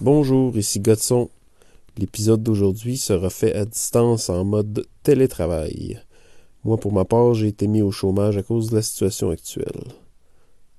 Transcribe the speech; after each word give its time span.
Bonjour, 0.00 0.56
ici 0.56 0.80
Godson. 0.80 1.30
L'épisode 1.98 2.42
d'aujourd'hui 2.42 2.96
sera 2.96 3.30
fait 3.30 3.54
à 3.54 3.64
distance 3.64 4.28
en 4.28 4.44
mode 4.44 4.84
télétravail. 5.04 6.00
Moi, 6.64 6.76
pour 6.78 6.92
ma 6.92 7.04
part, 7.04 7.34
j'ai 7.34 7.46
été 7.46 7.68
mis 7.68 7.80
au 7.80 7.92
chômage 7.92 8.36
à 8.36 8.42
cause 8.42 8.70
de 8.70 8.76
la 8.76 8.82
situation 8.82 9.30
actuelle. 9.30 9.84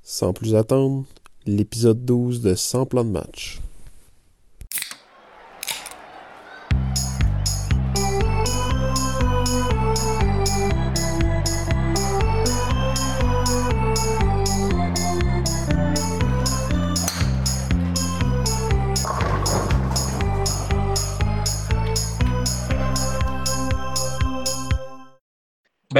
Sans 0.03 0.33
plus 0.33 0.53
attendre, 0.53 1.05
l'épisode 1.45 2.03
12 2.03 2.41
de 2.41 2.55
100 2.55 2.87
plan 2.87 3.05
de 3.05 3.11
match. 3.11 3.61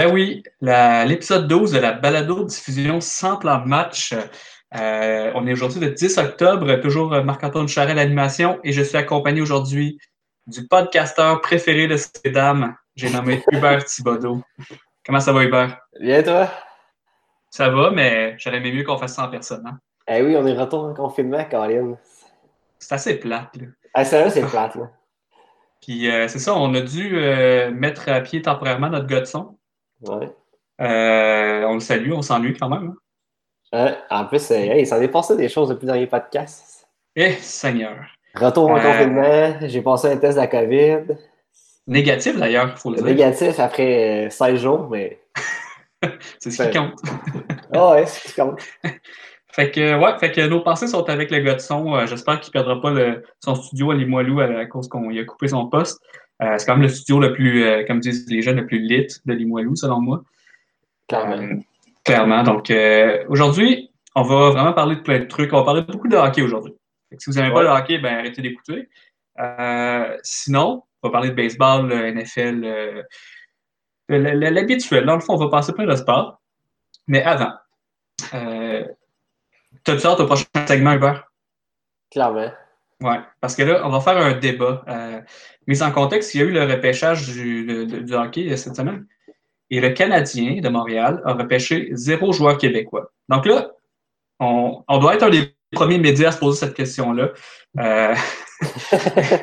Ben 0.06 0.14
oui, 0.14 0.44
l'épisode 0.62 1.48
12 1.48 1.72
de 1.72 1.80
la 1.80 1.92
balado-diffusion 1.92 3.02
sans 3.02 3.38
plan 3.38 3.58
de 3.58 3.68
match. 3.68 4.14
Euh, 4.76 5.32
on 5.34 5.48
est 5.48 5.54
aujourd'hui 5.54 5.80
le 5.80 5.90
10 5.90 6.20
octobre, 6.20 6.76
toujours 6.76 7.10
Marc-Antoine 7.24 7.68
Charret 7.68 7.96
l'animation, 7.96 8.60
et 8.64 8.72
je 8.72 8.84
suis 8.84 8.98
accompagné 8.98 9.42
aujourd'hui 9.42 9.98
du 10.46 10.68
podcasteur 10.68 11.42
préféré 11.42 11.88
de 11.88 11.98
ces 11.98 12.30
dames. 12.30 12.76
J'ai 12.96 13.10
nommé 13.10 13.44
Hubert 13.52 13.84
Thibodeau. 13.84 14.44
Comment 15.04 15.20
ça 15.20 15.34
va, 15.34 15.44
Hubert? 15.44 15.80
Bien, 16.00 16.22
toi? 16.22 16.52
Ça 17.50 17.70
va, 17.70 17.90
mais 17.90 18.36
j'aurais 18.38 18.58
aimé 18.58 18.72
mieux 18.74 18.84
qu'on 18.84 19.00
fasse 19.00 19.16
ça 19.16 19.24
en 19.24 19.30
personne. 19.30 19.66
Hein? 19.66 19.80
Eh 20.08 20.22
oui, 20.22 20.36
on 20.38 20.46
est 20.46 20.54
retour 20.54 20.84
en 20.84 20.94
confinement, 20.94 21.44
Caroline. 21.46 21.98
C'est 22.78 22.94
assez 22.94 23.16
plate, 23.16 23.58
là. 23.58 23.66
Ah, 23.96 24.06
ça 24.06 24.30
c'est 24.30 24.46
plate, 24.46 24.76
là. 24.76 24.92
Puis 25.82 26.12
euh, 26.12 26.28
c'est 26.28 26.38
ça, 26.38 26.54
on 26.56 26.76
a 26.76 26.82
dû 26.82 27.18
euh, 27.18 27.72
mettre 27.72 28.08
à 28.10 28.22
pied 28.22 28.44
temporairement 28.44 28.90
notre 28.90 29.08
gars 29.08 29.22
de 29.22 29.26
son. 29.26 29.58
Ouais. 30.02 30.30
Euh, 30.82 31.64
on 31.66 31.76
le 31.76 31.80
salue, 31.80 32.12
on 32.12 32.22
s'ennuie 32.22 32.58
quand 32.58 32.70
même. 32.70 32.94
Hein? 33.72 33.96
en 34.10 34.26
plus, 34.26 34.52
il 34.52 34.88
s'en 34.88 35.02
est 35.02 35.08
passé 35.08 35.36
des 35.36 35.50
choses 35.50 35.70
depuis 35.70 35.86
le 35.86 35.94
dernier 35.94 36.08
podcast. 36.08 36.88
Eh, 37.16 37.34
Seigneur. 37.34 38.06
Retour 38.36 38.70
en 38.70 38.80
confinement, 38.80 39.56
j'ai 39.62 39.82
passé 39.82 40.12
un 40.12 40.18
test 40.18 40.36
de 40.36 40.42
la 40.42 40.48
COVID. 40.48 41.18
Négatif 41.88 42.38
d'ailleurs, 42.38 42.72
il 42.76 42.78
faut 42.78 42.90
le 42.90 42.98
dire. 42.98 43.06
Négatif 43.06 43.60
après 43.60 44.30
16 44.30 44.60
jours, 44.60 44.90
mais. 44.90 45.20
c'est 46.40 46.52
ce 46.52 46.64
qui 46.64 46.78
compte. 46.78 47.00
oh, 47.74 47.92
ouais, 47.92 48.06
c'est 48.06 48.30
ce 48.30 48.34
qui 48.34 48.42
compte. 48.42 48.62
Fait 49.56 49.72
que, 49.72 49.98
ouais, 49.98 50.20
fait 50.20 50.34
que 50.34 50.42
nos 50.42 50.60
pensées 50.60 50.88
sont 50.88 51.10
avec 51.10 51.32
le 51.32 51.40
gars 51.40 51.54
de 51.54 51.62
son. 51.62 52.06
J'espère 52.08 52.42
qu'il 52.42 52.50
ne 52.50 52.52
perdra 52.52 52.82
pas 52.82 52.92
le, 52.92 53.24
son 53.40 53.56
studio 53.56 53.92
à 53.92 53.96
Limoilou 53.96 54.42
à, 54.42 54.66
cause 54.66 54.90
qu'on 54.90 55.10
a 55.18 55.24
coupé 55.24 55.48
son 55.48 55.70
poste. 55.70 56.02
Euh, 56.42 56.58
c'est 56.58 56.66
quand 56.66 56.74
même 56.74 56.84
le 56.84 56.90
studio 56.90 57.20
le 57.20 57.34
plus, 57.34 57.64
euh, 57.64 57.86
comme 57.86 58.00
disent 58.00 58.30
les 58.30 58.42
jeunes, 58.42 58.58
le 58.58 58.68
plus 58.68 58.80
lit 58.80 59.08
de 59.26 59.34
Limoilou, 59.34 59.76
selon 59.76 60.02
moi. 60.02 60.24
Clairement. 61.08 61.38
Euh, 61.38 61.56
clairement. 62.04 62.44
Donc, 62.44 62.74
aujourd'hui, 63.30 63.92
on 64.16 64.24
va 64.24 64.50
vraiment 64.52 64.74
parler 64.74 64.98
de 64.98 65.02
plein 65.02 65.20
de 65.20 65.26
trucs. 65.26 65.54
On 65.54 65.58
va 65.58 65.64
parler 65.64 65.82
beaucoup 65.82 66.08
de 66.08 66.16
hockey 66.16 66.42
aujourd'hui. 66.42 66.74
Si 67.18 67.30
vous 67.30 67.38
n'aimez 67.38 67.54
pas 67.54 67.64
le 67.64 67.70
hockey, 67.70 68.00
ben 68.00 68.18
arrêtez 68.18 68.42
d'écouter. 68.42 68.90
sinon, 70.24 70.84
on 71.02 71.08
va 71.08 71.12
parler 71.12 71.30
de 71.30 71.36
baseball, 71.36 71.94
NFL, 71.94 73.06
l'habituel. 74.10 75.06
Dans 75.06 75.16
le 75.16 75.22
fond, 75.22 75.34
on 75.34 75.38
va 75.38 75.50
passer 75.50 75.74
plein 75.74 75.86
de 75.86 75.96
sports. 75.96 76.42
Mais 77.08 77.24
avant, 77.24 77.54
T'as-tu 79.86 80.08
hâte 80.08 80.20
au 80.20 80.26
prochain 80.26 80.46
segment, 80.68 80.94
Hubert? 80.94 81.30
Clairement. 82.10 82.52
Oui, 83.02 83.16
parce 83.42 83.56
que 83.56 83.64
là, 83.64 83.82
on 83.86 83.90
va 83.90 84.00
faire 84.00 84.18
un 84.18 84.34
débat. 84.34 84.84
Euh, 84.88 85.22
mise 85.68 85.84
en 85.84 85.92
contexte, 85.92 86.34
il 86.34 86.42
y 86.42 86.44
a 86.44 86.46
eu 86.46 86.52
le 86.52 86.64
repêchage 86.64 87.28
du, 87.28 87.86
du 87.86 88.14
hockey 88.14 88.56
cette 88.56 88.76
semaine. 88.76 89.06
Et 89.70 89.82
le 89.82 89.90
Canadien 89.90 90.62
de 90.62 90.70
Montréal 90.70 91.22
a 91.26 91.34
repêché 91.34 91.90
zéro 91.92 92.32
joueur 92.32 92.58
québécois. 92.58 93.12
Donc 93.30 93.46
là, 93.46 93.72
on, 94.40 94.84
doit 95.00 95.16
être 95.16 95.24
un 95.24 95.30
des 95.30 95.56
premiers 95.72 95.98
médias 95.98 96.30
à 96.30 96.32
se 96.32 96.40
poser 96.40 96.60
cette 96.60 96.76
question-là. 96.76 97.32
Euh, 97.80 98.16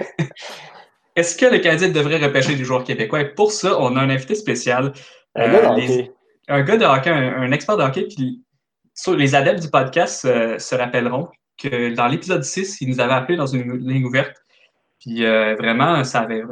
est-ce 1.17 1.37
que 1.37 1.47
le 1.47 1.59
Canadien 1.59 1.89
devrait 1.89 2.19
repêcher 2.19 2.55
des 2.55 2.65
joueurs 2.65 2.85
québécois? 2.85 3.21
Et 3.21 3.35
pour 3.35 3.53
ça, 3.53 3.79
on 3.81 3.97
a 3.97 4.01
un 4.01 4.11
invité 4.11 4.35
spécial. 4.35 4.93
Un 5.35 5.53
gars 5.53 5.61
de 5.61 5.67
euh, 5.67 5.71
hockey. 5.71 6.13
Un 6.49 6.63
gars 6.63 6.77
de 6.77 6.85
hockey, 6.85 7.11
un, 7.11 7.53
expert 7.53 7.77
de 7.77 7.83
hockey. 7.83 8.07
Puis, 8.09 8.43
les 9.09 9.35
adeptes 9.35 9.61
du 9.61 9.71
podcast 9.71 10.23
se 10.23 10.75
rappelleront 10.75 11.29
que 11.59 11.95
dans 11.95 12.07
l'épisode 12.07 12.43
6, 12.43 12.81
il 12.81 12.89
nous 12.89 13.01
avait 13.01 13.13
appelé 13.13 13.37
dans 13.37 13.47
une 13.47 13.77
ligne 13.79 14.05
ouverte. 14.05 14.43
Puis 15.01 15.25
euh, 15.25 15.55
vraiment, 15.57 16.05
ça 16.05 16.21
avait 16.21 16.43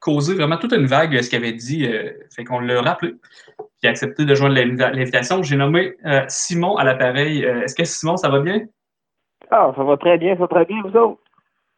causé 0.00 0.34
vraiment 0.34 0.56
toute 0.56 0.72
une 0.72 0.86
vague 0.86 1.20
ce 1.20 1.28
qu'il 1.28 1.38
avait 1.38 1.52
dit. 1.52 1.86
Euh, 1.86 2.12
fait 2.34 2.44
qu'on 2.44 2.60
l'a 2.60 2.80
rappelé. 2.80 3.12
Puis 3.12 3.66
il 3.82 3.86
a 3.88 3.90
accepté 3.90 4.24
de 4.24 4.34
joindre 4.34 4.54
l'invitation. 4.54 5.42
J'ai 5.42 5.56
nommé 5.56 5.94
euh, 6.06 6.24
Simon 6.28 6.76
à 6.76 6.84
l'appareil. 6.84 7.42
Est-ce 7.42 7.74
que 7.74 7.84
Simon, 7.84 8.16
ça 8.16 8.28
va 8.28 8.40
bien? 8.40 8.66
Ah, 9.50 9.72
ça 9.76 9.82
va 9.84 9.96
très 9.96 10.16
bien, 10.18 10.34
ça 10.34 10.40
va 10.40 10.48
très 10.48 10.64
bien, 10.64 10.82
vous 10.82 10.96
autres? 10.96 11.20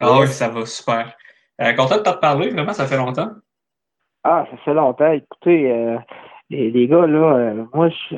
Ah 0.01 0.21
oui, 0.21 0.29
ça 0.29 0.49
va 0.49 0.65
super. 0.67 1.17
content 1.77 1.97
de 1.97 2.03
te 2.03 2.17
parler, 2.19 2.51
vraiment, 2.51 2.73
ça 2.73 2.87
fait 2.87 2.97
longtemps. 2.97 3.31
Ah, 4.23 4.47
ça 4.51 4.57
fait 4.59 4.75
longtemps. 4.75 5.11
Écoutez, 5.11 5.97
les, 6.51 6.71
les, 6.71 6.87
gars, 6.87 7.07
là, 7.07 7.55
moi, 7.73 7.89
je 7.89 8.17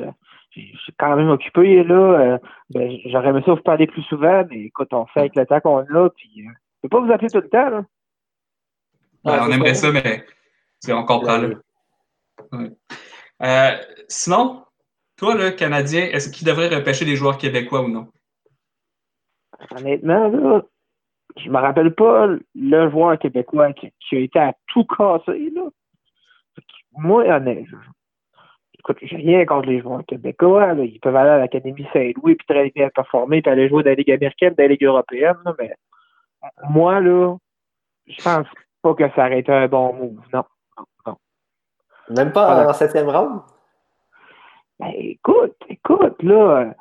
je 0.73 0.77
suis 0.79 0.93
quand 0.97 1.15
même 1.15 1.29
occupé, 1.29 1.83
là. 1.83 1.95
Euh, 1.95 2.37
ben, 2.69 2.97
j'aurais 3.05 3.29
aimé 3.29 3.41
ça 3.45 3.53
vous 3.53 3.61
parler 3.61 3.87
plus 3.87 4.03
souvent, 4.03 4.43
mais 4.49 4.65
écoute, 4.65 4.89
on 4.91 5.05
fait 5.07 5.21
avec 5.21 5.35
le 5.35 5.45
temps 5.45 5.59
qu'on 5.59 5.79
a, 5.79 6.09
puis 6.09 6.45
euh, 6.45 6.51
je 6.51 6.81
peux 6.83 6.89
pas 6.89 6.99
vous 7.01 7.11
appeler 7.11 7.29
tout 7.29 7.41
le 7.41 7.49
temps, 7.49 7.69
là. 7.69 7.85
on 9.23 9.51
aimerait 9.51 9.73
ça, 9.73 9.91
mais 9.91 10.25
on 10.89 11.05
comprend, 11.05 11.37
là. 11.37 11.49
Euh, 13.41 13.77
sinon, 14.07 14.63
toi, 15.15 15.35
le 15.35 15.51
Canadien, 15.51 16.05
est-ce 16.05 16.29
qu'il 16.29 16.47
devrait 16.47 16.73
repêcher 16.73 17.05
des 17.05 17.15
joueurs 17.15 17.37
québécois 17.37 17.81
ou 17.81 17.87
non? 17.87 18.07
Honnêtement, 19.71 20.27
là, 20.27 20.61
je 21.35 21.49
me 21.49 21.57
rappelle 21.57 21.93
pas 21.93 22.27
le 22.55 22.89
joueur 22.89 23.17
québécois 23.19 23.73
qui, 23.73 23.91
a 24.11 24.19
été 24.19 24.39
à 24.39 24.53
tout 24.67 24.85
casser, 24.85 25.51
là. 25.55 25.69
Moi, 26.99 27.25
honnêtement, 27.25 27.77
écoute, 28.87 28.97
j'ai 29.01 29.17
rien 29.17 29.45
contre 29.45 29.67
les 29.67 29.81
joueurs 29.81 30.05
québécois. 30.05 30.73
Ils 30.73 30.99
peuvent 30.99 31.15
aller 31.15 31.29
à 31.29 31.37
l'Académie 31.37 31.87
Saint-Louis 31.93 32.35
puis 32.35 32.47
très 32.47 32.69
bien 32.69 32.89
performer 32.89 33.41
puis 33.41 33.51
aller 33.51 33.67
jouer 33.69 33.83
dans 33.83 33.89
la 33.89 33.95
Ligue 33.95 34.11
américaine, 34.11 34.53
dans 34.57 34.63
la 34.63 34.69
Ligue 34.69 34.83
européenne. 34.83 35.37
mais 35.59 35.73
moi, 36.69 36.99
là, 36.99 37.35
je 38.05 38.23
pense 38.23 38.47
pas 38.81 38.93
que 38.93 39.09
ça 39.15 39.25
aurait 39.25 39.39
été 39.39 39.51
un 39.51 39.67
bon 39.67 39.93
move. 39.93 40.19
Non. 40.33 40.43
non, 41.05 41.17
Même 42.09 42.31
pas 42.31 42.69
en 42.69 42.73
septième 42.73 43.09
round? 43.09 43.41
Ben, 44.79 44.91
écoute, 44.95 45.55
écoute, 45.67 46.21
là, 46.21 46.73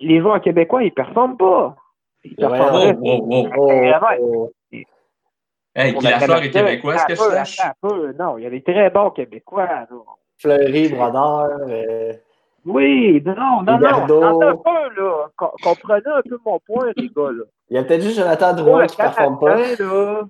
les 0.00 0.20
joueurs 0.20 0.40
québécois, 0.40 0.82
ils 0.82 0.92
performent 0.92 1.36
pas. 1.36 1.76
Ils 2.24 2.34
performent 2.34 2.98
oh, 3.02 3.48
oh, 3.56 4.52
Hey, 5.74 5.94
est 5.94 6.00
que 6.00 7.14
je 7.14 7.14
sache? 7.14 7.60
Non, 8.18 8.36
il 8.36 8.44
y 8.44 8.46
a 8.46 8.50
des 8.50 8.62
très 8.62 8.90
bons 8.90 9.10
québécois. 9.10 9.66
Là. 9.66 9.86
Fleury, 10.38 10.88
Brodeur. 10.88 11.48
Euh, 11.68 12.12
oui, 12.64 13.22
non, 13.24 13.62
non, 13.62 13.78
non. 13.78 14.42
un 14.42 14.56
peu, 14.56 15.00
là. 15.00 15.26
Comprenez 15.36 16.02
un 16.06 16.22
peu 16.22 16.38
mon 16.44 16.58
point, 16.60 16.92
les 16.96 17.08
gars, 17.08 17.30
là. 17.30 17.44
Il 17.70 17.76
y 17.76 17.78
a 17.78 17.84
peut-être 17.84 18.02
juste 18.02 18.18
Jonathan 18.18 18.54
Drouin 18.54 18.86
qui 18.86 19.00
ne 19.00 19.04
performe 19.04 19.38
pas. 19.38 19.56
Là, 19.56 20.22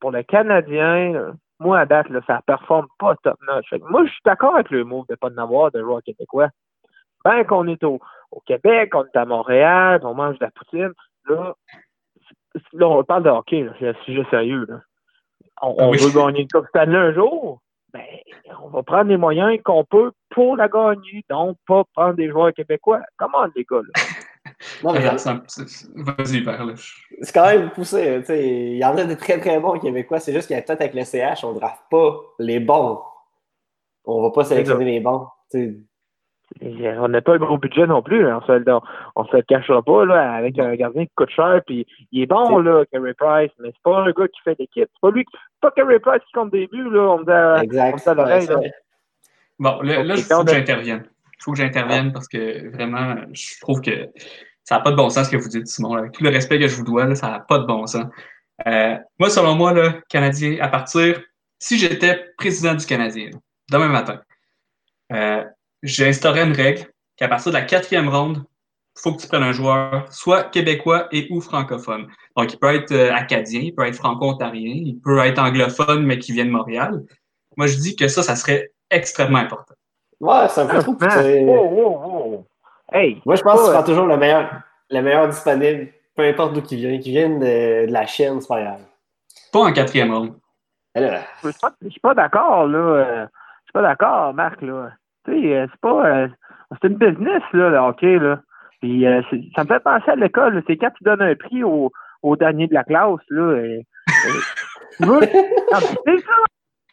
pour 0.00 0.10
le 0.10 0.22
Canadien, 0.22 1.34
moi, 1.58 1.80
à 1.80 1.86
date, 1.86 2.08
là, 2.08 2.20
ça 2.26 2.36
ne 2.36 2.40
performe 2.46 2.86
pas 2.98 3.14
top 3.22 3.38
notch. 3.46 3.72
moi, 3.90 4.04
je 4.04 4.10
suis 4.10 4.20
d'accord 4.24 4.54
avec 4.54 4.70
le 4.70 4.84
mot 4.84 5.04
de 5.08 5.12
ne 5.12 5.16
pas 5.16 5.28
en 5.28 5.38
avoir 5.42 5.70
de 5.70 5.80
joueurs 5.80 6.02
québécois. 6.02 6.48
Ben 7.24 7.42
qu'on 7.44 7.66
est 7.68 7.82
au, 7.84 8.00
au, 8.32 8.40
Québec, 8.40 8.94
on 8.94 9.04
est 9.04 9.16
à 9.16 9.24
Montréal, 9.24 10.00
on 10.02 10.14
mange 10.14 10.38
de 10.38 10.44
la 10.44 10.50
poutine, 10.50 10.92
là, 11.26 11.54
là 12.74 12.86
on 12.86 13.02
parle 13.02 13.22
de 13.22 13.30
hockey, 13.30 13.66
c'est 13.78 13.88
un 13.88 13.94
sujet 14.04 14.26
sérieux. 14.28 14.66
Là. 14.68 14.80
On, 15.62 15.74
on 15.78 15.90
veut 15.92 16.12
gagner 16.14 16.42
une 16.42 16.48
Coupe 16.48 16.66
Stanley 16.68 16.98
un 16.98 17.14
jour 17.14 17.62
ben, 17.94 18.02
on 18.60 18.68
va 18.68 18.82
prendre 18.82 19.08
les 19.08 19.16
moyens 19.16 19.56
qu'on 19.64 19.84
peut 19.84 20.10
pour 20.30 20.56
la 20.56 20.68
gagner, 20.68 21.24
donc 21.30 21.56
pas 21.66 21.84
prendre 21.94 22.14
des 22.14 22.28
joueurs 22.28 22.52
québécois. 22.52 23.00
Comment 23.16 23.46
les 23.54 23.64
gars? 23.64 23.76
Là? 23.76 24.02
Non, 24.82 24.92
mais 24.92 25.00
Vas-y, 25.00 26.42
parle. 26.42 26.74
C'est 26.76 27.32
quand 27.32 27.46
même 27.46 27.70
poussé. 27.70 28.22
Il 28.28 28.76
y 28.76 28.84
en 28.84 28.96
a 28.96 29.04
des 29.04 29.16
très 29.16 29.38
très 29.40 29.58
bons 29.58 29.78
québécois. 29.78 30.20
C'est 30.20 30.32
juste 30.32 30.46
qu'il 30.46 30.56
y 30.56 30.58
a 30.58 30.62
peut-être 30.62 30.80
avec 30.80 30.94
le 30.94 31.04
CH, 31.04 31.44
on 31.44 31.52
ne 31.52 31.58
draft 31.58 31.82
pas 31.90 32.20
les 32.38 32.60
bons. 32.60 33.00
On 34.04 34.18
ne 34.18 34.26
va 34.26 34.30
pas 34.30 34.44
sélectionner 34.44 34.84
les 34.84 35.00
bons. 35.00 35.26
On 36.62 37.08
n'a 37.08 37.20
pas 37.20 37.34
un 37.34 37.38
gros 37.38 37.58
budget 37.58 37.86
non 37.86 38.02
plus. 38.02 38.26
Hein. 38.26 38.40
On 38.42 38.46
se, 38.46 38.80
on 39.16 39.24
se 39.24 39.36
le 39.36 39.42
cachera 39.42 39.82
pas 39.82 40.04
là, 40.04 40.34
avec 40.34 40.58
un 40.58 40.74
gardien 40.74 41.04
qui 41.04 41.12
coûte 41.16 41.30
cher. 41.30 41.60
Puis 41.66 41.86
il 42.12 42.22
est 42.22 42.26
bon, 42.26 42.58
là, 42.58 42.84
Carey 42.92 43.14
Price, 43.14 43.50
mais 43.58 43.70
c'est 43.72 43.82
pas 43.82 44.00
un 44.00 44.10
gars 44.10 44.28
qui 44.28 44.40
fait 44.44 44.56
l'équipe. 44.58 44.88
C'est 44.92 45.00
pas 45.00 45.10
lui 45.10 45.24
pas 45.60 45.70
Carey 45.72 45.98
Price 45.98 46.22
qui 46.26 46.32
compte 46.32 46.52
des 46.52 46.66
buts. 46.66 46.90
Là. 46.90 47.00
On 47.00 47.18
me 47.18 47.60
dit, 47.60 47.64
exact. 47.64 48.16
l'oreille. 48.16 48.48
Bon, 49.58 49.80
là, 49.82 50.02
il 50.02 50.22
faut 50.22 50.44
que 50.44 50.50
j'intervienne. 50.52 51.04
Il 51.06 51.42
faut 51.42 51.52
que 51.52 51.58
j'intervienne 51.58 52.12
parce 52.12 52.28
que 52.28 52.70
vraiment, 52.74 53.16
je 53.32 53.60
trouve 53.60 53.80
que 53.80 54.08
ça 54.62 54.76
n'a 54.76 54.80
pas 54.80 54.90
de 54.90 54.96
bon 54.96 55.10
sens 55.10 55.26
ce 55.26 55.32
que 55.32 55.36
vous 55.36 55.48
dites, 55.48 55.66
Simon. 55.66 55.94
Avec 55.94 56.12
tout 56.12 56.24
le 56.24 56.30
respect 56.30 56.58
que 56.58 56.68
je 56.68 56.76
vous 56.76 56.84
dois, 56.84 57.14
ça 57.14 57.30
n'a 57.30 57.40
pas 57.40 57.58
de 57.58 57.66
bon 57.66 57.86
sens. 57.86 58.06
Euh, 58.66 58.96
moi, 59.18 59.30
selon 59.30 59.54
moi, 59.54 59.72
le 59.72 60.02
Canadien, 60.08 60.56
à 60.60 60.68
partir, 60.68 61.20
si 61.58 61.78
j'étais 61.78 62.32
président 62.36 62.74
du 62.74 62.86
Canadien, 62.86 63.30
demain 63.70 63.88
matin, 63.88 64.20
euh, 65.12 65.44
j'instaurais 65.84 66.42
une 66.42 66.52
règle 66.52 66.86
qu'à 67.16 67.28
partir 67.28 67.52
de 67.52 67.56
la 67.56 67.62
quatrième 67.62 68.08
ronde, 68.08 68.42
il 68.96 69.00
faut 69.00 69.12
que 69.12 69.20
tu 69.20 69.28
prennes 69.28 69.42
un 69.42 69.52
joueur 69.52 70.12
soit 70.12 70.44
québécois 70.44 71.08
et 71.12 71.28
ou 71.30 71.40
francophone. 71.40 72.08
Donc, 72.36 72.52
il 72.52 72.58
peut 72.58 72.74
être 72.74 72.92
euh, 72.92 73.12
acadien, 73.12 73.60
il 73.60 73.74
peut 73.74 73.86
être 73.86 73.96
franco-ontarien, 73.96 74.74
il 74.84 74.98
peut 75.00 75.18
être 75.18 75.40
anglophone, 75.40 76.04
mais 76.04 76.18
qui 76.18 76.32
vient 76.32 76.44
de 76.44 76.50
Montréal. 76.50 77.02
Moi, 77.56 77.66
je 77.66 77.76
dis 77.76 77.96
que 77.96 78.08
ça, 78.08 78.22
ça 78.22 78.34
serait 78.34 78.72
extrêmement 78.90 79.38
important. 79.38 79.74
Ouais, 80.20 80.48
ça 80.48 80.64
me 80.64 80.70
fait 80.70 80.80
trop 80.80 82.46
Hey, 82.92 83.20
Moi, 83.26 83.34
je 83.34 83.42
pense 83.42 83.60
que 83.60 83.66
tu 83.66 83.72
prends 83.72 83.82
toujours 83.82 84.06
le 84.06 84.16
meilleur, 84.16 84.48
le 84.90 85.00
meilleur 85.00 85.28
disponible, 85.28 85.92
peu 86.14 86.22
importe 86.22 86.54
d'où 86.54 86.62
il 86.70 86.78
vient. 86.78 86.98
Qu'il 86.98 87.12
vienne 87.12 87.40
de, 87.40 87.86
de 87.86 87.92
la 87.92 88.06
Chine, 88.06 88.40
c'est 88.40 88.48
pas 88.48 88.62
grave. 88.62 88.80
Pas 89.52 89.60
en 89.60 89.72
quatrième 89.72 90.14
ronde. 90.14 90.34
Alors, 90.94 91.20
Je 91.42 91.50
suis 91.50 91.60
pas, 91.60 91.72
pas 92.02 92.14
d'accord, 92.14 92.68
là. 92.68 93.24
Je 93.24 93.64
suis 93.64 93.72
pas 93.72 93.82
d'accord, 93.82 94.32
Marc, 94.34 94.62
là. 94.62 94.92
Tu 95.24 95.32
sais, 95.42 95.56
euh, 95.56 95.66
c'est 95.70 95.80
pas. 95.80 96.06
euh, 96.06 96.28
C'est 96.82 96.88
une 96.88 96.96
business, 96.96 97.42
là, 97.52 97.70
le 97.70 97.76
hockey, 97.78 98.18
là. 98.18 98.40
Puis 98.80 99.06
euh, 99.06 99.22
ça 99.56 99.62
me 99.64 99.68
fait 99.68 99.80
penser 99.80 100.10
à 100.10 100.16
l'école. 100.16 100.62
C'est 100.66 100.76
quand 100.76 100.90
tu 100.90 101.04
donnes 101.04 101.22
un 101.22 101.34
prix 101.34 101.62
au, 101.64 101.90
au 102.22 102.36
dernier 102.36 102.66
de 102.66 102.74
la 102.74 102.84
classe, 102.84 103.20
là. 103.30 103.56
et- 103.64 103.80
et- 103.80 105.00
c'est 105.00 106.18
ça! 106.18 106.32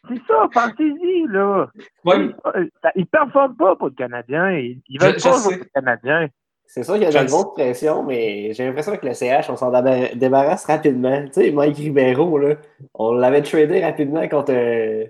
C'est 0.08 0.20
ça, 0.26 0.48
pensez-y, 0.52 1.26
là. 1.28 1.68
Ouais, 2.04 2.16
Ils- 2.56 2.70
Ils 2.96 3.06
performent 3.06 3.54
pas 3.56 3.76
pour 3.76 3.86
le 3.88 3.94
Canadien. 3.94 4.50
Ils, 4.50 4.82
veulent 5.00 5.16
Je- 5.18 5.22
pas 5.22 5.32
sais. 5.34 5.42
jouer 5.48 5.58
pour 5.58 5.66
le 5.72 5.80
Canadien. 5.80 6.28
c'est 6.66 6.82
sûr 6.82 6.94
qu'il 6.94 7.04
y 7.04 7.06
a 7.16 7.22
le 7.22 7.28
grosse 7.28 7.52
pression, 7.54 8.02
mais 8.02 8.52
j'ai 8.52 8.66
l'impression 8.66 8.96
que 8.96 9.06
le 9.06 9.12
CH, 9.14 9.48
on 9.50 9.56
s'en 9.56 9.70
débar- 9.70 10.16
débarrasse 10.16 10.66
rapidement. 10.66 11.22
Tu 11.26 11.32
sais, 11.34 11.50
Mike 11.52 11.76
Ribeiro, 11.76 12.36
là, 12.38 12.56
on 12.94 13.12
l'avait 13.12 13.42
tradé 13.42 13.84
rapidement 13.84 14.26
contre. 14.28 14.52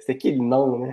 C'était 0.00 0.18
qui 0.18 0.32
le 0.36 0.44
nom, 0.44 0.84
là? 0.84 0.92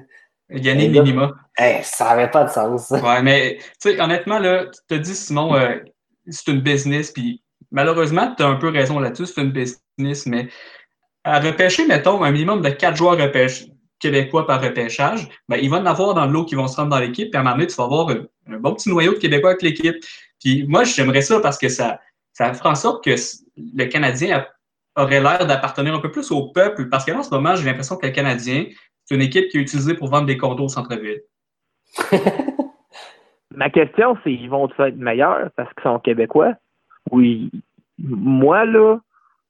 Et 0.49 0.59
là- 0.59 1.03
Minima. 1.03 1.31
Eh, 1.59 1.77
ça 1.83 2.09
avait 2.09 2.29
pas 2.31 2.45
de 2.45 2.49
sens. 2.49 2.89
Ouais, 2.91 3.21
mais 3.21 3.57
tu 3.81 3.91
sais, 3.91 4.01
honnêtement, 4.01 4.39
là, 4.39 4.65
tu 4.65 4.79
te 4.87 4.95
dis, 4.95 5.13
Simon, 5.15 5.55
euh, 5.55 5.75
c'est 6.29 6.51
une 6.51 6.61
business, 6.61 7.11
puis 7.11 7.41
malheureusement, 7.71 8.33
tu 8.35 8.43
as 8.43 8.47
un 8.47 8.55
peu 8.55 8.69
raison 8.69 8.99
là-dessus, 8.99 9.27
c'est 9.27 9.41
une 9.41 9.51
business, 9.51 10.25
mais 10.25 10.47
à 11.23 11.39
repêcher, 11.39 11.85
mettons, 11.85 12.23
un 12.23 12.31
minimum 12.31 12.61
de 12.61 12.69
quatre 12.69 12.95
joueurs 12.97 13.17
repêche- 13.17 13.65
québécois 13.99 14.47
par 14.47 14.61
repêchage, 14.61 15.27
ben, 15.49 15.57
il 15.61 15.69
va 15.69 15.77
y 15.77 15.79
en 15.81 15.85
avoir 15.85 16.13
dans 16.13 16.25
l'eau 16.25 16.45
qui 16.45 16.55
vont 16.55 16.67
se 16.67 16.77
rendre 16.77 16.89
dans 16.89 16.99
l'équipe, 16.99 17.29
puis 17.29 17.37
à 17.37 17.41
un 17.41 17.43
moment 17.43 17.55
donné, 17.57 17.67
tu 17.67 17.75
vas 17.75 17.83
avoir 17.83 18.09
un, 18.09 18.21
un 18.49 18.57
bon 18.57 18.73
petit 18.73 18.89
noyau 18.89 19.13
de 19.13 19.17
Québécois 19.19 19.49
avec 19.51 19.61
l'équipe. 19.61 19.95
Puis 20.39 20.65
moi, 20.67 20.85
j'aimerais 20.85 21.21
ça 21.21 21.41
parce 21.41 21.57
que 21.57 21.67
ça, 21.67 21.99
ça 22.31 22.53
fera 22.53 22.69
en 22.71 22.75
sorte 22.75 23.03
que 23.03 23.13
le 23.57 23.85
Canadien 23.87 24.37
a- 24.95 25.03
aurait 25.03 25.19
l'air 25.19 25.45
d'appartenir 25.45 25.93
un 25.93 25.99
peu 25.99 26.09
plus 26.11 26.31
au 26.31 26.47
peuple, 26.47 26.87
parce 26.87 27.03
que 27.03 27.11
là, 27.11 27.19
en 27.19 27.23
ce 27.23 27.29
moment, 27.29 27.55
j'ai 27.55 27.65
l'impression 27.65 27.97
que 27.97 28.05
le 28.07 28.13
Canadien, 28.13 28.65
c'est 29.09 29.15
une 29.15 29.21
équipe 29.23 29.47
qui 29.49 29.57
est 29.57 29.61
utilisée 29.61 29.95
pour 29.95 30.09
vendre 30.09 30.27
des 30.27 30.37
condos 30.37 30.65
au 30.65 30.69
centre-ville. 30.69 31.21
Ma 33.55 33.71
question, 33.71 34.15
c'est 34.23 34.31
ils 34.31 34.49
vont 34.49 34.69
être 34.69 34.95
meilleurs 34.95 35.49
parce 35.55 35.73
qu'ils 35.73 35.81
sont 35.83 35.97
québécois? 35.97 36.53
Oui. 37.09 37.49
Moi, 37.97 38.65
là, 38.65 38.99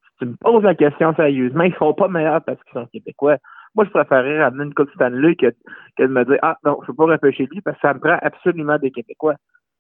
si 0.04 0.10
tu 0.20 0.26
me 0.28 0.36
poses 0.38 0.64
la 0.64 0.76
question 0.76 1.14
sérieusement, 1.14 1.64
ils 1.64 1.72
ne 1.72 1.76
seront 1.76 1.94
pas 1.94 2.08
meilleurs 2.08 2.42
parce 2.42 2.58
qu'ils 2.64 2.74
sont 2.74 2.86
québécois. 2.88 3.36
Moi, 3.76 3.84
je 3.84 3.90
préférerais 3.90 4.42
ramener 4.44 4.64
une 4.64 4.74
Coupe 4.74 4.90
Stanley 4.96 5.36
que, 5.36 5.54
que 5.98 6.04
de 6.04 6.08
me 6.08 6.24
dire 6.24 6.40
Ah 6.42 6.58
non, 6.64 6.78
je 6.78 6.84
ne 6.84 6.88
peux 6.88 6.94
pas 7.06 7.12
repêcher 7.12 7.46
lui 7.52 7.60
parce 7.60 7.76
que 7.76 7.82
ça 7.82 7.94
me 7.94 8.00
prend 8.00 8.18
absolument 8.22 8.78
des 8.80 8.92
Québécois. 8.92 9.36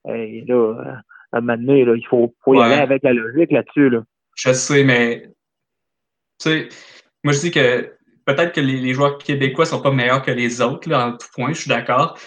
Et 0.10 0.44
là, 0.46 0.74
à 1.31 1.38
un 1.38 1.42
moment 1.42 1.56
donné, 1.58 1.86
là, 1.86 1.96
il 1.96 2.06
faut, 2.06 2.34
faut 2.44 2.54
y 2.54 2.58
Ouais. 2.58 2.66
aller 2.66 2.81
avec 2.81 3.04
la 3.04 3.14
logique 3.14 3.52
là-dessus. 3.52 3.90
Là. 3.90 4.04
Je 4.36 4.52
sais, 4.52 4.84
mais 4.84 5.22
tu 6.38 6.50
sais, 6.50 6.70
moi 7.24 7.34
je 7.34 7.40
dis 7.40 7.52
que 7.52 7.94
peut-être 8.36 8.54
que 8.54 8.62
les, 8.62 8.78
les 8.80 8.94
joueurs 8.94 9.18
québécois 9.18 9.66
sont 9.66 9.81
pas 9.81 9.92
meilleurs 9.92 10.22
que 10.22 10.31
les 10.31 10.62
autres, 10.62 10.90
là, 10.90 11.08
en 11.08 11.12
tout 11.14 11.28
point, 11.34 11.54
je 11.54 11.62
suis 11.62 11.70
d'accord. 11.70 12.18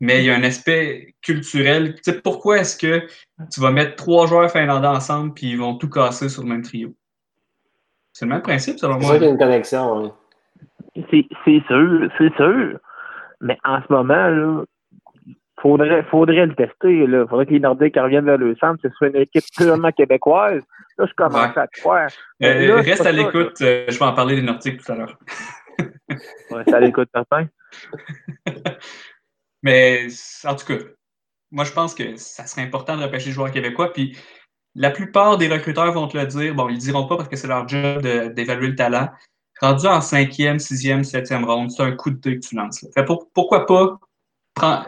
Mais 0.00 0.20
il 0.20 0.26
y 0.26 0.30
a 0.30 0.34
un 0.34 0.42
aspect 0.42 1.14
culturel. 1.22 1.94
Tu 1.96 2.00
sais, 2.04 2.20
pourquoi 2.22 2.58
est-ce 2.58 2.76
que 2.76 3.06
tu 3.52 3.60
vas 3.60 3.70
mettre 3.70 3.96
trois 3.96 4.26
joueurs 4.26 4.50
finlandais 4.50 4.88
ensemble 4.88 5.34
puis 5.34 5.50
ils 5.50 5.58
vont 5.58 5.74
tout 5.76 5.90
casser 5.90 6.28
sur 6.30 6.42
le 6.42 6.48
même 6.48 6.62
trio? 6.62 6.94
C'est 8.12 8.24
le 8.24 8.32
même 8.32 8.42
principe, 8.42 8.78
selon 8.78 8.94
C'est 8.94 9.06
moi. 9.06 9.10
sûr 9.10 9.18
qu'il 9.18 9.24
y 9.26 9.28
a 9.28 9.32
une 9.32 9.38
connexion. 9.38 10.14
C'est 11.10 11.26
c'est 11.44 11.62
sûr, 11.66 12.10
c'est 12.18 12.34
sûr. 12.36 12.78
Mais 13.42 13.58
en 13.64 13.80
ce 13.82 13.92
moment, 13.92 14.14
là, 14.28 14.64
faudrait, 15.62 16.02
faudrait 16.04 16.46
le 16.46 16.54
tester. 16.54 17.06
Là. 17.06 17.26
Faudrait 17.28 17.46
que 17.46 17.52
les 17.52 17.60
Nordiques 17.60 17.96
reviennent 17.96 18.24
vers 18.26 18.38
le 18.38 18.54
centre. 18.56 18.80
Ce 18.82 18.88
soit 18.90 19.08
une 19.08 19.16
équipe 19.16 19.44
purement 19.56 19.92
québécoise. 19.92 20.62
Là, 20.98 21.06
je 21.06 21.14
commence 21.14 21.34
Ouais. 21.54 21.60
à 21.62 21.66
te 21.68 21.80
croire. 21.80 22.08
Euh, 22.42 22.66
là, 22.68 22.76
reste 22.82 23.06
à 23.06 23.12
l'écoute, 23.12 23.60
euh, 23.62 23.84
je 23.88 23.98
vais 23.98 24.04
en 24.04 24.12
parler 24.12 24.36
des 24.36 24.42
Nordiques 24.42 24.82
tout 24.84 24.92
à 24.92 24.96
l'heure. 24.96 25.18
Ouais, 26.50 26.64
ça 26.68 26.80
l'écoute 26.80 27.08
certain. 27.14 27.46
Mais 29.62 30.06
en 30.44 30.54
tout 30.56 30.66
cas, 30.66 30.84
moi 31.50 31.64
je 31.64 31.72
pense 31.72 31.94
que 31.94 32.16
ça 32.16 32.46
serait 32.46 32.62
important 32.62 32.96
de 32.96 33.02
repêcher 33.02 33.26
des 33.26 33.32
joueurs 33.32 33.50
québécois. 33.52 33.92
Puis 33.92 34.16
la 34.74 34.90
plupart 34.90 35.38
des 35.38 35.48
recruteurs 35.48 35.92
vont 35.92 36.08
te 36.08 36.16
le 36.18 36.26
dire. 36.26 36.54
Bon, 36.54 36.68
ils 36.68 36.74
ne 36.74 36.80
diront 36.80 37.06
pas 37.06 37.16
parce 37.16 37.28
que 37.28 37.36
c'est 37.36 37.48
leur 37.48 37.68
job 37.68 38.02
d'évaluer 38.34 38.68
le 38.68 38.74
talent. 38.74 39.08
Rendu 39.60 39.86
en 39.86 40.00
cinquième, 40.00 40.58
sixième, 40.58 41.04
septième 41.04 41.44
ronde, 41.44 41.70
c'est 41.70 41.82
un 41.82 41.92
coup 41.92 42.10
de 42.10 42.16
dé 42.16 42.40
que 42.40 42.46
tu 42.46 42.54
lances. 42.56 42.86
Fait 42.94 43.04
pour- 43.04 43.28
pourquoi 43.34 43.66
pas 43.66 43.98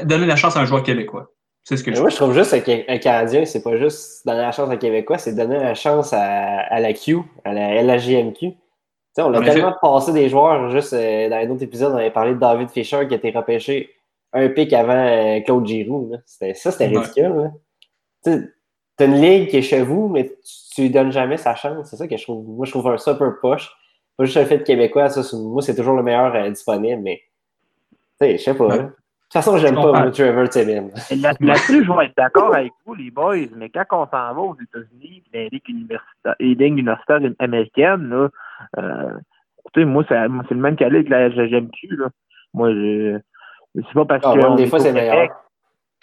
donner 0.04 0.26
la 0.26 0.36
chance 0.36 0.56
à 0.56 0.60
un 0.60 0.64
joueur 0.64 0.82
québécois? 0.82 1.28
C'est 1.64 1.76
ce 1.76 1.84
que 1.84 1.94
je 1.94 2.00
moi, 2.00 2.10
je 2.10 2.16
trouve 2.16 2.34
juste 2.34 2.60
qu'un 2.64 2.80
un 2.88 2.98
Canadien, 2.98 3.44
c'est 3.44 3.62
pas 3.62 3.76
juste 3.76 4.26
donner 4.26 4.40
la 4.40 4.50
chance 4.50 4.68
à 4.68 4.72
un 4.72 4.76
Québécois, 4.76 5.18
c'est 5.18 5.32
donner 5.34 5.58
la 5.58 5.74
chance 5.74 6.12
à, 6.12 6.20
à 6.60 6.80
la 6.80 6.92
Q, 6.92 7.18
à 7.44 7.52
la 7.52 7.80
LHJMQ. 7.82 8.38
Tu 8.40 8.56
sais, 9.14 9.22
on 9.22 9.32
a 9.32 9.40
tellement 9.44 9.74
passé 9.80 10.12
des 10.12 10.28
joueurs, 10.28 10.70
juste 10.70 10.92
euh, 10.92 11.28
dans 11.28 11.36
un 11.36 11.48
autre 11.50 11.62
épisode, 11.62 11.92
on 11.92 11.98
avait 11.98 12.10
parlé 12.10 12.34
de 12.34 12.40
David 12.40 12.68
Fischer 12.70 13.06
qui 13.06 13.14
a 13.14 13.16
été 13.18 13.30
repêché 13.30 13.90
un 14.32 14.48
pic 14.48 14.72
avant 14.72 14.92
euh, 15.06 15.40
Claude 15.42 15.64
Giroux. 15.66 16.08
là. 16.10 16.18
Ça, 16.26 16.70
c'était 16.72 16.88
Ouais. 16.88 16.98
ridicule. 16.98 17.50
sais, 18.22 18.40
T'as 18.96 19.06
une 19.06 19.20
ligue 19.20 19.48
qui 19.48 19.58
est 19.58 19.62
chez 19.62 19.82
vous, 19.82 20.08
mais 20.08 20.24
tu, 20.28 20.34
tu 20.74 20.80
lui 20.82 20.90
donnes 20.90 21.12
jamais 21.12 21.36
sa 21.36 21.54
chance. 21.54 21.88
C'est 21.90 21.96
ça 21.96 22.08
que 22.08 22.16
je 22.16 22.22
trouve. 22.24 22.44
Moi, 22.46 22.66
je 22.66 22.72
trouve 22.72 22.96
ça 22.96 23.12
un 23.12 23.14
peu 23.14 23.38
poche. 23.40 23.70
Pas 24.16 24.24
juste 24.24 24.36
le 24.36 24.44
fait 24.46 24.58
de 24.58 24.62
Québécois, 24.64 25.08
ça, 25.10 25.22
moi, 25.36 25.62
c'est 25.62 25.74
toujours 25.76 25.94
le 25.94 26.02
meilleur 26.02 26.34
euh, 26.34 26.50
disponible, 26.50 27.00
mais 27.02 27.20
tu 28.20 28.26
sais, 28.26 28.36
je 28.38 28.42
sais 28.42 28.54
pas. 28.54 28.66
Ouais. 28.66 28.86
De 29.34 29.38
toute 29.38 29.44
façon, 29.44 29.56
j'aime 29.56 29.74
pas 29.76 29.80
comprends. 29.82 30.00
moi, 30.02 30.10
Trevor 30.10 30.48
Timmins. 30.50 30.88
Là- 31.22 31.32
Là-dessus, 31.40 31.84
je 31.86 31.90
vais 31.92 32.04
être 32.04 32.16
d'accord 32.18 32.54
avec 32.54 32.70
vous, 32.84 32.94
les 32.94 33.10
boys, 33.10 33.36
mais 33.56 33.70
quand 33.70 33.84
on 33.92 34.04
s'en 34.06 34.34
va 34.34 34.40
aux 34.40 34.56
États-Unis, 34.60 35.22
dans 35.32 35.38
les 35.40 35.48
ligues 35.48 35.68
universitaires, 35.70 36.34
les 36.38 36.54
ligues 36.54 37.34
américaines, 37.38 38.08
là, 38.10 38.28
euh, 38.78 39.18
écoutez, 39.60 39.86
moi, 39.86 40.04
c'est 40.06 40.28
moi, 40.28 40.44
c'est 40.48 40.54
le 40.54 40.60
même 40.60 40.76
calibre 40.76 41.04
que 41.04 41.10
la 41.10 41.30
GMQ. 41.30 41.96
Là. 41.96 42.08
Moi, 42.52 42.74
je, 42.74 43.18
c'est 43.74 43.94
pas 43.94 44.04
parce 44.04 44.22
Ah, 44.26 44.34
que. 44.34 44.56
des 44.56 44.64
est 44.64 44.66
fois, 44.66 44.78
au 44.80 44.82
c'est 44.82 44.92
meilleur. 44.92 45.28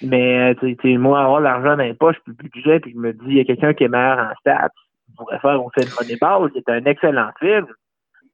Mais, 0.02 0.56
tu 0.56 0.76
sais, 0.82 0.98
moi, 0.98 1.22
avoir 1.22 1.40
l'argent 1.42 1.76
dans 1.78 1.84
les 1.84 1.94
poches, 1.94 2.18
puis 2.24 2.34
le 2.36 2.50
budget, 2.50 2.80
puis 2.80 2.94
je 2.94 2.98
me 2.98 3.14
dis, 3.14 3.26
il 3.28 3.38
y 3.38 3.42
a 3.42 3.44
quelqu'un 3.46 3.74
qui 3.76 3.84
est 3.84 3.90
meilleur 3.90 4.18
en 4.18 4.34
stats. 4.40 4.70
Je 5.12 5.16
pourrais 5.18 5.38
faire 5.40 5.64
On 5.64 5.70
fait 5.70 5.82
de 5.82 5.92
Moneyball, 6.00 6.52
qui 6.52 6.58
est 6.60 6.70
un 6.70 6.84
excellent 6.86 7.30
film. 7.38 7.68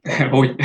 oui. 0.33 0.55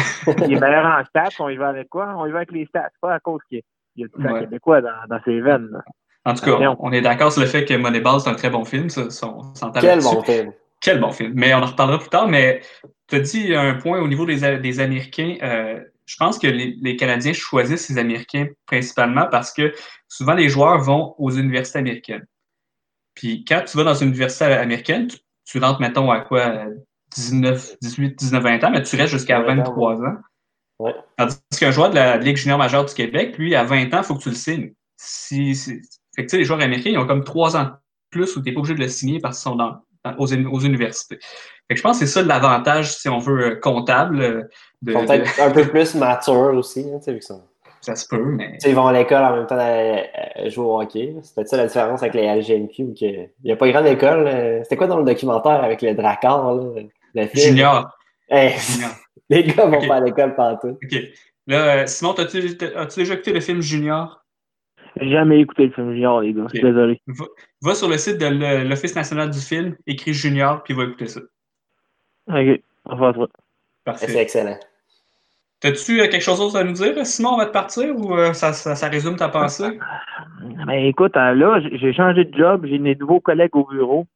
Il 0.46 0.52
est 0.52 0.60
meilleur 0.60 0.84
en 0.86 1.04
stats, 1.06 1.30
on 1.40 1.48
y 1.48 1.56
va 1.56 1.68
avec 1.70 1.88
quoi? 1.88 2.14
On 2.16 2.26
y 2.26 2.30
va 2.30 2.38
avec 2.38 2.52
les 2.52 2.66
stats, 2.66 2.90
pas 3.00 3.14
à 3.14 3.18
cause 3.18 3.40
qu'il 3.48 3.62
y 4.00 4.04
a 4.04 4.08
du 4.08 4.22
sang 4.22 4.32
Ouais. 4.34 4.40
québécois 4.40 4.80
dans, 4.80 4.90
dans 5.08 5.20
ses 5.24 5.40
veines. 5.40 5.68
là. 5.72 5.80
En 6.26 6.34
tout 6.34 6.44
cas, 6.44 6.74
on 6.80 6.92
est 6.92 7.00
d'accord 7.00 7.32
sur 7.32 7.40
le 7.40 7.46
fait 7.46 7.64
que 7.64 7.74
Moneyball, 7.74 8.20
c'est 8.20 8.28
un 8.28 8.34
très 8.34 8.50
bon 8.50 8.64
film. 8.64 8.90
Ça, 8.90 9.08
ça, 9.08 9.26
on 9.28 9.54
s'entend 9.54 9.80
Quel 9.80 10.00
bon 10.02 10.22
film. 10.22 10.52
Quel 10.80 11.00
bon 11.00 11.10
film. 11.12 11.32
Mais 11.34 11.54
on 11.54 11.58
en 11.58 11.66
reparlera 11.66 11.98
plus 11.98 12.10
tard. 12.10 12.28
Mais 12.28 12.60
tu 13.08 13.16
as 13.16 13.20
dit 13.20 13.54
un 13.54 13.74
point 13.74 14.00
au 14.00 14.06
niveau 14.08 14.26
des, 14.26 14.58
des 14.58 14.80
Américains. 14.80 15.36
euh, 15.42 15.80
je 16.04 16.16
pense 16.18 16.38
que 16.38 16.46
les, 16.48 16.76
les 16.82 16.96
Canadiens 16.96 17.32
choisissent 17.32 17.86
ces 17.86 17.96
Américains 17.96 18.48
principalement 18.66 19.26
parce 19.30 19.52
que 19.52 19.72
souvent 20.08 20.34
les 20.34 20.48
joueurs 20.48 20.78
vont 20.80 21.14
aux 21.18 21.30
universités 21.30 21.78
américaines. 21.78 22.26
Puis 23.14 23.44
quand 23.46 23.62
tu 23.66 23.76
vas 23.76 23.84
dans 23.84 23.94
une 23.94 24.08
université 24.08 24.44
américaine, 24.46 25.06
tu, 25.06 25.18
tu 25.46 25.58
rentres, 25.58 25.80
mettons, 25.80 26.10
à 26.10 26.20
quoi 26.20 26.64
19, 27.16 27.76
18, 27.80 28.18
19, 28.18 28.42
20 28.42 28.64
ans, 28.64 28.70
mais 28.72 28.82
tu 28.82 28.96
restes 28.96 29.12
jusqu'à 29.12 29.40
20 29.40 29.52
ans, 29.52 29.56
23 29.64 29.94
ans. 30.02 30.16
Ouais. 30.80 30.94
Tandis 31.18 31.36
qu'un 31.58 31.70
joueur 31.70 31.90
de 31.90 31.94
la 31.96 32.16
Ligue 32.16 32.36
junior 32.36 32.58
majeure 32.58 32.84
du 32.86 32.94
Québec, 32.94 33.36
lui, 33.38 33.54
à 33.54 33.64
20 33.64 33.92
ans, 33.94 33.98
il 33.98 34.04
faut 34.04 34.14
que 34.14 34.22
tu 34.22 34.30
le 34.30 34.34
signes. 34.34 34.72
Si, 34.96 35.54
si- 35.54 35.80
Fait 36.16 36.22
que, 36.22 36.26
tu 36.26 36.28
sais, 36.30 36.38
les 36.38 36.44
joueurs 36.44 36.60
américains, 36.60 36.90
ils 36.90 36.98
ont 36.98 37.06
comme 37.06 37.22
3 37.24 37.56
ans 37.56 37.64
de 37.64 37.70
plus 38.10 38.34
où 38.36 38.42
tu 38.42 38.48
n'es 38.48 38.52
pas 38.54 38.60
obligé 38.60 38.74
de 38.74 38.80
le 38.80 38.88
signer 38.88 39.20
parce 39.20 39.38
qu'ils 39.38 39.50
sont 39.50 39.56
dans, 39.56 39.76
dans- 40.04 40.16
aux, 40.18 40.26
uni- 40.26 40.46
aux 40.50 40.58
universités. 40.60 41.18
Fait 41.68 41.74
que 41.74 41.76
je 41.76 41.82
pense 41.82 41.98
que 42.00 42.06
c'est 42.06 42.12
ça 42.12 42.22
l'avantage, 42.22 42.92
si 42.96 43.08
on 43.08 43.18
veut, 43.18 43.44
euh, 43.52 43.54
comptable. 43.60 44.20
euh, 44.20 44.42
De, 44.82 44.92
Ils 44.92 44.94
sont 44.94 45.02
de- 45.02 45.06
peut-être 45.08 45.40
un 45.40 45.50
peu 45.50 45.68
plus 45.68 45.94
matures 45.94 46.54
aussi, 46.54 46.80
hein, 46.80 46.98
tu 46.98 47.04
sais, 47.04 47.12
vu 47.12 47.18
que 47.18 47.24
ça- 47.26 47.44
ça 47.82 47.94
se 47.94 48.06
peut, 48.08 48.24
mais. 48.24 48.52
Tu 48.54 48.60
sais, 48.60 48.68
ils 48.70 48.74
vont 48.74 48.86
à 48.86 48.92
l'école 48.94 49.22
en 49.22 49.36
même 49.36 49.46
temps 49.46 49.56
d'aller 49.56 50.04
euh, 50.38 50.48
jouer 50.50 50.64
au 50.64 50.80
hockey. 50.80 51.14
C'est 51.22 51.34
peut-être 51.34 51.48
ça 51.48 51.56
la 51.58 51.66
différence 51.66 52.02
avec 52.02 52.14
les 52.14 52.22
LGMQ. 52.24 52.82
où 52.84 52.94
Il 52.98 53.28
n'y 53.44 53.52
a 53.52 53.56
pas 53.56 53.68
grande 53.70 53.86
école. 53.86 54.26
euh, 54.26 54.60
C'était 54.62 54.76
quoi 54.76 54.86
dans 54.86 54.98
le 54.98 55.04
documentaire 55.04 55.62
avec 55.62 55.82
le 55.82 55.94
Dracar? 55.94 56.54
Là, 56.54 56.82
le 57.14 57.26
film? 57.26 57.46
Junior. 57.48 57.90
Hey, 58.28 58.54
Junior. 58.58 58.90
Les 59.30 59.44
gars 59.44 59.66
vont 59.66 59.78
Ok. 59.78 59.88
pas 59.88 59.96
à 59.96 60.00
l'école 60.00 60.34
partout. 60.34 60.78
OK. 60.82 60.98
Là, 61.46 61.82
euh, 61.82 61.86
Simon, 61.86 62.12
as-tu 62.12 62.38
as-tu 62.76 62.98
déjà 63.00 63.14
écouté 63.14 63.32
le 63.32 63.40
film 63.40 63.60
Junior? 63.62 64.22
J'ai 65.00 65.10
jamais 65.10 65.40
écouté 65.40 65.66
le 65.66 65.72
film 65.72 65.92
Junior, 65.92 66.20
les 66.20 66.32
gars. 66.34 66.44
Je 66.52 66.58
suis 66.58 66.62
désolé. 66.66 67.00
Va, 67.06 67.24
va 67.62 67.74
sur 67.74 67.88
le 67.88 67.96
site 67.96 68.18
de 68.18 68.68
l'Office 68.68 68.94
national 68.94 69.30
du 69.30 69.38
film, 69.40 69.76
écris 69.86 70.12
Junior, 70.12 70.62
puis 70.62 70.74
va 70.74 70.84
écouter 70.84 71.06
ça. 71.06 71.20
Ok, 72.28 72.60
on 72.84 72.96
va 72.96 73.12
faire. 73.14 73.26
Parfait. 73.84 74.06
C'est 74.08 74.18
excellent. 74.20 74.58
T'as-tu 75.60 76.00
euh, 76.00 76.08
quelque 76.08 76.22
chose 76.22 76.38
d'autre 76.38 76.56
à 76.56 76.64
nous 76.64 76.72
dire, 76.72 76.94
sinon 77.06 77.30
on 77.34 77.36
va 77.36 77.46
te 77.46 77.52
partir 77.52 77.94
ou 77.96 78.14
euh, 78.14 78.32
ça, 78.32 78.52
ça, 78.52 78.74
ça 78.74 78.88
résume 78.88 79.16
ta 79.16 79.28
pensée? 79.28 79.78
Ben 80.66 80.84
écoute, 80.86 81.16
hein, 81.16 81.34
là, 81.34 81.60
j'ai- 81.60 81.76
j'ai 81.78 81.92
changé 81.92 82.24
de 82.24 82.36
job, 82.36 82.64
j'ai 82.66 82.78
des 82.78 82.94
nouveaux 82.94 83.20
collègues 83.20 83.54
au 83.56 83.66
bureau. 83.66 84.06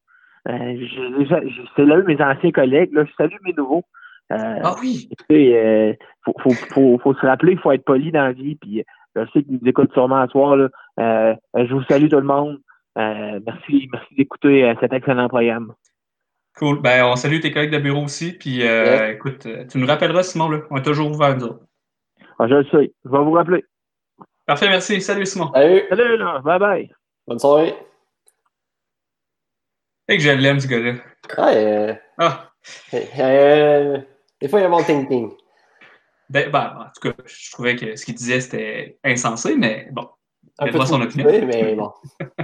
Euh, 0.49 0.77
j'ai 0.79 1.11
déjà, 1.19 1.41
j'ai 1.43 1.63
salué 1.77 2.03
mes 2.05 2.23
anciens 2.23 2.51
collègues, 2.51 2.93
là, 2.93 3.05
je 3.05 3.13
salue 3.17 3.37
mes 3.45 3.53
nouveaux. 3.55 3.85
Euh, 4.33 4.61
Ah 4.63 4.75
oui! 4.81 5.09
tu 5.19 5.25
sais, 5.35 5.55
euh, 5.57 5.93
faut, 6.25 6.35
faut, 6.43 6.51
faut, 6.73 6.99
faut 7.03 7.15
se 7.15 7.27
rappeler, 7.27 7.53
il 7.53 7.59
faut 7.59 7.73
être 7.73 7.85
poli 7.85 8.11
dans 8.11 8.23
la 8.25 8.33
vie. 8.33 8.55
Puis, 8.57 8.81
euh, 8.81 9.25
je 9.27 9.31
sais 9.33 9.43
qu'ils 9.45 9.59
nous 9.61 9.69
écoutent 9.69 9.93
sûrement 9.93 10.21
à 10.23 10.29
soir. 10.29 10.57
Là. 10.57 10.69
Euh, 11.01 11.35
je 11.55 11.73
vous 11.75 11.85
salue 11.85 12.09
tout 12.09 12.17
le 12.17 12.23
monde. 12.23 12.61
Euh, 12.97 13.41
merci, 13.47 13.89
merci 13.93 14.15
d'écouter 14.15 14.65
euh, 14.65 14.75
cet 14.81 14.93
excellent 14.93 15.29
programme. 15.29 15.75
Cool. 16.57 16.81
Ben, 16.81 17.05
on 17.05 17.17
salue 17.17 17.41
tes 17.41 17.51
collègues 17.53 17.73
de 17.73 17.79
bureau 17.79 18.05
aussi. 18.05 18.33
Puis, 18.33 18.67
euh, 18.67 19.13
écoute, 19.13 19.47
tu 19.71 19.79
nous 19.79 19.87
rappelleras, 19.87 20.23
Simon, 20.23 20.49
là. 20.49 20.61
On 20.71 20.77
est 20.77 20.83
toujours 20.83 21.11
ouvert, 21.11 21.37
nous 21.37 21.45
autres. 21.47 21.65
Ah, 22.39 22.47
je 22.49 22.55
le 22.55 22.65
sais. 22.65 22.93
Je 23.05 23.11
vais 23.11 23.19
vous 23.19 23.33
rappeler. 23.33 23.65
Parfait, 24.47 24.69
merci. 24.69 25.01
Salut, 25.01 25.27
Simon. 25.27 25.51
Salut, 25.53 25.83
Salut, 25.89 26.17
là. 26.17 26.41
Bye 26.45 26.59
bye. 26.59 26.91
bonne 27.27 27.39
soirée. 27.39 27.75
Et 30.09 30.17
que 30.17 30.23
je 30.23 30.31
l'aime, 30.31 30.61
ce 30.61 30.69
gars-là. 30.69 30.93
Ouais, 31.39 32.01
Ah! 32.19 32.51
euh, 32.95 33.99
des 34.41 34.49
fois, 34.49 34.61
il 34.61 34.63
y 34.63 34.67
a 34.67 34.69
mon 34.69 34.83
thinking. 34.83 35.31
Ben, 36.31 36.51
ben, 36.51 36.75
en 36.81 36.85
tout 36.95 37.13
cas, 37.13 37.23
je 37.25 37.53
trouvais 37.53 37.77
que 37.77 37.97
ce 37.97 38.05
qu'il 38.05 38.15
disait, 38.15 38.41
c'était 38.41 38.99
insensé, 39.05 39.57
mais 39.57 39.89
bon. 39.93 40.09
Un 40.59 40.71
peu 40.71 40.85
son 40.85 41.01
opinion. 41.01 41.25
poussé, 41.25 41.43
mais 41.43 41.75
bon, 41.75 41.91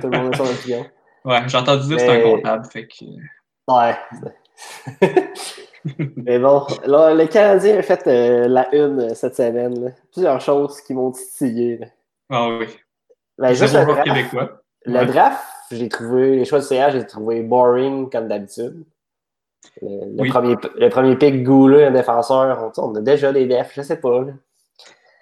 tout 0.01 0.09
le 0.09 0.19
monde 0.19 0.35
a 0.35 0.37
son 0.37 0.45
opinion. 0.51 0.87
Ouais, 1.25 1.43
j'ai 1.47 1.57
entendu 1.57 1.87
dire 1.87 1.97
que 1.97 2.03
c'était 2.03 2.21
un 2.21 2.23
comptable, 2.23 2.67
fait 2.67 2.89
que... 2.89 3.05
Ouais. 3.69 3.95
mais 6.17 6.39
bon, 6.39 6.67
là, 6.85 7.15
le 7.15 7.27
Canadien 7.27 7.79
a 7.79 7.83
fait 7.83 8.07
euh, 8.07 8.49
la 8.49 8.75
une 8.75 9.01
euh, 9.01 9.15
cette 9.15 9.37
semaine. 9.37 9.85
là. 9.85 9.91
Plusieurs 10.13 10.41
choses 10.41 10.81
qui 10.81 10.95
m'ont 10.95 11.13
titillé. 11.13 11.79
là. 11.79 11.87
Ah 12.31 12.49
oui. 12.49 12.67
Juste 13.55 13.75
le 13.75 13.85
draft, 13.85 14.05
québécois. 14.05 14.63
le 14.85 15.07
draft, 15.07 15.45
j'ai 15.71 15.89
trouvé, 15.89 16.37
les 16.37 16.45
choix 16.45 16.59
de 16.59 16.65
CA, 16.65 16.91
j'ai 16.91 17.07
trouvé 17.07 17.43
boring 17.43 18.11
comme 18.11 18.29
d'habitude. 18.29 18.85
Le, 19.83 20.21
Oui. 20.23 20.29
premier, 20.31 20.57
le 20.77 20.89
premier 20.89 21.17
pick 21.17 21.43
Gouleux, 21.43 21.87
un 21.87 21.91
défenseur, 21.91 22.73
on, 22.77 22.83
on 22.83 22.95
a 22.97 23.01
déjà 23.01 23.33
des 23.33 23.47
defs, 23.47 23.73
je 23.75 23.83
sais 23.83 24.01
pas. 24.01 24.21
là. 24.23 24.33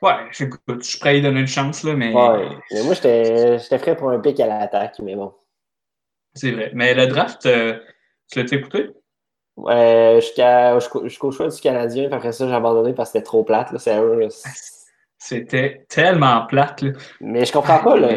Ouais, 0.01 0.15
je 0.31 0.45
suis 0.83 0.99
prêt 1.01 1.11
à 1.11 1.13
lui 1.15 1.23
donner 1.23 1.41
une 1.41 1.47
chance, 1.49 1.83
là, 1.83 1.95
mais 1.95 2.13
Ouais. 2.15 2.49
Mais 2.73 2.83
moi, 2.85 2.95
j'étais 2.95 3.79
prêt 3.79 3.97
pour 3.97 4.11
un 4.11 4.21
pick 4.21 4.39
à 4.41 4.47
l'attaque, 4.47 4.99
mais 5.01 5.17
bon. 5.17 5.33
c'est 6.35 6.53
vrai. 6.53 6.71
Mais 6.75 6.95
le 6.95 7.07
draft, 7.09 7.47
euh, 7.47 7.79
tu 8.31 8.41
l'as 8.41 8.53
écouté? 8.53 8.91
Jusqu'à- 10.21 10.79
jusqu'au 10.79 11.03
jusqu'au 11.09 11.33
choix 11.33 11.49
du 11.49 11.61
Canadien, 11.61 12.05
puis 12.07 12.15
après 12.15 12.31
ça, 12.33 12.47
j'ai 12.47 12.55
abandonné 12.55 12.93
parce 12.93 13.11
que 13.11 13.15
c'était 13.19 13.25
trop 13.25 13.43
plate. 13.43 13.73
Là, 13.73 13.79
sérieux, 13.81 14.15
là. 14.21 14.29
C'était 15.19 15.85
tellement 15.89 16.47
plate, 16.47 16.83
là. 16.83 16.93
Mais 17.21 17.45
je 17.45 17.53
comprends 17.53 17.81
pas 17.81 17.97
le, 17.97 18.09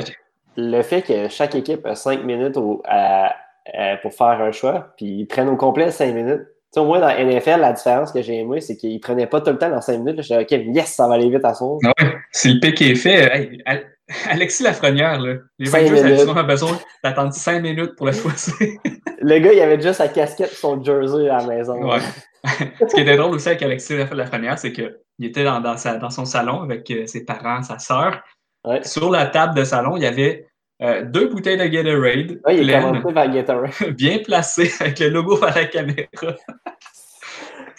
le 0.57 0.81
fait 0.83 1.01
que 1.01 1.29
chaque 1.29 1.55
équipe 1.55 1.83
a 1.87 1.95
5 1.95 2.23
minutes 2.23 2.57
au- 2.57 2.83
à- 2.85 3.33
à- 3.73 3.97
pour 3.97 4.13
faire 4.13 4.41
un 4.41 4.51
choix, 4.51 4.93
puis 4.97 5.05
ils 5.05 5.25
prennent 5.27 5.49
au 5.49 5.57
complet 5.57 5.91
5 5.91 6.13
minutes. 6.13 6.41
Tu 6.73 6.75
sais, 6.75 6.79
au 6.79 6.85
moins 6.85 6.99
dans 7.01 7.09
NFL, 7.09 7.59
la 7.59 7.73
différence 7.73 8.13
que 8.13 8.21
j'ai 8.21 8.37
aimé, 8.39 8.61
c'est 8.61 8.77
qu'ils 8.77 8.99
prenaient 9.01 9.27
pas 9.27 9.41
tout 9.41 9.51
le 9.51 9.57
temps 9.57 9.69
dans 9.69 9.81
5 9.81 9.97
minutes. 9.99 10.21
J'étais 10.21 10.57
OK, 10.57 10.75
yes, 10.75 10.93
ça 10.93 11.07
va 11.07 11.15
aller 11.15 11.29
vite 11.29 11.43
à 11.43 11.53
son. 11.53 11.77
Ah 11.85 11.91
Ouais, 12.01 12.13
si 12.31 12.53
le 12.53 12.59
pic 12.61 12.81
est 12.81 12.95
fait, 12.95 13.29
euh, 13.29 13.35
hey, 13.65 13.85
Alexis 14.29 14.63
Lafrenière, 14.63 15.19
là, 15.19 15.35
les 15.59 15.65
Cinq 15.65 15.89
Rangers 15.89 16.29
avaient 16.29 16.43
besoin 16.43 16.79
d'attendre 17.03 17.33
5 17.33 17.61
minutes 17.61 17.95
pour 17.97 18.05
le 18.05 18.13
choisir. 18.13 18.53
Le 19.23 19.37
gars, 19.39 19.53
il 19.53 19.59
avait 19.61 19.77
déjà 19.77 19.93
sa 19.93 20.07
casquette 20.07 20.51
et 20.51 20.55
son 20.55 20.81
jersey 20.83 21.29
à 21.29 21.37
la 21.37 21.45
maison. 21.45 21.75
Ouais. 21.83 21.99
Ce 22.89 22.95
qui 22.95 23.01
était 23.01 23.15
drôle 23.17 23.35
aussi 23.35 23.49
avec 23.49 23.61
Alexis 23.61 23.95
Lafrenière, 24.11 24.57
c'est 24.57 24.71
qu'il 24.71 24.91
était 25.21 25.43
dans, 25.43 25.59
dans, 25.59 25.77
sa- 25.77 25.97
dans 25.97 26.09
son 26.09 26.25
salon 26.25 26.61
avec 26.63 26.89
euh, 26.89 27.05
ses 27.05 27.23
parents, 27.23 27.61
sa 27.61 27.77
sœur. 27.77 28.23
Ouais. 28.65 28.83
Sur 28.83 29.11
la 29.11 29.27
table 29.27 29.53
de 29.55 29.63
salon, 29.63 29.95
il 29.97 30.03
y 30.03 30.07
avait 30.07 30.47
euh, 30.81 31.03
deux 31.03 31.27
bouteilles 31.27 31.57
de 31.57 31.65
Gatorade 31.65 32.39
Ouais, 32.45 32.57
il 32.57 32.69
est 32.69 33.13
par 33.13 33.29
Gatorade. 33.29 33.71
bien 33.97 34.19
placées, 34.19 34.71
avec 34.79 34.99
le 34.99 35.09
logo 35.09 35.43
à 35.43 35.51
la 35.51 35.65
caméra. 35.65 36.07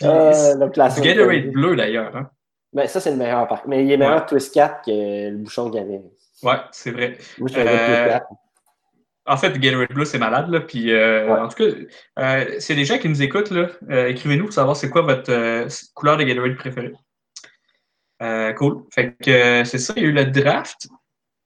Euh, 0.02 0.54
le. 0.56 1.00
Gatorade 1.00 1.52
bleu, 1.52 1.76
d'ailleurs. 1.76 2.16
Hein? 2.16 2.28
Ben, 2.72 2.88
ça, 2.88 2.98
c'est 2.98 3.12
le 3.12 3.16
meilleur. 3.16 3.46
Par... 3.46 3.62
Mais 3.68 3.84
il 3.84 3.92
est 3.92 3.96
meilleur 3.96 4.16
Ouais. 4.22 4.26
Twist 4.26 4.52
4 4.52 4.84
que 4.84 5.30
le 5.30 5.36
bouchon 5.36 5.70
y 5.70 5.78
avait. 5.78 6.00
Ouais, 6.42 6.56
c'est 6.72 6.90
vrai. 6.90 7.18
Moi, 7.38 7.46
je 7.48 7.52
suis 7.52 7.60
un 7.60 7.64
gars 7.66 7.70
de 7.70 7.76
Euh, 7.76 7.86
Twist 7.86 8.08
4. 8.08 8.26
En 9.26 9.36
fait, 9.36 9.58
Gatorade 9.60 9.88
Bleu, 9.92 10.04
c'est 10.04 10.18
malade. 10.18 10.48
Là. 10.48 10.60
Puis, 10.60 10.90
euh, 10.92 11.26
Ouais. 11.32 11.38
En 11.38 11.46
tout 11.46 11.56
cas, 12.16 12.44
c'est 12.58 12.74
des 12.74 12.84
gens 12.84 12.98
qui 12.98 13.08
nous 13.08 13.22
écoutent. 13.22 13.50
Là. 13.52 13.68
Écrivez-nous 14.08 14.46
pour 14.46 14.54
savoir 14.54 14.74
c'est 14.76 14.90
quoi 14.90 15.02
votre 15.02 15.68
couleur 15.94 16.16
de 16.16 16.24
Gatorade 16.24 16.56
préférée. 16.56 16.94
Cool. 18.56 18.82
Fait 18.92 19.14
que 19.22 19.62
c'est 19.64 19.78
ça, 19.78 19.92
il 19.96 20.02
y 20.02 20.06
a 20.06 20.08
eu 20.08 20.12
le 20.12 20.24
draft. 20.24 20.88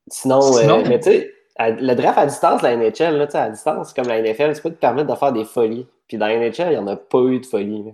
Sinon, 0.09 0.41
Sinon- 0.41 0.83
mais 0.89 0.99
tu 1.01 1.11
sais, 1.11 1.31
à- 1.59 1.71
le 1.71 1.95
draft 1.95 2.19
à 2.19 2.27
distance, 2.27 2.63
la 2.63 2.73
NHL, 2.77 3.17
là, 3.17 3.27
à 3.35 3.51
distance, 3.51 3.93
comme 3.95 4.07
la 4.09 4.19
NFL, 4.21 4.55
tu 4.55 4.63
peux 4.63 4.71
te 4.71 4.75
permettre 4.81 5.13
de 5.13 5.19
faire 5.19 5.33
des 5.33 5.45
folies. 5.45 5.87
Puis 6.09 6.17
dans 6.19 6.27
la 6.27 6.35
NHL, 6.39 6.67
il 6.67 6.71
n'y 6.71 6.77
en 6.77 6.87
a 6.87 6.97
pas 6.97 7.21
eu 7.23 7.41
de 7.41 7.47
folie. 7.47 7.83
là. 7.85 7.91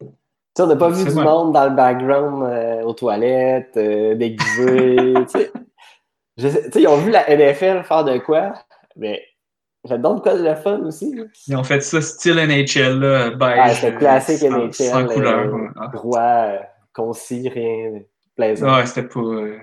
Tu 0.00 0.06
sais, 0.56 0.62
on 0.62 0.66
n'a 0.66 0.76
pas 0.76 0.88
vu 0.90 1.04
du 1.04 1.10
vrai. 1.10 1.24
monde 1.24 1.52
dans 1.52 1.64
le 1.64 1.74
background 1.74 2.42
euh, 2.44 2.82
aux 2.82 2.92
toilettes, 2.92 3.76
euh, 3.76 4.14
déguisé. 4.14 4.96
tu 5.14 5.28
sais. 5.28 5.52
Je 6.36 6.48
sais- 6.48 6.70
ils 6.76 6.86
ont 6.88 6.96
vu 6.98 7.10
la 7.10 7.28
NFL 7.28 7.82
faire 7.84 8.04
de 8.04 8.18
quoi, 8.18 8.54
mais 8.96 9.22
j'adore 9.84 10.16
de 10.16 10.20
quoi 10.20 10.36
de 10.36 10.44
le 10.44 10.54
fun 10.54 10.80
aussi. 10.80 11.14
là. 11.14 11.24
Ils 11.48 11.56
ont 11.56 11.64
fait 11.64 11.80
ça 11.80 12.00
style 12.00 12.36
NHL, 12.36 12.98
là, 13.00 13.30
beige. 13.30 13.58
Ah, 13.60 13.70
c'était 13.74 13.96
classique 13.96 14.38
sans, 14.38 14.50
NHL. 14.50 14.72
Sans 14.72 15.06
couleur. 15.06 15.38
euh, 15.46 15.52
ouais. 15.52 15.68
Ah. 15.76 15.86
droit, 15.92 16.20
euh, 16.20 16.58
concis, 16.94 17.48
rien 17.48 18.00
plaisant. 18.36 18.74
Ouais, 18.76 18.86
c'était 18.86 19.08
pas. 19.08 19.20
euh. 19.20 19.58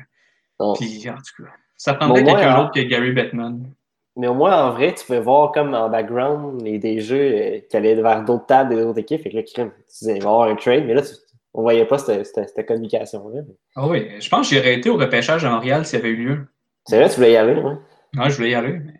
Puis, 0.77 1.09
en 1.09 1.15
tout 1.15 1.43
cas, 1.43 1.49
ça 1.77 1.93
prendrait 1.93 2.23
quelqu'un 2.23 2.57
d'autre 2.57 2.71
que 2.73 2.81
Gary 2.81 3.11
Bettman. 3.11 3.71
Mais 4.17 4.27
au 4.27 4.33
moins, 4.33 4.67
en 4.67 4.71
vrai, 4.71 4.93
tu 4.93 5.05
peux 5.05 5.17
voir 5.17 5.51
comme 5.51 5.73
en 5.73 5.89
background 5.89 6.61
les, 6.61 6.79
des 6.79 7.01
jeux 7.01 7.33
euh, 7.33 7.59
qui 7.69 7.75
allaient 7.75 7.95
vers 7.95 8.23
d'autres 8.23 8.45
tables 8.45 8.73
et 8.73 8.77
d'autres 8.77 8.99
équipes. 8.99 9.21
Fait 9.21 9.29
que 9.29 9.35
là, 9.35 9.43
crime, 9.43 9.71
tu 9.71 9.99
disais, 9.99 10.15
il 10.15 10.23
va 10.23 10.29
y 10.29 10.33
avoir 10.33 10.47
un 10.47 10.55
trade, 10.55 10.85
mais 10.85 10.93
là, 10.93 11.01
tu, 11.01 11.09
on 11.53 11.61
voyait 11.61 11.85
pas 11.85 11.97
cette, 11.97 12.25
cette, 12.25 12.49
cette 12.49 12.67
communication-là. 12.67 13.41
Ah 13.75 13.87
oui, 13.87 14.09
je 14.19 14.29
pense 14.29 14.49
que 14.49 14.55
j'aurais 14.55 14.75
été 14.75 14.89
au 14.89 14.95
repêchage 14.97 15.43
à 15.43 15.49
Montréal 15.49 15.85
s'il 15.85 15.99
y 15.99 16.01
avait 16.01 16.11
eu 16.11 16.15
lieu. 16.15 16.47
C'est 16.85 16.97
vrai, 16.97 17.09
tu 17.09 17.15
voulais 17.15 17.33
y 17.33 17.37
aller, 17.37 17.55
ouais. 17.55 17.75
Ouais, 18.17 18.29
je 18.29 18.35
voulais 18.37 18.51
y 18.51 18.55
aller, 18.55 18.79
mais 18.79 18.93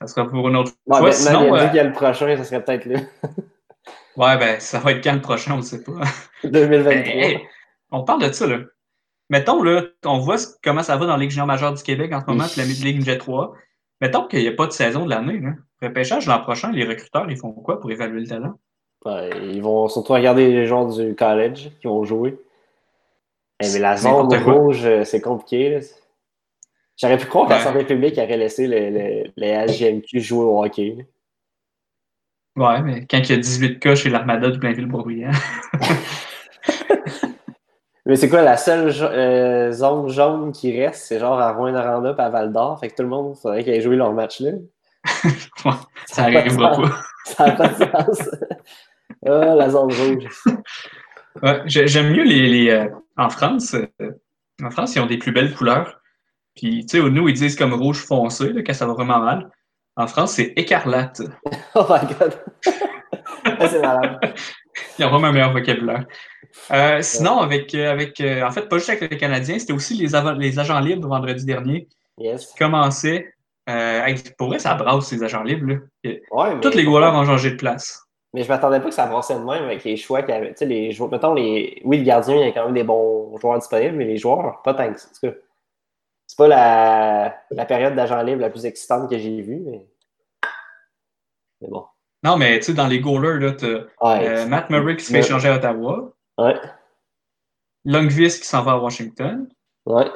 ça 0.00 0.06
sera 0.06 0.28
pour 0.28 0.46
une 0.48 0.56
autre 0.56 0.72
Bon, 0.86 0.96
fois. 0.98 1.12
Sinon, 1.12 1.54
il 1.54 1.54
a 1.54 1.58
dit 1.58 1.64
euh, 1.64 1.68
qu'il 1.68 1.76
y 1.76 1.80
a 1.80 1.84
le 1.84 1.92
prochain, 1.92 2.36
ça 2.36 2.44
serait 2.44 2.64
peut-être 2.64 2.84
là. 2.86 3.00
ouais, 4.16 4.38
ben, 4.38 4.60
ça 4.60 4.78
va 4.78 4.92
être 4.92 5.02
quand 5.02 5.14
le 5.14 5.20
prochain, 5.20 5.54
on 5.54 5.58
ne 5.58 5.62
sait 5.62 5.82
pas. 5.82 5.92
2023. 6.44 6.92
Hey, 6.92 7.24
hey, 7.24 7.40
on 7.90 8.04
parle 8.04 8.22
de 8.22 8.32
ça, 8.32 8.46
là. 8.46 8.58
Mettons, 9.34 9.64
là, 9.64 9.82
on 10.04 10.18
voit 10.18 10.36
comment 10.62 10.84
ça 10.84 10.96
va 10.96 11.06
dans 11.06 11.14
la 11.16 11.18
Ligue 11.18 11.30
junior 11.30 11.48
majeure 11.48 11.72
du 11.74 11.82
Québec 11.82 12.12
en 12.12 12.20
ce 12.20 12.26
moment, 12.26 12.44
puis 12.44 12.60
la 12.60 12.66
Ligue 12.68 13.04
Jet 13.04 13.18
3. 13.18 13.52
Mettons 14.00 14.28
qu'il 14.28 14.38
n'y 14.42 14.46
a 14.48 14.52
pas 14.52 14.66
de 14.68 14.72
saison 14.72 15.04
de 15.06 15.10
l'année, 15.10 15.40
là. 15.40 15.50
Repêchage 15.82 16.26
l'an 16.28 16.38
prochain, 16.40 16.70
les 16.70 16.84
recruteurs, 16.84 17.28
ils 17.28 17.36
font 17.36 17.50
quoi 17.50 17.80
pour 17.80 17.90
évaluer 17.90 18.20
le 18.20 18.28
talent? 18.28 18.54
Ouais, 19.04 19.30
ils 19.52 19.60
vont 19.60 19.88
surtout 19.88 20.12
regarder 20.12 20.52
les 20.52 20.66
joueurs 20.66 20.86
du 20.86 21.16
college 21.16 21.70
qui 21.80 21.88
vont 21.88 22.04
jouer. 22.04 22.38
Eh, 23.60 23.66
mais 23.72 23.78
la 23.80 23.96
zone 23.96 24.32
rouge, 24.44 24.84
euh, 24.84 25.02
c'est 25.04 25.20
compliqué. 25.20 25.70
là. 25.70 25.80
J'aurais 26.96 27.18
pu 27.18 27.26
croire 27.26 27.46
que 27.46 27.50
la 27.50 27.56
Ouais. 27.58 27.64
santé 27.64 27.84
publique 27.84 28.16
aurait 28.18 28.36
laissé 28.36 28.68
le, 28.68 28.90
le, 28.90 29.32
les 29.36 29.48
SGMQ 29.48 30.20
jouer 30.20 30.44
au 30.44 30.62
hockey. 30.64 30.94
là. 30.96 31.04
Ouais, 32.56 32.82
mais 32.82 33.04
quand 33.10 33.18
il 33.18 33.30
y 33.30 33.32
a 33.32 33.36
18 33.38 33.80
cas 33.80 33.96
chez 33.96 34.10
l'Armada 34.10 34.48
du 34.50 34.58
Blainville-Boisbriand. 34.60 35.32
Mais 38.06 38.16
c'est 38.16 38.28
quoi 38.28 38.42
la 38.42 38.56
seule 38.58 38.92
euh, 39.00 39.72
zone 39.72 40.08
jaune 40.10 40.52
qui 40.52 40.78
reste? 40.78 41.04
C'est 41.06 41.18
genre 41.18 41.38
à 41.40 41.52
Rouen-Noranda 41.52 42.14
et 42.18 42.20
à 42.20 42.28
Val-d'Or. 42.28 42.78
Fait 42.78 42.88
que 42.90 42.96
tout 42.96 43.02
le 43.02 43.08
monde, 43.08 43.34
il 43.36 43.40
faudrait 43.40 43.64
qu'ils 43.64 43.72
aient 43.74 43.80
joué 43.80 43.96
leur 43.96 44.12
match 44.12 44.40
là. 44.40 44.50
Ça 46.06 46.30
n'arrivera 46.30 46.72
pas. 46.72 46.90
Ça 47.24 47.46
n'a 47.46 47.52
pas 47.52 47.68
de 47.68 47.74
sens. 47.76 48.30
ah, 49.26 49.54
la 49.54 49.70
zone 49.70 49.92
rouge. 49.92 50.28
Ouais, 51.42 51.62
j'ai- 51.66 51.86
J'aime 51.88 52.12
mieux 52.12 52.24
les. 52.24 52.48
les, 52.48 52.70
euh, 52.70 52.88
en 53.16 53.30
France, 53.30 53.74
euh, 53.74 54.10
en 54.62 54.70
France, 54.70 54.94
ils 54.94 55.00
ont 55.00 55.06
des 55.06 55.18
plus 55.18 55.32
belles 55.32 55.54
couleurs. 55.54 56.00
Puis, 56.54 56.84
tu 56.86 56.98
sais, 57.00 57.10
nous, 57.10 57.28
ils 57.28 57.34
disent 57.34 57.56
comme 57.56 57.74
rouge 57.74 58.04
foncé, 58.04 58.52
là, 58.52 58.62
quand 58.64 58.74
ça 58.74 58.86
va 58.86 58.92
vraiment 58.92 59.18
mal. 59.18 59.50
En 59.96 60.06
France, 60.06 60.32
c'est 60.32 60.52
écarlate. 60.56 61.22
Oh 61.74 61.86
my 61.88 62.00
god. 62.18 62.34
C'est 63.68 63.80
malade. 63.80 64.18
Ils 64.98 65.04
ont 65.04 65.10
vraiment 65.10 65.28
un 65.28 65.32
meilleur 65.32 65.52
vocabulaire. 65.52 66.04
Euh, 66.70 67.02
sinon, 67.02 67.38
avec, 67.40 67.74
euh, 67.74 67.90
avec 67.90 68.20
euh, 68.20 68.42
en 68.42 68.50
fait, 68.50 68.68
pas 68.68 68.78
juste 68.78 68.90
avec 68.90 69.10
les 69.10 69.16
Canadiens, 69.16 69.58
c'était 69.58 69.72
aussi 69.72 69.94
les, 69.94 70.14
agents 70.14 70.80
libres 70.80 71.08
vendredi 71.08 71.44
dernier 71.44 71.88
Yes. 72.16 72.46
qui 72.46 72.58
commençaient. 72.58 73.34
Euh, 73.68 74.14
pour 74.38 74.48
vrai, 74.48 74.58
ça 74.58 74.74
brasse 74.74 75.06
ces 75.06 75.22
agents 75.22 75.42
libres. 75.42 75.66
Là. 76.04 76.10
Ouais, 76.30 76.54
mais, 76.54 76.60
Tous 76.60 76.74
les 76.74 76.84
goalers 76.84 77.12
ont 77.14 77.24
changé 77.24 77.50
de 77.50 77.56
place. 77.56 78.04
mais 78.32 78.42
je 78.42 78.48
m'attendais 78.48 78.78
pas 78.78 78.88
que 78.88 78.94
ça 78.94 79.04
avancait 79.04 79.34
de 79.34 79.40
même 79.40 79.64
avec 79.64 79.82
les 79.84 79.96
choix 79.96 80.22
qu'il 80.22 80.34
y 80.34 80.38
avait. 80.38 80.50
Tu 80.50 80.58
sais, 80.58 80.66
les 80.66 80.92
joueurs. 80.92 81.10
Mettons, 81.10 81.34
les... 81.34 81.80
oui, 81.84 81.98
le 81.98 82.04
gardien, 82.04 82.36
il 82.36 82.40
y 82.40 82.48
a 82.48 82.52
quand 82.52 82.66
même 82.66 82.74
des 82.74 82.84
bons 82.84 83.36
joueurs 83.38 83.58
disponibles, 83.58 83.96
mais 83.96 84.04
les 84.04 84.16
joueurs, 84.16 84.62
pas 84.62 84.74
tant 84.74 84.92
que 84.92 85.00
ça. 85.00 85.08
C'est 86.26 86.38
pas 86.38 86.48
la, 86.48 87.36
la 87.50 87.64
période 87.66 87.94
d'agent 87.94 88.22
libre 88.22 88.40
la 88.40 88.50
plus 88.50 88.64
excitante 88.64 89.10
que 89.10 89.18
j'ai 89.18 89.40
vue, 89.40 89.60
mais. 89.64 89.86
Mais 91.60 91.68
bon. 91.68 91.84
Non, 92.24 92.36
mais 92.38 92.58
tu 92.58 92.66
sais, 92.66 92.74
dans 92.74 92.86
les 92.86 93.00
goalers, 93.00 93.38
là, 93.38 93.52
Ouais. 94.00 94.28
euh, 94.28 94.46
Matt 94.46 94.70
Murray 94.70 94.96
qui 94.96 95.04
se 95.04 95.12
fait 95.12 95.20
échanger 95.20 95.48
à 95.48 95.56
Ottawa, 95.56 96.12
Ouais. 96.38 96.54
Longvis 97.84 98.40
qui 98.40 98.46
s'en 98.46 98.62
va 98.62 98.72
à 98.72 98.76
Washington, 98.78 99.46
Ouais. 99.86 100.06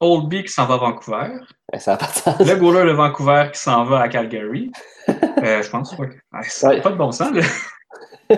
Oldby 0.00 0.44
qui 0.44 0.52
s'en 0.52 0.66
va 0.66 0.74
à 0.74 0.76
Vancouver, 0.76 1.30
Ouais, 1.72 1.78
Ça 1.78 1.92
n'a 1.92 1.96
pas 1.96 2.06
de 2.06 2.12
sens. 2.12 2.38
le 2.46 2.56
goaler 2.56 2.84
de 2.86 2.92
Vancouver 2.94 3.48
qui 3.52 3.58
s'en 3.58 3.84
va 3.84 4.00
à 4.00 4.08
Calgary. 4.08 4.70
Euh, 5.42 5.62
je 5.62 5.68
pense, 5.70 5.92
ouais. 5.98 6.08
Ouais, 6.32 6.42
ça 6.44 6.68
n'a 6.68 6.74
Ouais. 6.76 6.80
pas 6.80 6.90
de 6.90 6.96
bon 6.96 7.12
sens, 7.12 7.30
là. 7.30 7.42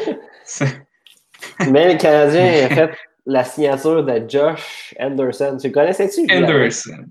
Mais 1.71 1.93
le 1.93 1.99
Canadien 1.99 2.67
a 2.67 2.69
fait 2.75 2.91
la 3.25 3.45
signature 3.45 4.05
de 4.05 4.25
Josh 4.29 4.95
Anderson. 4.99 5.57
Tu 5.61 5.69
le 5.69 5.73
connaissais-tu? 5.75 6.27
Anderson. 6.33 7.05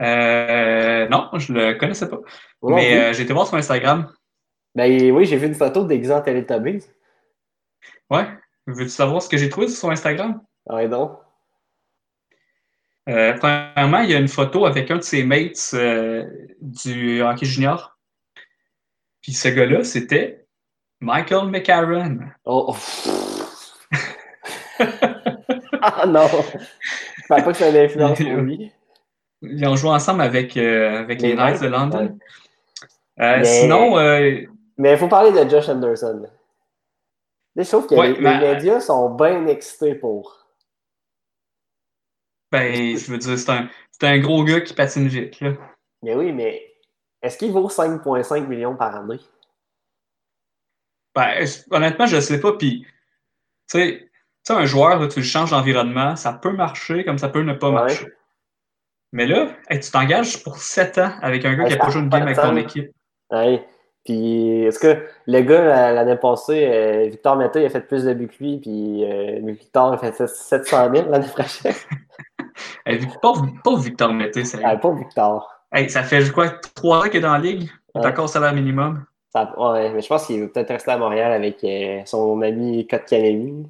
Euh, 0.00 1.06
non, 1.08 1.28
je 1.34 1.52
le 1.52 1.74
connaissais 1.74 2.08
pas. 2.08 2.18
Mais 2.62 2.98
euh, 2.98 3.12
j'ai 3.12 3.22
été 3.24 3.32
voir 3.34 3.46
sur 3.46 3.56
Instagram. 3.56 4.10
Ben 4.78 5.10
oui, 5.10 5.24
j'ai 5.26 5.36
vu 5.36 5.48
une 5.48 5.56
photo 5.56 5.82
d'exemple 5.82 6.26
Teletubbies. 6.26 6.84
Ouais. 8.08 8.28
Veux-tu 8.68 8.90
savoir 8.90 9.20
ce 9.20 9.28
que 9.28 9.36
j'ai 9.36 9.48
trouvé 9.48 9.66
sur 9.66 9.76
son 9.76 9.90
Instagram? 9.90 10.40
Ouais, 10.66 10.86
donc. 10.86 11.18
Euh, 13.08 13.32
premièrement, 13.38 13.98
il 14.02 14.10
y 14.10 14.14
a 14.14 14.20
une 14.20 14.28
photo 14.28 14.66
avec 14.66 14.88
un 14.92 14.98
de 14.98 15.02
ses 15.02 15.24
mates 15.24 15.70
euh, 15.74 16.30
du 16.60 17.22
hockey 17.22 17.44
junior. 17.44 17.98
Puis 19.20 19.32
ce 19.32 19.48
gars-là, 19.48 19.82
c'était 19.82 20.46
Michael 21.00 21.48
McCarron. 21.48 22.20
Oh. 22.44 22.76
ah 25.82 26.06
non! 26.06 26.28
Je 26.28 27.26
pense 27.26 27.42
pas 27.42 27.50
que 27.50 27.52
c'est 27.54 27.70
une 27.70 27.76
influence 27.78 28.16
pour 28.16 28.28
lui. 28.28 28.70
Ils 29.42 29.66
ont 29.66 29.74
joué 29.74 29.90
ensemble 29.90 30.20
avec, 30.20 30.56
euh, 30.56 31.00
avec 31.00 31.20
les, 31.20 31.30
Les 31.30 31.34
Knights 31.34 31.62
de 31.62 31.66
London. 31.66 32.16
Mais- 33.16 33.42
Sinon, 33.42 33.98
Mais 34.78 34.92
il 34.92 34.98
faut 34.98 35.08
parler 35.08 35.32
de 35.32 35.48
Josh 35.48 35.68
Anderson. 35.68 36.28
Là, 37.54 37.62
je 37.64 37.68
trouve 37.68 37.86
que 37.86 37.94
Ouais, 37.96 38.12
les, 38.12 38.20
médias 38.20 38.80
sont 38.80 39.10
bien 39.10 39.46
excités 39.48 39.94
pour. 39.94 40.46
ben, 42.52 42.96
je 42.96 43.10
veux 43.10 43.18
dire, 43.18 43.38
c'est 43.38 43.50
un, 43.50 43.68
un 44.02 44.18
gros 44.20 44.44
gars 44.44 44.60
qui 44.60 44.72
patine 44.74 45.08
vite. 45.08 45.40
Là. 45.40 45.52
Mais 46.02 46.14
oui, 46.14 46.32
mais 46.32 46.72
est-ce 47.20 47.36
qu'il 47.36 47.52
vaut 47.52 47.68
5,5 47.68 48.46
millions 48.46 48.76
par 48.76 48.94
année? 48.94 49.20
Ben, 51.14 51.44
honnêtement, 51.72 52.06
je 52.06 52.20
sais 52.20 52.40
pas. 52.40 52.52
Puis, 52.52 52.86
tu 53.68 53.78
sais, 53.78 54.08
un 54.50 54.64
joueur, 54.64 55.00
là, 55.00 55.08
tu 55.08 55.18
le 55.18 55.24
changes 55.26 55.50
d'environnement, 55.50 56.14
ça 56.16 56.32
peut 56.32 56.52
marcher 56.52 57.04
comme 57.04 57.18
ça 57.18 57.28
peut 57.28 57.42
ne 57.42 57.52
pas 57.54 57.68
Ouais. 57.68 57.74
marcher. 57.74 58.06
Mais 59.12 59.26
là, 59.26 59.56
hey, 59.68 59.80
tu 59.80 59.90
t'engages 59.90 60.42
pour 60.44 60.58
7 60.58 60.98
ans 60.98 61.12
avec 61.20 61.44
un 61.44 61.54
gars 61.54 61.64
Ouais, 61.64 61.68
qui 61.70 61.74
a 61.74 61.78
pas 61.78 61.90
joué 61.90 62.02
une 62.02 62.08
game 62.08 62.22
avec 62.22 62.36
ton 62.36 62.56
équipe. 62.56 62.90
Ouais. 63.30 63.66
Puis, 64.08 64.62
est-ce 64.64 64.78
que 64.78 65.02
le 65.26 65.40
gars, 65.42 65.62
la- 65.62 65.92
l'année 65.92 66.16
passée, 66.16 66.64
euh, 66.66 67.08
Victor 67.10 67.36
Meta, 67.36 67.60
il 67.60 67.66
a 67.66 67.68
fait 67.68 67.82
plus 67.86 68.04
de 68.04 68.14
buts 68.14 68.26
que 68.28 68.42
lui, 68.42 68.56
puis 68.56 69.04
euh, 69.04 69.40
Victor 69.44 69.92
a 69.92 69.98
fait 69.98 70.26
700 70.26 70.88
000 70.94 71.10
l'année 71.10 71.26
prochaine? 71.28 71.74
Hey, 72.86 72.98
pauvre, 73.22 73.46
pauvre 73.62 73.82
Victor 73.82 74.12
Mété, 74.12 74.44
sérieux. 74.44 74.66
Ah, 74.68 74.76
pas 74.78 74.90
Victor. 74.92 75.48
Hey, 75.70 75.88
ça 75.90 76.02
fait 76.02 76.28
quoi, 76.32 76.48
3 76.74 76.98
ans 77.00 77.02
qu'il 77.02 77.16
est 77.16 77.20
dans 77.20 77.32
la 77.34 77.38
ligue? 77.38 77.62
Il 77.94 78.00
est 78.00 78.04
Ouais. 78.04 78.10
encore 78.10 78.24
au 78.24 78.28
salaire 78.28 78.54
minimum. 78.54 79.04
Ça- 79.30 79.52
ouais, 79.58 79.92
mais 79.92 80.00
je 80.00 80.08
pense 80.08 80.26
qu'il 80.26 80.40
va 80.40 80.48
peut-être 80.48 80.70
rester 80.70 80.90
à 80.90 80.96
Montréal 80.98 81.32
avec 81.32 81.62
euh, 81.64 82.00
son 82.06 82.40
ami 82.40 82.86
Kotkaniemi. 82.86 83.68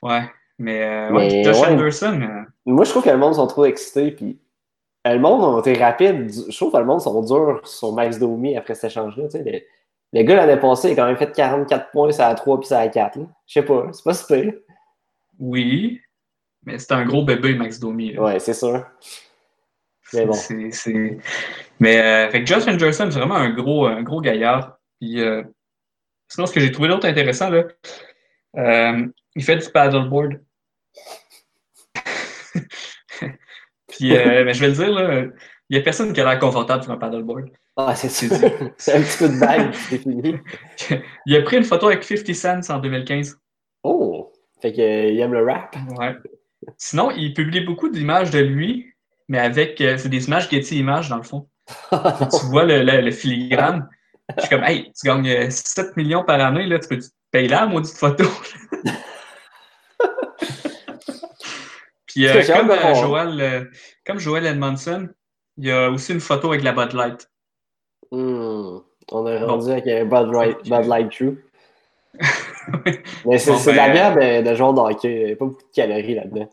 Ouais. 0.00 0.22
Mais, 0.58 0.82
euh, 0.84 1.10
Mais, 1.10 1.16
ouais, 1.38 1.44
Josh 1.44 1.60
ouais. 1.60 1.68
Anderson, 1.72 2.20
Moi, 2.64 2.84
je 2.84 2.90
trouve 2.90 3.02
que 3.04 3.10
le 3.10 3.18
monde 3.18 3.34
sont 3.34 3.46
trop 3.48 3.64
excités, 3.64 4.12
puis 4.12 4.38
le 5.04 5.18
monde 5.18 5.42
ont 5.42 5.60
été 5.60 5.74
rapides. 5.74 6.30
Je 6.50 6.56
trouve 6.56 6.72
que 6.72 6.78
le 6.78 6.84
monde 6.84 7.00
sont 7.00 7.22
durs 7.22 7.60
sur 7.66 7.92
Max 7.92 8.18
Domi 8.18 8.56
après 8.56 8.74
cet 8.74 8.90
échange-là. 8.90 9.24
Le, 9.34 9.60
le 10.12 10.22
gars, 10.22 10.36
l'année 10.36 10.60
passée, 10.60 10.88
il 10.88 10.92
a 10.92 10.96
quand 10.96 11.06
même 11.06 11.16
fait 11.16 11.32
44 11.32 11.90
points, 11.90 12.12
ça 12.12 12.28
à 12.28 12.34
3 12.34 12.60
puis 12.60 12.68
ça 12.68 12.80
à 12.80 12.88
4. 12.88 13.16
là. 13.16 13.24
Je 13.46 13.52
sais 13.52 13.62
pas, 13.64 13.88
c'est 13.92 14.04
pas 14.04 14.14
super. 14.14 14.52
oui. 15.38 16.00
Mais 16.66 16.78
c'est 16.78 16.92
un 16.92 17.06
gros 17.06 17.24
bébé, 17.24 17.54
Max 17.54 17.80
Domi. 17.80 18.12
là. 18.12 18.22
Ouais, 18.22 18.38
c'est 18.38 18.52
sûr. 18.52 18.84
Mais 20.12 20.26
bon. 20.26 20.34
Mais 21.78 22.00
euh, 22.00 22.30
fait 22.30 22.40
que 22.40 22.46
Josh 22.46 22.68
Anderson, 22.68 23.08
c'est 23.10 23.18
vraiment 23.18 23.36
un 23.36 23.48
gros, 23.50 23.86
un 23.86 24.02
gros 24.02 24.20
gaillard. 24.20 24.76
Puis, 25.00 25.20
euh, 25.20 25.42
sinon, 26.28 26.46
ce 26.46 26.52
que 26.52 26.60
j'ai 26.60 26.70
trouvé 26.70 26.88
d'autre 26.88 27.08
intéressant, 27.08 27.48
là, 27.48 27.64
euh, 28.58 29.06
il 29.34 29.42
fait 29.42 29.56
du 29.56 29.70
paddleboard. 29.70 30.42
Puis, 33.90 34.16
euh, 34.16 34.44
mais 34.44 34.54
je 34.54 34.60
vais 34.60 34.68
le 34.68 34.74
dire, 34.74 34.90
là, 34.92 35.20
il 35.68 35.76
n'y 35.76 35.78
a 35.78 35.82
personne 35.82 36.12
qui 36.12 36.20
a 36.20 36.24
l'air 36.24 36.38
confortable 36.38 36.82
sur 36.82 36.92
un 36.92 36.96
paddleboard. 36.96 37.48
Ah, 37.76 37.94
c'est 37.94 38.08
C'est 38.08 38.28
sûr. 38.28 38.38
dit. 38.38 38.54
c'est 38.78 38.94
un 38.94 39.00
petit 39.02 39.18
peu 39.18 39.28
de 39.28 39.38
bague, 39.38 39.72
c'est 39.72 39.98
fini. 39.98 40.34
Il 41.26 41.36
a 41.36 41.42
pris 41.42 41.56
une 41.56 41.64
photo 41.64 41.86
avec 41.86 42.02
50 42.04 42.34
Cent 42.64 42.74
en 42.74 42.78
2015. 42.78 43.38
Oh! 43.84 44.32
Fait 44.60 44.72
qu'il 44.72 44.82
aime 45.20 45.32
le 45.32 45.44
rap. 45.44 45.74
Ouais. 45.98 46.14
Sinon, 46.76 47.10
il 47.12 47.32
publie 47.32 47.60
beaucoup 47.64 47.88
d'images 47.88 48.30
de 48.30 48.40
lui, 48.40 48.92
mais 49.28 49.38
avec. 49.38 49.80
euh, 49.80 49.96
c'est 49.96 50.10
des 50.10 50.26
images 50.26 50.50
Getty 50.50 50.78
Images, 50.80 51.08
dans 51.08 51.16
le 51.16 51.22
fond. 51.22 51.48
tu 51.90 52.46
vois 52.50 52.64
le, 52.64 52.82
le- 52.82 53.00
le 53.00 53.10
filigrane. 53.10 53.88
Je 54.36 54.42
suis 54.42 54.50
comme, 54.50 54.64
hey, 54.64 54.92
tu 54.92 55.06
gagnes 55.06 55.28
euh, 55.30 55.46
7 55.50 55.96
millions 55.96 56.24
par 56.24 56.38
année, 56.40 56.66
là, 56.66 56.78
tu 56.78 56.88
peux 56.88 56.98
te 56.98 57.06
payer 57.30 57.48
la 57.48 57.66
maudite 57.66 57.96
photo? 57.96 58.24
Puis, 62.12 62.26
euh, 62.26 62.42
comme, 62.44 62.68
de 62.68 62.72
euh, 62.72 62.76
voir. 62.76 62.94
Joel, 62.96 63.40
euh, 63.40 63.64
comme 64.04 64.18
Joel 64.18 64.46
Edmondson, 64.46 65.08
il 65.56 65.66
y 65.66 65.70
a 65.70 65.90
aussi 65.90 66.12
une 66.12 66.20
photo 66.20 66.48
avec 66.48 66.62
la 66.62 66.72
Bud 66.72 66.92
Light. 66.92 67.30
Hmm. 68.10 68.78
On 69.12 69.22
Bon. 69.24 69.46
rendu 69.46 69.70
avec 69.70 69.86
un 69.86 70.04
Bud, 70.04 70.32
Light. 70.34 70.58
Bud 70.64 70.86
Light 70.86 71.10
True. 71.10 71.44
Mais 73.24 73.38
c'est 73.38 73.52
Bon, 73.52 73.58
de 73.58 73.66
ben, 73.66 73.76
la 73.76 73.90
bière 73.90 74.14
de, 74.14 74.50
de 74.50 74.56
de 74.56 74.80
hockey. 74.80 75.20
Il 75.20 75.26
n'y 75.26 75.32
a 75.32 75.36
pas 75.36 75.44
beaucoup 75.44 75.62
de 75.62 75.72
calories 75.72 76.14
là-dedans. 76.14 76.50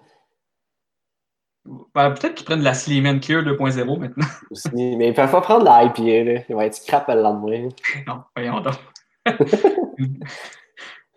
Ben, 1.93 2.11
Peut-être 2.11 2.35
qu'ils 2.35 2.45
prennent 2.45 2.59
de 2.59 2.63
la 2.63 2.73
Slim 2.75 3.19
Clear 3.19 3.41
2.0 3.43 3.99
maintenant. 3.99 4.25
aussi. 4.51 4.69
Mais 4.73 5.09
ils 5.09 5.13
peuvent 5.13 5.31
pas 5.31 5.41
prendre 5.41 5.65
la 5.65 5.83
IPA. 5.85 6.01
Là. 6.31 6.41
Ils 6.47 6.55
vont 6.55 6.61
être 6.61 6.79
crap 6.85 7.07
le 7.07 7.21
lendemain. 7.21 7.69
non, 8.05 8.21
voyons 8.35 8.61
donc. 8.61 8.75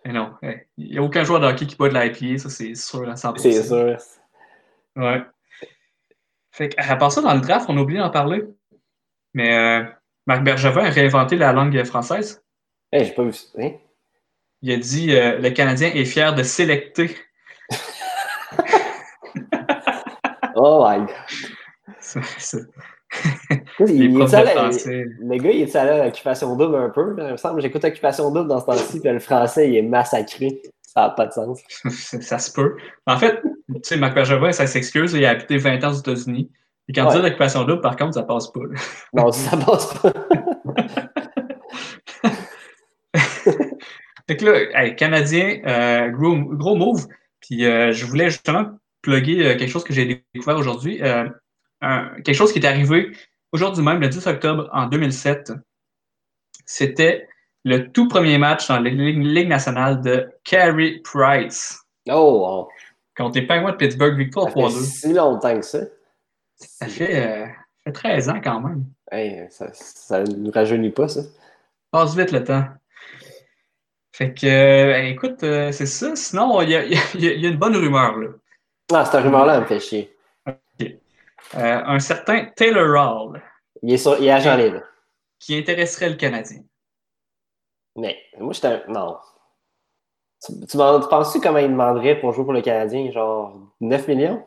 Mais 0.03 0.13
non, 0.13 0.31
il 0.77 0.91
n'y 0.91 0.97
a 0.97 1.03
aucun 1.03 1.23
joueur 1.23 1.39
de 1.39 1.45
hockey 1.45 1.67
qui 1.67 1.75
boit 1.75 1.89
de 1.89 1.93
la 1.93 2.07
IPA, 2.07 2.39
ça 2.39 2.49
c'est 2.49 2.73
sûr 2.73 3.07
à 3.07 3.13
100%. 3.13 3.37
C'est 3.37 3.63
sûr. 3.63 3.97
Ouais. 4.95 5.21
Fait 6.51 6.73
à 6.77 6.95
part 6.95 7.11
ça, 7.11 7.21
dans 7.21 7.33
le 7.33 7.41
draft, 7.41 7.65
on 7.69 7.77
a 7.77 7.81
oublié 7.81 7.99
d'en 7.99 8.09
parler. 8.09 8.43
Mais 9.33 9.55
euh, 9.57 9.83
Marc 10.27 10.43
Bergevin 10.43 10.85
a 10.85 10.89
réinventé 10.89 11.35
la 11.37 11.53
langue 11.53 11.81
française. 11.83 12.43
Hey, 12.91 13.05
j'ai 13.05 13.11
pas 13.13 13.23
vu 13.23 13.31
ça. 13.33 13.47
Hein? 13.59 13.71
Il 14.61 14.71
a 14.73 14.77
dit 14.77 15.15
euh, 15.15 15.37
le 15.39 15.49
Canadien 15.51 15.89
est 15.93 16.05
fier 16.05 16.35
de 16.35 16.43
sélecter. 16.43 17.15
Oh 20.55 20.85
my 20.87 20.99
god. 20.99 21.09
C'est- 22.37 22.59
Il, 23.79 23.87
Les 23.97 24.05
il 24.05 24.21
est 24.21 24.33
allé- 24.33 25.05
le 25.19 25.37
gars, 25.37 25.49
il 25.51 25.61
est 25.63 25.75
allé 25.75 25.89
à 25.91 26.05
l'occupation 26.05 26.55
double 26.55 26.75
un 26.75 26.89
peu. 26.89 27.15
Il 27.17 27.23
me 27.31 27.37
semble 27.37 27.61
j'écoute 27.61 27.83
Occupation 27.83 28.31
double 28.31 28.47
dans 28.47 28.59
ce 28.61 28.65
temps-ci, 28.65 28.99
puis 29.01 29.09
le 29.09 29.19
français, 29.19 29.69
il 29.69 29.75
est 29.75 29.81
massacré. 29.81 30.61
Ça 30.93 31.01
n'a 31.03 31.09
pas 31.11 31.25
de 31.27 31.31
sens. 31.31 31.61
ça 32.21 32.37
se 32.37 32.51
peut. 32.51 32.75
En 33.05 33.17
fait, 33.17 33.41
tu 33.41 33.79
sais, 33.83 33.95
Marc 33.97 34.13
Bergevin, 34.13 34.51
ça 34.51 34.67
s'excuse, 34.67 35.13
il 35.13 35.25
a 35.25 35.29
habité 35.29 35.57
20 35.57 35.81
ans 35.85 35.91
aux 35.91 35.99
États-Unis. 35.99 36.51
Et 36.89 36.93
quand 36.93 37.07
Ouais. 37.07 37.15
tu 37.15 37.21
l'occupation 37.21 37.63
double, 37.63 37.81
par 37.81 37.95
contre, 37.95 38.15
ça 38.15 38.23
passe 38.23 38.51
pas. 38.51 38.59
là. 38.61 38.79
Non, 39.13 39.31
ça 39.31 39.55
passe 39.55 39.93
pas. 39.99 40.11
Fait 44.27 44.37
que 44.37 44.45
là, 44.45 44.83
hey, 44.83 44.95
Canadien, 44.95 45.59
euh, 45.65 46.09
gros, 46.09 46.37
gros 46.37 46.75
move. 46.75 47.07
Puis 47.41 47.65
euh, 47.65 47.91
je 47.91 48.05
voulais 48.05 48.29
justement 48.29 48.65
plugger 49.01 49.45
euh, 49.45 49.57
quelque 49.57 49.69
chose 49.69 49.83
que 49.83 49.93
j'ai 49.93 50.23
découvert 50.33 50.57
aujourd'hui. 50.57 51.01
Quelque 51.81 52.33
chose 52.33 52.53
qui 52.53 52.59
est 52.59 52.65
arrivé 52.65 53.11
aujourd'hui 53.51 53.83
même, 53.83 53.99
le 53.99 54.07
10 54.07 54.25
octobre 54.27 54.69
en 54.71 54.85
2007. 54.87 55.51
C'était 56.65 57.27
le 57.63 57.91
tout 57.91 58.07
premier 58.07 58.37
match 58.37 58.67
dans 58.67 58.79
la 58.79 58.89
Ligue, 58.89 59.47
nationale 59.47 60.01
de 60.01 60.29
Carey 60.43 61.01
Price 61.03 61.77
Oh, 62.09 62.39
wow. 62.39 62.69
contre 63.15 63.39
les 63.39 63.45
Penguins 63.45 63.71
de 63.71 63.77
Pittsburgh, 63.77 64.17
victoire 64.17 64.47
Ça 64.47 64.53
fait 64.53 64.59
3-2. 64.61 64.71
si 64.71 65.13
longtemps 65.13 65.55
que 65.59 65.65
ça. 65.65 65.79
Ça 66.55 66.87
fait, 66.87 67.15
euh, 67.27 67.45
ça 67.45 67.53
fait 67.85 67.91
13 67.91 68.29
ans 68.29 68.41
quand 68.43 68.59
même. 68.61 68.85
Hey, 69.11 69.45
ça, 69.49 69.67
ça 69.73 70.23
nous 70.23 70.51
rajeunit 70.51 70.89
pas, 70.91 71.07
ça. 71.07 71.21
Passe 71.91 72.15
vite 72.15 72.31
le 72.31 72.43
temps. 72.43 72.65
Fait 74.13 74.33
que, 74.33 74.45
euh, 74.47 75.07
écoute, 75.09 75.43
euh, 75.43 75.71
c'est 75.71 75.85
ça. 75.85 76.15
Sinon, 76.15 76.61
il 76.61 76.69
y 76.69 76.75
a, 76.75 76.83
y 76.85 76.95
y 77.15 77.47
une 77.47 77.57
bonne 77.57 77.75
rumeur, 77.75 78.17
là. 78.17 78.27
Ah, 78.93 79.05
cette 79.05 79.21
rumeur-là 79.23 79.61
me 79.61 79.65
fait 79.65 79.79
chier. 79.79 80.15
Euh, 81.55 81.81
un 81.85 81.99
certain 81.99 82.45
Taylor 82.55 82.87
Hall 82.95 83.41
Il 83.83 83.93
est, 83.93 83.97
sur, 83.97 84.17
il 84.19 84.25
est 84.27 84.31
agent 84.31 84.55
libre. 84.57 84.81
qui 85.39 85.57
intéresserait 85.57 86.09
le 86.09 86.15
Canadien. 86.15 86.59
Mais 87.95 88.17
moi, 88.39 88.53
j'étais. 88.53 88.67
un- 88.67 88.81
Non. 88.87 89.17
Tu, 90.43 90.53
tu, 90.65 90.77
m'en- 90.77 90.99
tu 90.99 91.07
penses-tu 91.07 91.39
comment 91.39 91.59
il 91.59 91.69
demanderait 91.69 92.19
pour 92.19 92.33
jouer 92.33 92.43
pour 92.45 92.53
le 92.53 92.61
Canadien? 92.61 93.11
Genre 93.11 93.55
9 93.79 94.07
millions? 94.07 94.43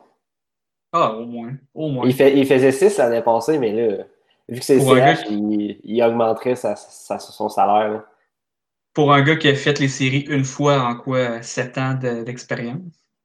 Ah, 0.91 1.13
au 1.13 1.25
moins. 1.25 1.53
Au 1.73 1.87
moins. 1.89 2.05
Il, 2.05 2.13
fait, 2.13 2.37
il 2.37 2.45
faisait 2.45 2.71
6 2.71 2.97
l'année 2.97 3.21
passée, 3.21 3.57
mais 3.59 3.71
là, 3.71 4.03
vu 4.49 4.59
que 4.59 4.65
c'est 4.65 4.79
CH, 4.79 5.23
gars 5.23 5.29
il, 5.29 5.79
il 5.83 6.03
augmenterait 6.03 6.55
sa, 6.55 6.75
sa- 6.75 7.19
son 7.19 7.49
salaire. 7.49 7.89
là. 7.93 8.05
Pour 8.93 9.11
un 9.13 9.21
gars 9.23 9.35
qui 9.35 9.49
a 9.49 9.55
fait 9.55 9.77
les 9.79 9.89
séries 9.89 10.25
une 10.29 10.45
fois 10.45 10.79
en 10.81 10.95
quoi 10.95 11.41
7 11.41 11.77
ans 11.77 11.93
de- 12.01 12.23
d'expérience. 12.23 12.79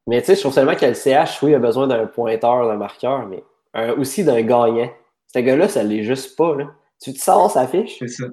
Mais 0.06 0.20
tu 0.20 0.26
sais, 0.26 0.34
je 0.34 0.40
trouve 0.40 0.52
seulement 0.52 0.74
que 0.74 0.86
le 0.86 0.94
CH, 0.94 1.42
oui, 1.42 1.54
a 1.54 1.58
besoin 1.60 1.86
d'un 1.86 2.06
pointeur, 2.06 2.66
d'un 2.66 2.76
marqueur, 2.76 3.26
mais 3.26 3.44
un- 3.74 3.92
aussi 3.92 4.24
d'un 4.24 4.42
gagnant. 4.42 4.90
Ce 5.32 5.38
gars-là, 5.38 5.68
ça 5.68 5.82
l'est 5.84 6.02
juste 6.02 6.36
pas. 6.36 6.56
Là. 6.56 6.66
Tu 7.00 7.12
te 7.12 7.18
sors 7.20 7.50
sa 7.50 7.68
fiche? 7.68 7.98
C'est 8.00 8.08
ça. 8.08 8.24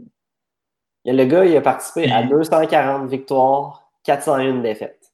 Le 1.14 1.26
gars, 1.26 1.46
il 1.46 1.56
a 1.56 1.62
participé 1.62 2.12
à 2.12 2.20
Puis- 2.22 2.30
240 2.32 3.10
victoires, 3.10 3.90
401 4.04 4.62
défaites. 4.62 5.12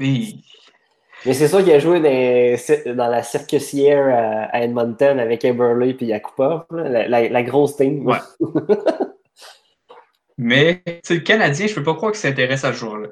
Et- 0.00 0.34
Mais 1.26 1.32
c'est 1.34 1.48
sûr 1.48 1.58
qu'il 1.62 1.72
a 1.72 1.78
joué 1.78 2.00
dans, 2.00 2.94
dans 2.96 3.08
la 3.08 3.22
circusière 3.22 4.48
à, 4.52 4.62
Edmonton 4.62 5.18
avec 5.20 5.44
Eberle 5.44 5.84
et 5.84 5.96
Yakupov, 6.04 6.64
la, 6.70 7.06
la- 7.08 7.28
la 7.28 7.42
grosse 7.42 7.76
team. 7.76 8.06
Ouais. 8.06 8.18
Mais 10.36 10.82
tu 10.86 10.92
sais, 11.04 11.14
le 11.14 11.20
Canadien, 11.20 11.66
je 11.66 11.74
peux 11.74 11.82
pas 11.82 11.94
croire 11.94 12.12
qu'il 12.12 12.20
s'intéresse 12.20 12.64
à 12.64 12.72
ce 12.72 12.78
joueur-là. 12.78 13.08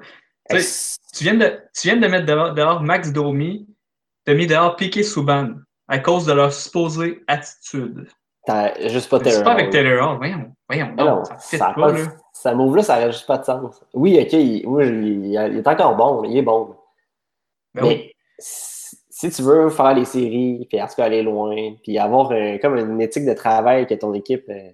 Tu 0.50 0.58
sais, 0.60 0.98
Tu 1.14 1.24
viens 1.24 1.34
de, 1.34 1.60
tu 1.78 1.88
viens 1.88 1.96
de 1.96 2.06
mettre 2.08 2.26
dehors, 2.26 2.52
dehors 2.52 2.80
Max 2.82 3.12
Domi, 3.12 3.68
tu 4.26 4.32
as 4.32 4.34
mis 4.34 4.46
dehors 4.46 4.74
Piqué 4.76 5.02
Souban 5.02 5.50
à 5.88 5.98
cause 5.98 6.26
de 6.26 6.32
leur 6.32 6.52
supposée 6.52 7.22
attitude. 7.28 8.08
T'as 8.44 8.88
juste 8.88 9.08
pas 9.08 9.20
Taylor 9.20 9.44
pas 9.44 9.52
avec. 9.52 9.70
Taylor 9.70 10.10
Hall. 10.10 10.16
Voyons, 10.18 10.52
voyons, 10.68 10.94
non, 10.96 11.04
non, 11.04 11.24
ça 11.24 11.38
fit 11.38 11.58
ça 11.58 11.68
a 11.68 11.74
pas, 11.74 11.92
pas- 11.92 11.92
là. 11.92 12.06
Ça 12.32 12.54
move-là, 12.54 12.82
ça 12.82 12.98
n'a 12.98 13.10
juste 13.10 13.26
pas 13.26 13.38
de 13.38 13.44
sens. 13.44 13.80
Oui, 13.94 14.18
ok, 14.20 14.32
il, 14.32 14.66
oui, 14.66 14.86
il, 14.88 15.26
il 15.26 15.56
est 15.58 15.66
encore 15.68 15.94
bon, 15.96 16.24
il 16.24 16.36
est 16.36 16.42
bon. 16.42 16.74
Ben. 17.74 17.84
Mais 17.84 18.12
si 18.38 18.96
si 19.10 19.30
tu 19.30 19.42
veux 19.42 19.70
faire 19.70 19.94
les 19.94 20.04
séries, 20.04 20.66
puis 20.68 20.82
en 20.82 20.86
tout 20.88 20.94
cas 20.96 21.04
aller 21.04 21.22
loin, 21.22 21.54
puis 21.84 21.96
avoir 21.96 22.32
euh, 22.32 22.58
comme 22.58 22.76
une 22.76 23.00
éthique 23.00 23.24
de 23.24 23.34
travail 23.34 23.86
que 23.86 23.94
ton 23.94 24.12
équipe, 24.14 24.48
euh, 24.48 24.70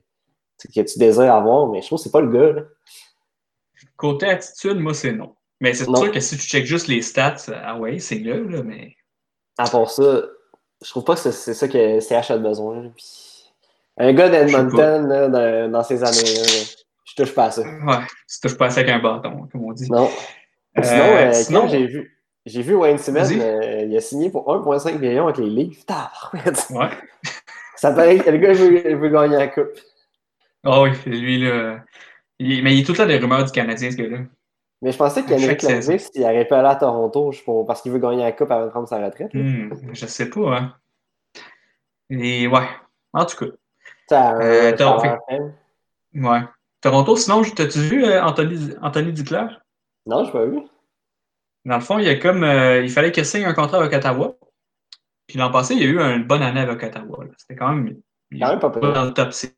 que 0.74 0.80
tu 0.80 0.98
désires 0.98 1.34
avoir, 1.34 1.66
mais 1.66 1.82
je 1.82 1.86
trouve 1.88 1.98
que 1.98 2.04
c'est 2.04 2.10
pas 2.10 2.22
le 2.22 2.30
gars. 2.30 2.52
Là. 2.52 2.62
Côté 3.96 4.26
attitude, 4.26 4.78
moi, 4.78 4.94
c'est 4.94 5.12
non. 5.12 5.34
Mais 5.60 5.74
c'est 5.74 5.84
sûr 5.84 6.10
que 6.10 6.20
si 6.20 6.36
tu 6.38 6.42
checkes 6.44 6.64
juste 6.64 6.88
les 6.88 7.02
stats, 7.02 7.36
ah 7.62 7.76
ouais, 7.76 7.98
c'est 7.98 8.20
là, 8.20 8.36
là, 8.36 8.62
mais. 8.62 8.96
À 9.58 9.68
part 9.68 9.90
ça, 9.90 10.22
je 10.82 10.90
trouve 10.90 11.04
pas 11.04 11.14
que 11.14 11.20
c'est 11.30 11.52
ça 11.54 11.68
que 11.68 12.00
CH 12.00 12.30
a 12.30 12.38
besoin. 12.38 12.84
là. 12.84 12.88
Puis, 12.96 13.27
un 13.98 14.12
gars 14.12 14.28
d'Edmonton 14.28 15.08
dans, 15.30 15.70
dans 15.70 15.82
ces 15.82 16.02
années-là, 16.04 16.42
là, 16.42 16.64
je 17.04 17.14
touche 17.14 17.34
pas 17.34 17.46
à 17.46 17.50
ça. 17.50 17.62
Ouais, 17.62 17.96
tu 18.28 18.40
touches 18.40 18.56
pas 18.56 18.66
assez 18.66 18.80
avec 18.80 18.90
un 18.92 18.98
bâton, 19.00 19.48
comme 19.50 19.64
on 19.64 19.72
dit. 19.72 19.90
Non. 19.90 20.08
Euh, 20.78 20.82
Sinon, 20.82 21.04
euh, 21.04 21.32
sinon- 21.32 21.68
j'ai 21.68 21.86
vu, 21.86 22.20
j'ai 22.46 22.62
vu 22.62 22.74
Wayne 22.74 22.98
Simmons, 22.98 23.28
euh, 23.40 23.84
il 23.88 23.96
a 23.96 24.00
signé 24.00 24.30
pour 24.30 24.48
1,5 24.48 24.98
million 25.00 25.24
avec 25.26 25.38
les. 25.38 25.70
Tabarouette. 25.86 26.66
Ouais. 26.70 26.88
Ça 27.76 27.92
paraît 27.92 28.18
que 28.18 28.30
le 28.30 28.38
gars 28.38 28.52
veut, 28.52 28.94
veut 28.96 29.08
gagner 29.08 29.36
la 29.36 29.48
coupe. 29.48 29.70
Ah 30.64 30.82
oui, 30.82 30.90
lui, 31.06 31.38
là. 31.44 31.80
il- 32.38 32.62
mais 32.62 32.74
il 32.74 32.80
est 32.80 32.84
tout 32.84 32.92
le 32.92 32.98
temps 32.98 33.06
des 33.06 33.18
rumeurs 33.18 33.44
du 33.44 33.52
Canadien, 33.52 33.90
ce 33.90 33.96
gars-là. 33.96 34.18
Mais 34.82 34.92
je 34.92 34.96
pensais 34.98 35.20
À 35.20 35.22
qu'Henrik 35.24 35.44
chaque 35.46 35.60
saison. 35.60 35.90
Lundqvist, 35.92 36.12
il 36.14 36.22
aurait 36.22 36.46
aller 36.48 36.68
à 36.68 36.76
Toronto 36.76 37.32
pense, 37.44 37.66
parce 37.66 37.82
qu'il 37.82 37.90
veut 37.90 37.98
gagner 37.98 38.22
la 38.22 38.30
coupe 38.32 38.50
avant 38.50 38.66
de 38.66 38.70
prendre 38.70 38.86
sa 38.88 39.04
retraite. 39.04 39.32
Hmm, 39.34 39.70
je 39.92 40.06
sais 40.06 40.30
pas, 40.30 40.56
hein. 40.56 40.74
Et 42.10 42.46
ouais. 42.46 42.66
En 43.12 43.24
tout 43.24 43.36
cas. 43.36 43.52
Euh, 44.12 44.72
t'as- 44.76 44.98
salaire 44.98 45.18
faible. 45.28 45.54
Ouais. 46.14 46.40
Toronto, 46.80 47.16
sinon, 47.16 47.42
t'as-tu 47.42 47.80
vu 47.80 48.04
euh, 48.04 48.22
Anthony, 48.22 48.74
Anthony 48.80 49.12
Duclair? 49.12 49.60
Non, 50.06 50.24
je 50.24 50.32
pas 50.32 50.44
vu. 50.44 50.60
Dans 51.64 51.74
le 51.76 51.82
fond, 51.82 51.98
il 51.98 52.06
y 52.06 52.08
a 52.08 52.16
comme 52.16 52.44
euh, 52.44 52.82
il 52.82 52.90
fallait 52.90 53.12
qu'il 53.12 53.26
signe 53.26 53.44
un 53.44 53.52
contrat 53.52 53.78
avec 53.78 53.92
Ottawa. 53.92 54.36
Puis 55.26 55.38
l'an 55.38 55.50
passé, 55.50 55.74
il 55.74 55.82
y 55.82 55.84
a 55.84 55.88
eu 55.88 56.00
une 56.00 56.24
bonne 56.24 56.42
année 56.42 56.60
avec 56.60 56.82
Ottawa. 56.82 57.24
C'était 57.36 57.56
quand 57.56 57.74
même, 57.74 58.00
Quand 58.32 58.48
même 58.50 58.58
pas 58.58 58.70
pas 58.70 58.92
dans 58.92 59.04
le 59.04 59.12
top 59.12 59.32
6. 59.32 59.54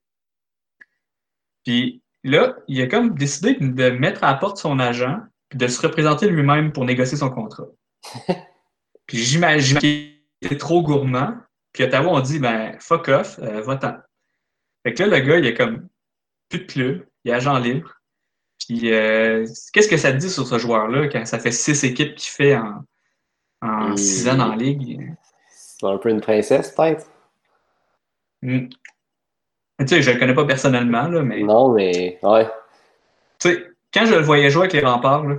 Puis 1.64 2.02
là, 2.24 2.56
il 2.66 2.80
a 2.82 2.86
comme 2.86 3.14
décidé 3.14 3.54
de 3.54 3.90
mettre 3.90 4.24
à 4.24 4.32
la 4.32 4.38
porte 4.38 4.56
son 4.56 4.78
agent 4.78 5.20
puis 5.48 5.58
de 5.58 5.66
se 5.66 5.80
représenter 5.82 6.28
lui-même 6.28 6.72
pour 6.72 6.84
négocier 6.84 7.16
son 7.18 7.30
contrat. 7.30 7.66
puis 9.06 9.18
j'imagine 9.18 9.78
qu'il 9.78 10.16
était 10.42 10.56
trop 10.56 10.82
gourmand. 10.82 11.34
Puis 11.72 11.84
Ottawa 11.84 12.12
ont 12.12 12.20
dit 12.20 12.38
ben 12.40 12.76
fuck 12.80 13.08
off, 13.08 13.38
euh, 13.40 13.60
va-t'en. 13.60 13.96
Fait 14.82 14.94
que 14.94 15.02
là, 15.02 15.18
le 15.18 15.24
gars, 15.26 15.38
il 15.38 15.46
a 15.46 15.52
comme 15.52 15.88
plus 16.48 16.60
de 16.60 16.64
club, 16.64 17.06
il 17.24 17.30
est 17.30 17.34
agent 17.34 17.58
libre. 17.58 17.94
Puis 18.66 18.92
euh, 18.92 19.46
qu'est-ce 19.72 19.88
que 19.88 19.96
ça 19.96 20.12
te 20.12 20.16
dit 20.18 20.30
sur 20.30 20.46
ce 20.46 20.58
joueur-là 20.58 21.08
quand 21.08 21.24
ça 21.26 21.38
fait 21.38 21.50
six 21.52 21.82
équipes 21.84 22.14
qu'il 22.14 22.30
fait 22.30 22.56
en, 22.56 22.82
en 23.62 23.92
Et- 23.92 23.96
six 23.96 24.28
ans 24.28 24.38
en 24.38 24.54
ligue? 24.54 25.12
C'est 25.50 25.86
un 25.86 25.96
peu 25.98 26.10
une 26.10 26.20
princesse, 26.20 26.70
peut-être? 26.72 27.06
Hmm. 28.42 28.68
Tu 29.80 29.86
sais, 29.88 30.02
je 30.02 30.10
le 30.10 30.18
connais 30.18 30.34
pas 30.34 30.44
personnellement, 30.44 31.08
là, 31.08 31.22
mais 31.22 31.40
Non, 31.42 31.72
mais 31.72 32.18
ouais. 32.22 32.46
tu 33.38 33.48
sais, 33.50 33.66
quand 33.94 34.04
je 34.04 34.14
le 34.14 34.20
voyais 34.20 34.50
jouer 34.50 34.62
avec 34.64 34.74
les 34.74 34.84
remparts, 34.86 35.24
là, 35.26 35.36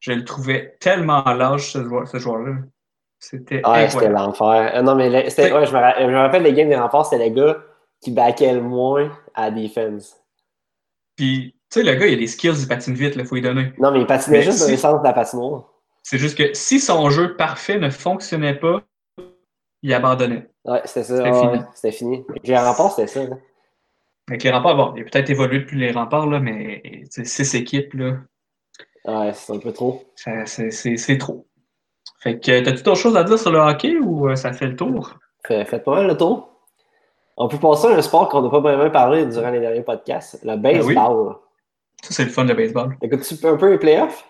je 0.00 0.12
le 0.12 0.24
trouvais 0.24 0.76
tellement 0.80 1.22
lâche, 1.24 1.72
ce 1.72 1.82
joueur- 1.84 2.08
ce 2.08 2.18
joueur-là. 2.18 2.54
C'était 3.20 3.56
Ouais, 3.66 3.88
c'était 3.88 4.06
incroyable. 4.06 4.14
l'enfer. 4.14 4.72
Euh, 4.76 4.82
non, 4.82 4.94
mais 4.96 5.30
c'était- 5.30 5.52
ouais, 5.52 5.66
je, 5.66 5.72
me 5.72 5.78
je 6.00 6.06
me 6.12 6.16
rappelle 6.18 6.42
les 6.42 6.52
games 6.52 6.68
des 6.68 6.76
remparts, 6.76 7.06
c'était 7.06 7.22
les 7.24 7.32
gars 7.32 7.56
qui 8.00 8.10
baquaient 8.10 8.54
le 8.54 8.62
moins 8.62 9.10
à 9.34 9.50
la 9.50 9.60
defense. 9.60 10.16
Puis, 11.16 11.54
tu 11.70 11.80
sais, 11.80 11.82
le 11.82 11.94
gars, 11.94 12.06
il 12.06 12.14
a 12.14 12.16
des 12.16 12.26
skills, 12.26 12.60
il 12.62 12.68
patine 12.68 12.94
vite, 12.94 13.14
il 13.16 13.24
faut 13.24 13.34
lui 13.34 13.42
donner. 13.42 13.72
Non, 13.78 13.90
mais 13.90 14.00
il 14.00 14.06
patinait 14.06 14.38
Mais 14.38 14.44
juste 14.44 14.60
dans 14.60 14.70
le 14.70 14.76
sens 14.76 15.00
de 15.00 15.04
la 15.06 15.12
patinoire. 15.12 15.64
C'est 16.02 16.18
juste 16.18 16.38
que 16.38 16.54
si 16.54 16.78
son 16.80 17.10
jeu 17.10 17.36
parfait 17.36 17.78
ne 17.78 17.90
fonctionnait 17.90 18.54
pas, 18.54 18.82
il 19.82 19.92
abandonnait. 19.92 20.48
Ouais, 20.64 20.80
c'était 20.84 21.04
ça. 21.04 21.16
C'était 21.16 21.32
fini. 21.38 21.60
C'était 21.74 21.92
fini. 21.92 22.24
Avec 22.28 22.46
les 22.46 22.58
remparts, 22.58 22.92
c'était 22.92 23.08
ça. 23.08 23.24
là. 23.24 23.36
Avec 24.28 24.42
les 24.42 24.50
remparts, 24.50 24.76
bon, 24.76 24.94
il 24.96 25.02
a 25.02 25.04
peut-être 25.04 25.30
évolué 25.30 25.58
depuis 25.60 25.78
les 25.78 25.90
remparts, 25.90 26.26
là, 26.26 26.38
mais 26.40 26.82
tu 26.84 27.06
sais, 27.10 27.24
six 27.24 27.54
équipes, 27.54 27.94
là, 27.94 28.16
Ouais, 29.04 29.32
c'est 29.32 29.54
un 29.54 29.58
peu 29.58 29.72
trop. 29.72 30.04
c'est 30.16 31.18
trop. 31.18 31.46
Fait 32.20 32.38
que, 32.38 32.60
t'as-tu 32.60 32.82
d'autres 32.82 33.00
choses 33.00 33.16
à 33.16 33.24
dire 33.24 33.38
sur 33.38 33.50
le 33.50 33.58
hockey 33.58 33.96
ou 33.98 34.28
euh, 34.28 34.36
ça 34.36 34.52
fait 34.52 34.66
le 34.66 34.76
tour? 34.76 35.14
Fait- 35.46 35.64
Faites 35.64 35.84
pas 35.84 35.94
mal 35.94 36.06
le 36.08 36.16
tour. 36.16 36.57
On 37.40 37.46
peut 37.48 37.58
passer 37.58 37.86
à 37.86 37.90
un 37.90 38.02
sport 38.02 38.28
qu'on 38.28 38.42
n'a 38.42 38.50
pas 38.50 38.58
vraiment 38.58 38.90
parlé 38.90 39.24
durant 39.26 39.50
les 39.50 39.60
derniers 39.60 39.82
podcasts, 39.82 40.40
le 40.42 40.56
baseball. 40.56 41.36
Ça, 42.02 42.14
c'est 42.14 42.24
le 42.24 42.30
fun 42.30 42.44
de 42.44 42.52
baseball. 42.52 42.96
Écoutes-tu 43.00 43.46
un 43.46 43.56
peu 43.56 43.70
les 43.70 43.78
playoffs? 43.78 44.24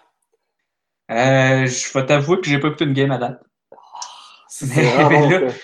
Euh, 1.11 1.65
je 1.67 1.99
vais 1.99 2.05
t'avouer 2.07 2.39
que 2.41 2.47
j'ai 2.47 2.59
pas 2.59 2.69
écouté 2.69 2.85
une 2.85 2.93
game 2.93 3.11
à 3.11 3.19
date. 3.19 3.41
Mais- 4.63 5.31
là- 5.31 5.49
ça. 5.51 5.55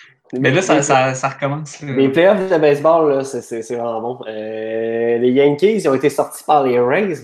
Mais 0.41 0.51
là, 0.51 0.63
ça, 0.63 0.75
Les- 0.77 0.83
ça, 0.83 1.15
ça 1.15 1.29
recommence. 1.29 1.81
là. 1.83 1.93
Les 1.93 2.09
playoffs 2.09 2.51
de 2.51 2.59
baseball, 2.59 3.25
c'est- 3.25 3.75
vraiment 3.75 4.01
bon. 4.01 4.21
Euh, 4.27 5.19
les 5.19 5.31
Yankees, 5.31 5.75
ils 5.77 5.89
ont 5.89 5.95
été 5.95 6.09
sortis 6.09 6.43
par 6.45 6.65
les 6.65 6.81
Rays. 6.81 7.15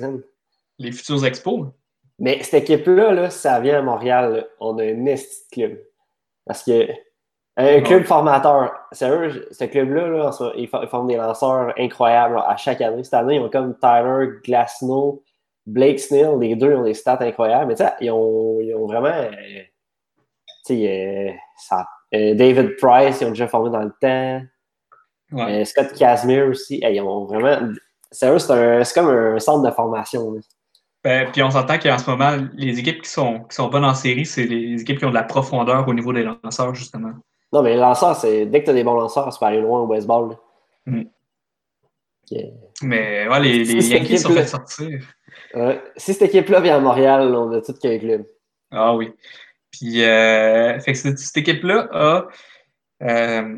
Les 0.78 0.92
futurs 0.92 1.24
expos. 1.24 1.68
Mais 2.18 2.42
cette 2.42 2.62
équipe-là, 2.62 3.12
là, 3.12 3.30
ça 3.30 3.58
vient 3.60 3.78
à 3.78 3.82
Montréal. 3.82 4.46
On 4.60 4.78
a 4.78 4.84
un 4.84 4.94
de 4.94 5.16
club. 5.50 5.78
Parce 6.46 6.62
que 6.62 6.88
un 7.60 7.80
club 7.80 8.00
Ouais. 8.00 8.06
formateur, 8.06 8.72
sérieux, 8.92 9.48
ce 9.50 9.64
club-là, 9.64 10.08
là, 10.08 10.30
ils 10.56 10.68
for- 10.68 10.82
ils 10.82 10.88
forment 10.88 11.08
des 11.08 11.16
lanceurs 11.16 11.72
incroyables 11.78 12.34
là, 12.36 12.46
à 12.48 12.56
chaque 12.56 12.80
année. 12.80 13.02
Cette 13.04 13.14
année, 13.14 13.36
ils 13.36 13.40
ont 13.40 13.48
comme 13.50 13.76
Tyler 13.78 14.28
Glasnow, 14.44 15.22
Blake 15.66 15.98
Snell, 16.00 16.38
les 16.40 16.54
deux 16.56 16.74
ont 16.74 16.84
des 16.84 16.94
stats 16.94 17.18
incroyables. 17.20 17.66
Mais 17.68 17.74
tu 17.74 17.84
sais, 17.84 17.90
ils 18.00 18.10
ont, 18.10 18.58
ils 18.60 18.74
ont 18.74 18.86
vraiment. 18.86 19.08
euh, 19.08 19.30
tu 20.66 20.74
sais, 20.76 21.28
euh, 21.28 21.32
ça- 21.58 21.86
euh, 22.14 22.34
David 22.34 22.76
Price, 22.76 23.20
ils 23.20 23.26
ont 23.26 23.30
déjà 23.30 23.48
formé 23.48 23.70
dans 23.70 23.82
le 23.82 23.92
temps. 24.00 24.42
Ouais. 25.32 25.60
Euh, 25.60 25.64
Scott 25.64 25.92
Casimir 25.96 26.46
aussi. 26.48 26.80
Hey, 26.84 26.96
ils 26.96 27.00
ont 27.00 27.24
vraiment. 27.24 27.72
Sérieux, 28.10 28.38
c'est 28.40 28.94
comme 28.94 29.08
un 29.08 29.38
centre 29.38 29.68
de 29.68 29.72
formation. 29.74 30.32
là. 31.02 31.26
Puis 31.32 31.42
on 31.42 31.50
s'entend 31.50 31.78
qu'en 31.78 31.96
ce 31.96 32.10
moment, 32.10 32.36
les 32.54 32.78
équipes 32.78 33.00
qui 33.02 33.08
sont, 33.08 33.40
qui 33.44 33.54
sont 33.54 33.68
bonnes 33.68 33.84
en 33.86 33.94
série, 33.94 34.26
c'est 34.26 34.44
les 34.44 34.82
équipes 34.82 34.98
qui 34.98 35.04
ont 35.06 35.10
de 35.10 35.14
la 35.14 35.22
profondeur 35.22 35.86
au 35.88 35.94
niveau 35.94 36.12
des 36.12 36.24
lanceurs, 36.24 36.74
justement. 36.74 37.12
Non, 37.52 37.62
mais 37.62 37.70
les 37.70 37.80
lanceurs, 37.80 38.16
c'est 38.16 38.46
dès 38.46 38.60
que 38.60 38.66
tu 38.66 38.70
as 38.70 38.74
des 38.74 38.84
bons 38.84 38.94
lanceurs, 38.94 39.32
tu 39.32 39.38
peux 39.38 39.44
aller 39.46 39.60
loin 39.60 39.80
au 39.80 39.86
baseball. 39.86 40.36
Mm. 40.86 41.02
Mais 42.82 43.28
ouais, 43.28 43.40
les, 43.40 43.58
les 43.64 43.64
Si 43.64 43.82
cette 43.82 43.98
Yankees 43.98 44.18
sont 44.18 44.32
fait 44.32 44.46
sortir. 44.46 45.00
Euh, 45.56 45.78
si 45.96 46.14
cette 46.14 46.28
équipe-là 46.28 46.60
vient 46.60 46.76
à 46.76 46.80
Montréal, 46.80 47.34
on 47.34 47.50
a 47.52 47.60
tout 47.60 47.74
qu'un 47.74 47.98
club. 47.98 48.24
Ah 48.70 48.94
oui. 48.94 49.12
Puis, 49.72 50.02
euh, 50.04 50.78
fait 50.80 50.92
que 50.92 50.98
cette, 50.98 51.18
cette 51.18 51.36
équipe-là 51.36 51.88
a, 51.92 52.28
euh, 53.02 53.56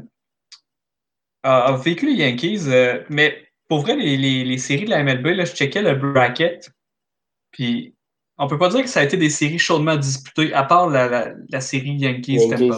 a, 1.42 1.58
a 1.60 1.76
vécu 1.76 2.06
les 2.06 2.22
Yankees. 2.24 2.64
euh, 2.68 3.02
mais 3.10 3.46
pour 3.68 3.80
vrai, 3.80 3.96
les, 3.96 4.16
les, 4.16 4.44
les 4.44 4.58
séries 4.58 4.84
de 4.84 4.90
la 4.90 5.02
MLB, 5.02 5.26
là, 5.28 5.44
je 5.44 5.52
checkais 5.52 5.82
le 5.82 5.94
bracket. 5.94 6.70
Puis, 7.50 7.94
on 8.38 8.46
peut 8.46 8.58
pas 8.58 8.68
dire 8.70 8.82
que 8.82 8.88
ça 8.88 9.00
a 9.00 9.04
été 9.04 9.16
des 9.18 9.30
séries 9.30 9.58
chaudement 9.58 9.96
disputées, 9.96 10.52
à 10.54 10.62
part 10.64 10.88
la, 10.88 11.08
la, 11.08 11.32
la 11.50 11.60
série 11.60 11.92
Yankees. 11.96 12.48
Yankees. 12.48 12.72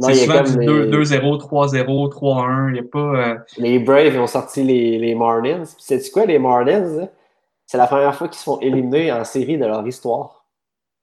Non, 0.00 0.08
C'est 0.08 0.14
il 0.14 0.18
y 0.18 0.22
a 0.22 0.24
souvent 0.26 0.44
comme 0.44 0.64
du 0.64 0.90
les, 0.90 0.90
2-0, 0.90 1.38
3-0, 1.40 2.08
3-1. 2.12 2.68
Il 2.68 2.72
n'y 2.74 2.78
a 2.78 2.82
pas. 2.84 2.98
euh, 2.98 3.38
les 3.56 3.78
Braves 3.80 4.14
ils 4.14 4.18
ont 4.18 4.26
sorti 4.28 4.62
les, 4.62 4.98
les 4.98 5.14
Marlins. 5.14 5.64
Puis 5.64 5.74
sais-tu 5.78 6.10
quoi, 6.12 6.24
les 6.26 6.38
Marlins? 6.38 6.96
là? 7.00 7.08
C'est 7.66 7.78
la 7.78 7.86
première 7.86 8.14
fois 8.14 8.28
qu'ils 8.28 8.38
se 8.38 8.44
font 8.44 8.60
éliminer 8.60 9.12
en 9.12 9.24
série 9.24 9.58
de 9.58 9.66
leur 9.66 9.86
histoire. 9.86 10.44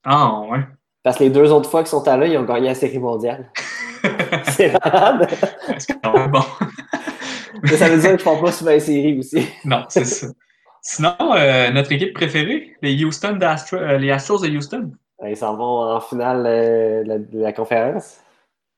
Ah, 0.05 0.41
ouais. 0.49 0.59
Parce 1.03 1.17
que 1.17 1.23
les 1.25 1.29
deux 1.29 1.51
autres 1.51 1.69
fois 1.69 1.81
qu'ils 1.81 1.89
sont 1.89 2.07
allés, 2.07 2.29
ils 2.31 2.37
ont 2.37 2.43
gagné 2.43 2.67
la 2.69 2.75
série 2.75 2.99
mondiale. 2.99 3.51
C'est 4.45 4.71
malade. 4.83 5.27
C'est 5.77 6.01
quand 6.01 6.13
même 6.13 6.31
bon. 6.31 6.39
Mais 7.63 7.77
ça 7.77 7.89
veut 7.89 7.97
dire 7.99 8.11
qu'ils 8.11 8.19
font 8.19 8.41
pas 8.41 8.51
souvent 8.51 8.71
les 8.71 8.79
séries 8.79 9.19
aussi. 9.19 9.47
Non, 9.63 9.83
c'est 9.87 10.05
ça. 10.05 10.27
Sinon, 10.81 11.15
euh, 11.35 11.71
notre 11.71 11.91
équipe 11.91 12.13
préférée, 12.13 12.75
les 12.81 13.03
Houston 13.03 13.39
euh, 13.41 13.97
les 13.97 14.11
Astros 14.11 14.39
de 14.41 14.49
Houston. 14.49 14.91
Ils 15.25 15.37
s'en 15.37 15.55
vont 15.55 15.81
en 15.95 15.99
finale 15.99 16.43
de 16.43 17.03
la, 17.07 17.17
de 17.17 17.39
la 17.39 17.53
conférence. 17.53 18.17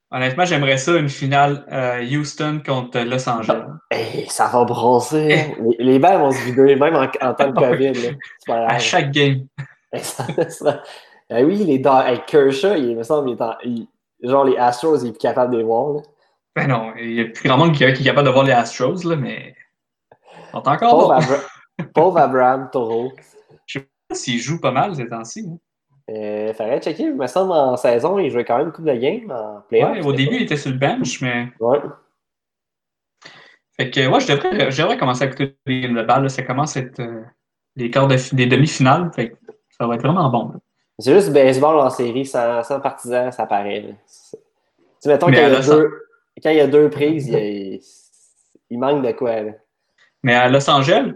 Honnêtement, 0.10 0.46
j'aimerais 0.46 0.78
ça, 0.78 0.96
une 0.98 1.10
finale 1.10 1.66
euh, 1.72 2.02
Houston 2.02 2.62
contre 2.66 3.00
Los 3.02 3.28
Angeles. 3.28 3.66
Hey, 3.92 4.26
ça 4.30 4.48
va 4.48 4.64
bronzer. 4.64 5.34
hein. 5.34 5.54
Les, 5.80 5.84
les 5.86 6.00
balles 6.00 6.20
vont 6.22 6.32
se 6.32 6.42
vider, 6.46 6.76
même 6.78 6.96
en, 6.96 7.04
en 7.28 7.34
temps 7.34 7.52
de 7.52 7.60
COVID. 7.60 7.94
là. 7.94 8.10
C'est 8.40 8.48
pas 8.48 8.66
À 8.68 8.80
chaque 8.80 9.12
game. 9.12 9.48
Ça- 9.98 10.26
ça- 10.50 10.84
Ah 11.30 11.42
oui, 11.42 11.58
les 11.66 11.80
Dod- 11.80 12.06
hey, 12.08 12.22
Kershaw, 12.26 12.76
il 12.76 12.96
me 12.96 13.04
semble, 13.04 13.30
il 13.32 13.34
est 13.36 13.42
en- 13.42 13.56
il- 13.64 13.88
genre 14.24 14.46
les 14.46 14.56
Astros, 14.58 14.98
il 15.04 15.10
est 15.10 15.12
plus 15.12 15.18
capable 15.20 15.52
de 15.54 15.58
les 15.58 15.64
voir. 15.64 15.94
là. 15.96 16.02
Ben 16.56 16.68
non, 16.68 16.94
il 17.00 17.12
y 17.14 17.22
a 17.22 17.26
plus 17.26 17.48
grand 17.48 17.58
monde 17.58 17.74
qui, 17.74 17.84
est 17.84 17.94
capable 18.04 18.28
de 18.28 18.32
voir 18.34 18.46
les 18.46 18.52
Astros, 18.54 19.04
là, 19.04 19.16
mais. 19.18 19.56
Ils 20.12 20.52
sont 20.52 20.58
encore 20.68 20.78
Pauvre. 21.00 21.14
Abra- 21.14 21.44
pauvre 21.94 22.18
Abraham 22.18 22.70
Toro. 22.72 23.12
S'ils 24.14 24.40
jouent 24.40 24.62
pas 24.62 24.72
mal 24.72 24.96
ces 24.96 25.08
temps-ci. 25.08 25.46
hein. 25.52 25.58
Euh, 26.10 26.54
faudrait 26.54 26.80
checker, 26.80 27.04
il 27.04 27.16
me 27.16 27.28
semble 27.28 27.52
en 27.52 27.76
saison, 27.76 28.18
il 28.18 28.32
jouait 28.32 28.46
quand 28.46 28.58
même 28.58 28.68
une 28.68 28.72
coupe 28.74 28.86
de 28.86 28.94
games 28.96 29.30
en 29.30 29.62
playoff. 29.68 29.92
Ouais, 29.98 30.06
au 30.06 30.14
début, 30.14 30.36
il 30.38 30.42
était 30.44 30.56
sur 30.56 30.72
le 30.72 30.78
bench, 30.78 31.22
mais. 31.22 31.48
Ouais. 31.60 31.80
Fait 33.76 33.92
que, 33.92 34.08
ouais, 34.08 34.20
je 34.20 34.32
devrais, 34.32 34.72
je 34.72 34.82
devrais 34.82 34.98
commencer 34.98 35.24
à 35.24 35.28
écouter 35.28 35.56
les 35.66 35.82
games 35.82 35.96
de 35.96 36.04
balle. 36.04 36.24
là. 36.24 36.30
Ça 36.30 36.42
commence 36.44 36.78
à 36.78 36.80
être 36.80 37.00
euh, 37.00 37.22
les 37.76 37.92
quarts 37.92 38.08
de 38.08 38.16
des 38.36 38.46
demi-finales. 38.48 39.12
Fait 39.14 39.30
que 39.32 39.36
ça 39.78 39.86
va 39.86 39.96
être 39.96 40.02
vraiment 40.02 40.30
bon. 40.30 40.54
C'est 41.00 41.14
juste 41.14 41.32
baseball 41.32 41.76
en 41.78 41.90
série, 41.92 42.26
sans, 42.26 42.64
sans 42.64 42.80
partisans, 42.80 43.32
ça 43.32 43.46
paraît. 43.46 43.84
Tu 43.84 44.38
sais, 45.00 45.10
mettons 45.10 45.28
Mais 45.28 45.34
qu'il 45.38 45.44
y 45.52 45.56
a 45.56 45.60
deux, 45.62 45.92
quand 46.42 46.50
il 46.50 46.56
y 46.58 46.62
a 46.62 46.68
deux 46.68 46.90
prises, 46.90 47.28
il, 47.28 47.36
a- 47.36 47.40
il- 47.40 47.82
il 48.72 48.80
manque 48.80 49.06
de 49.06 49.12
quoi. 49.12 49.42
Là. 49.42 49.52
Mais 50.24 50.34
à 50.34 50.50
Los 50.50 50.68
Angeles, 50.70 51.14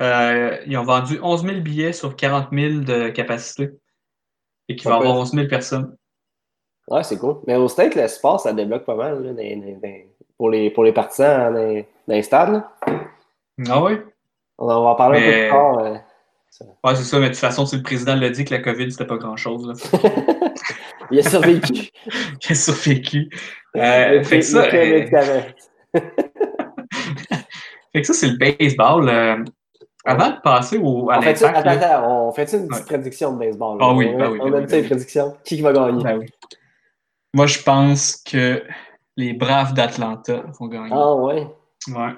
euh, 0.00 0.56
ils 0.66 0.76
ont 0.78 0.84
vendu 0.84 1.18
11 1.20 1.42
000 1.44 1.60
billets 1.62 1.92
sur 1.92 2.14
40 2.14 2.48
000 2.52 2.80
de 2.84 3.08
capacité. 3.08 3.70
Et 4.68 4.76
qu'il 4.76 4.88
va 4.88 4.96
avoir 4.96 5.16
11 5.16 5.32
000 5.32 5.48
personnes. 5.48 5.96
Ouais, 6.88 7.02
c'est 7.02 7.18
cool. 7.18 7.36
Mais 7.46 7.56
au 7.56 7.68
State, 7.68 7.94
le 7.94 8.06
sport, 8.08 8.40
ça 8.40 8.52
débloque 8.52 8.84
pas 8.84 8.94
mal 8.94 9.22
là, 9.22 9.32
dans- 9.32 9.80
dans- 9.80 10.02
pour, 10.36 10.50
les, 10.50 10.70
pour 10.70 10.84
les 10.84 10.92
partisans 10.92 11.52
dans, 11.52 11.74
dans 11.74 12.14
les 12.14 12.22
stades. 12.22 12.52
là. 12.52 12.70
Ah 13.68 13.82
oui? 13.82 13.94
On 14.58 14.66
va 14.66 14.74
en 14.76 14.94
parler 14.94 15.18
un 15.18 15.22
peu 15.22 15.26
Mais- 15.30 15.42
plus 15.42 15.50
tard. 15.50 15.78
euh. 15.78 15.96
Ouais, 16.84 16.94
c'est 16.96 17.04
ça, 17.04 17.18
mais 17.18 17.26
de 17.26 17.32
toute 17.32 17.38
façon, 17.40 17.66
si 17.66 17.76
le 17.76 17.82
président 17.82 18.16
l'a 18.16 18.30
dit 18.30 18.44
que 18.44 18.52
la 18.54 18.60
COVID, 18.60 18.90
c'était 18.90 19.06
pas 19.06 19.16
grand-chose. 19.18 19.80
il 21.10 21.18
a 21.20 21.22
survécu. 21.22 21.72
Il 22.06 22.52
a 22.52 22.54
survécu. 22.54 23.28
Euh, 23.76 24.22
fait 24.24 24.38
que 24.38 24.44
ça, 24.44 24.64
euh, 24.64 25.42
fait 27.92 28.00
que 28.00 28.06
ça, 28.06 28.12
c'est 28.14 28.28
le 28.28 28.36
baseball. 28.38 29.08
Euh, 29.08 29.44
avant 30.04 30.30
de 30.30 30.40
passer 30.40 30.78
au, 30.78 31.10
à 31.10 31.18
On 31.18 31.22
fait, 31.22 31.40
l'impact, 31.40 31.66
attends, 31.66 31.70
attends, 31.86 32.28
on 32.28 32.32
fait 32.32 32.52
une 32.52 32.68
petite 32.68 32.82
Ouais. 32.82 32.86
prédiction 32.86 33.32
de 33.32 33.38
baseball? 33.38 33.78
Ah 33.80 33.92
oui, 33.92 34.10
on, 34.14 34.18
ben 34.18 34.30
oui, 34.30 34.38
on 34.42 34.46
a 34.46 34.60
ben 34.60 34.66
oui. 34.70 34.82
prédictions. 34.86 35.36
Qui 35.44 35.60
va 35.60 35.72
gagner? 35.72 36.02
Ben 36.02 36.18
oui. 36.18 36.26
Moi, 37.34 37.46
je 37.46 37.62
pense 37.62 38.16
que 38.16 38.62
les 39.16 39.32
Braves 39.34 39.74
d'Atlanta 39.74 40.44
vont 40.58 40.66
gagner. 40.66 40.90
Ah 40.92 41.14
ouais? 41.14 41.46
Ouais. 41.88 42.12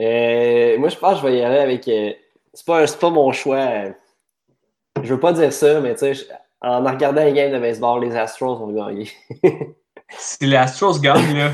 Euh, 0.00 0.78
moi, 0.78 0.88
je 0.88 0.96
pense 0.96 1.20
que 1.20 1.26
je 1.26 1.32
vais 1.32 1.38
y 1.38 1.42
aller 1.42 1.58
avec. 1.58 1.86
euh, 1.88 2.12
c'est 2.54 2.64
pas, 2.66 2.84
pas 2.86 3.10
mon 3.10 3.32
choix. 3.32 3.66
Je 5.02 5.14
veux 5.14 5.20
pas 5.20 5.32
dire 5.32 5.52
ça, 5.52 5.80
mais 5.80 5.94
tu 5.94 6.14
sais, 6.14 6.26
en 6.62 6.82
regardant 6.84 7.22
les 7.24 7.32
games 7.32 7.52
de 7.52 7.58
baseball, 7.58 8.02
les 8.04 8.16
Astros 8.16 8.56
vont 8.56 8.72
gagner. 8.72 9.10
Si 10.18 10.44
les 10.44 10.56
Astros 10.56 10.98
gagnent, 11.00 11.36
là, 11.38 11.50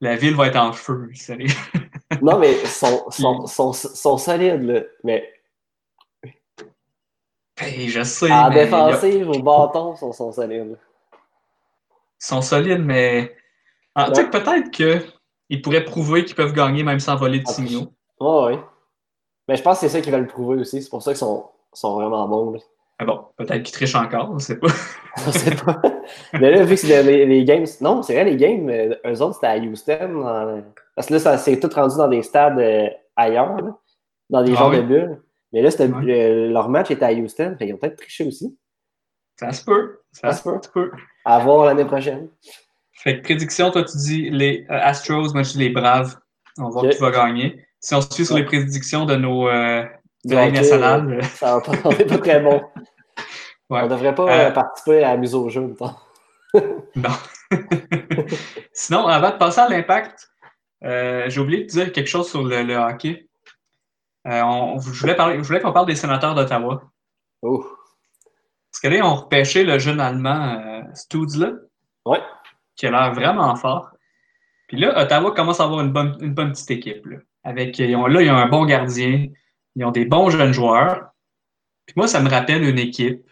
la 0.00 0.16
ville 0.16 0.34
va 0.34 0.48
être 0.48 0.56
en 0.56 0.72
feu, 0.72 1.10
sérieux. 1.14 1.48
non, 2.22 2.38
mais 2.38 2.52
ils 2.60 2.66
sont, 2.68 3.08
sont, 3.10 3.46
sont, 3.46 3.72
sont 3.72 4.18
solides, 4.18 4.62
là. 4.62 4.80
Mais 5.04 5.30
Hey, 7.56 7.88
je 7.88 8.02
sais, 8.02 8.30
en 8.32 8.48
mais 8.50 8.64
défensive, 8.64 9.28
au 9.30 9.38
bâton, 9.40 9.94
ils 9.94 9.98
sont, 9.98 10.12
sont 10.12 10.32
solides. 10.32 10.76
ils 11.12 12.26
sont 12.26 12.42
solides, 12.42 12.84
mais 12.84 13.36
Ah, 13.94 14.06
tu 14.08 14.16
sais 14.16 14.24
que 14.28 14.30
peut-être 14.36 14.70
qu'ils 14.72 15.62
pourraient 15.62 15.84
prouver 15.84 16.24
qu'ils 16.24 16.34
peuvent 16.34 16.52
gagner 16.52 16.82
même 16.82 16.98
sans 16.98 17.14
voler 17.14 17.38
de 17.38 17.44
Ah, 17.46 17.52
signaux. 17.52 17.92
Ouais, 18.18 18.44
ouais. 18.56 18.60
Mais 19.46 19.56
je 19.56 19.62
pense 19.62 19.78
que 19.78 19.86
c'est 19.86 19.88
ça 19.92 20.00
qu'ils 20.00 20.12
veulent 20.12 20.26
prouver 20.26 20.58
aussi. 20.60 20.82
C'est 20.82 20.90
pour 20.90 21.02
ça 21.02 21.12
qu'ils 21.12 21.18
sont, 21.18 21.48
sont 21.72 21.94
vraiment 21.94 22.26
bons. 22.26 22.52
là. 22.54 22.58
Ah 22.98 23.04
bon, 23.04 23.24
peut-être 23.36 23.62
qu'ils 23.62 23.74
trichent 23.74 23.94
encore, 23.94 24.30
on 24.32 24.38
sait 24.40 24.58
pas. 24.58 24.68
Je 25.24 25.30
sais 25.30 25.54
pas. 25.54 25.80
Mais 26.40 26.50
là, 26.50 26.64
vu 26.64 26.74
que 26.74 26.80
c'est 26.80 27.02
les, 27.02 27.26
les 27.26 27.44
games. 27.44 27.64
Non, 27.80 28.02
c'est 28.02 28.14
vrai, 28.14 28.24
les 28.24 28.36
games, 28.36 28.68
euh, 28.68 28.94
eux 29.06 29.22
autres, 29.22 29.34
c'était 29.34 29.46
à 29.46 29.56
Houston. 29.58 30.20
dans- 30.20 30.62
Parce 30.94 31.08
que 31.08 31.14
là, 31.14 31.18
ça 31.20 31.38
s'est 31.38 31.58
tout 31.60 31.70
rendu 31.74 31.96
dans 31.96 32.08
des 32.08 32.22
stades 32.22 32.58
euh, 32.58 32.88
ailleurs, 33.16 33.56
là, 33.56 33.76
dans 34.30 34.42
des 34.42 34.52
Ah 34.52 34.56
genres 34.56 34.70
oui? 34.70 34.76
de 34.78 34.82
bulles. 34.82 35.20
Mais 35.52 35.62
là, 35.62 35.70
Ouais. 35.78 36.12
euh, 36.12 36.50
leur 36.50 36.68
match 36.68 36.90
était 36.90 37.04
à 37.04 37.12
Houston. 37.12 37.54
Fait 37.58 37.66
ils 37.66 37.74
ont 37.74 37.76
peut-être 37.76 37.96
triché 37.96 38.26
aussi. 38.26 38.56
Ça 39.38 39.52
se 39.52 39.64
peut. 39.64 40.00
Ça, 40.12 40.32
Ça 40.32 40.38
se 40.38 40.42
se 40.66 40.70
peut. 40.72 40.90
À 41.24 41.38
voir 41.40 41.66
l'année 41.66 41.84
prochaine. 41.84 42.28
Fait 42.92 43.18
que 43.18 43.22
prédiction, 43.22 43.70
toi, 43.70 43.84
tu 43.84 43.96
dis 43.98 44.30
les 44.30 44.64
Astros, 44.68 45.32
moi, 45.34 45.42
je 45.42 45.52
dis 45.52 45.58
les 45.58 45.68
Braves. 45.70 46.16
On 46.58 46.64
va 46.64 46.70
voir 46.70 46.88
qui 46.88 46.98
va 46.98 47.10
gagner. 47.10 47.64
Si 47.80 47.94
on 47.94 48.00
se 48.00 48.12
suit 48.12 48.24
sur 48.26 48.36
les 48.36 48.44
prédictions 48.44 49.04
de 49.04 49.16
nos 49.16 49.48
euh, 49.48 49.84
de 50.24 50.34
la 50.34 50.50
nationale, 50.50 51.20
Ça 51.34 51.56
va 51.56 51.60
pas, 51.60 51.72
on 51.84 51.90
pas 51.92 52.18
très 52.18 52.40
bon. 52.40 52.62
Ouais. 53.70 53.80
On 53.82 53.86
devrait 53.88 54.14
pas 54.14 54.50
participer 54.50 55.02
à 55.02 55.12
la 55.12 55.16
mise 55.16 55.34
au 55.34 55.48
jeu, 55.48 55.62
mettons. 55.62 55.90
non. 56.96 57.10
Sinon, 58.72 59.06
avant 59.06 59.30
de 59.30 59.36
passer 59.36 59.60
à 59.60 59.68
l'impact, 59.68 60.30
euh, 60.84 61.28
j'ai 61.28 61.40
oublié 61.40 61.62
de 61.64 61.68
dire 61.68 61.92
quelque 61.92 62.08
chose 62.08 62.28
sur 62.28 62.42
le, 62.44 62.62
le 62.62 62.76
hockey. 62.76 63.28
Euh, 64.26 64.42
on- 64.42 64.78
je 64.80 64.90
voulais, 65.00 65.14
parler- 65.16 65.36
je 65.38 65.42
voulais 65.42 65.60
qu'on 65.60 65.72
parle 65.72 65.86
des 65.86 65.94
sénateurs 65.96 66.34
d'Ottawa. 66.34 66.82
Oh. 67.42 67.64
Parce 68.70 68.80
que 68.82 68.88
là, 68.88 68.96
ils 68.96 69.02
ont 69.02 69.14
repêché 69.14 69.64
le 69.64 69.78
jeune 69.78 70.00
Allemand 70.00 70.60
euh, 70.64 70.82
Stutzle, 70.94 71.60
Ouais. 72.04 72.20
qui 72.76 72.86
a 72.86 72.90
l'air 72.90 73.12
vraiment 73.14 73.54
fort. 73.56 73.90
Puis 74.68 74.78
là, 74.78 75.00
Ottawa 75.02 75.32
commence 75.32 75.60
à 75.60 75.64
avoir 75.64 75.80
une 75.80 75.92
bonne, 75.92 76.16
une 76.20 76.34
bonne 76.34 76.52
petite 76.52 76.70
équipe. 76.70 77.06
Là. 77.06 77.18
Avec, 77.44 77.78
ils 77.78 77.94
ont, 77.96 78.06
là, 78.06 78.22
ils 78.22 78.30
ont 78.30 78.36
un 78.36 78.48
bon 78.48 78.64
gardien, 78.64 79.28
ils 79.76 79.84
ont 79.84 79.90
des 79.90 80.06
bons 80.06 80.30
jeunes 80.30 80.52
joueurs. 80.52 81.10
Puis 81.86 81.94
moi, 81.96 82.08
ça 82.08 82.20
me 82.20 82.28
rappelle 82.30 82.62
une 82.64 82.78
équipe 82.78 83.22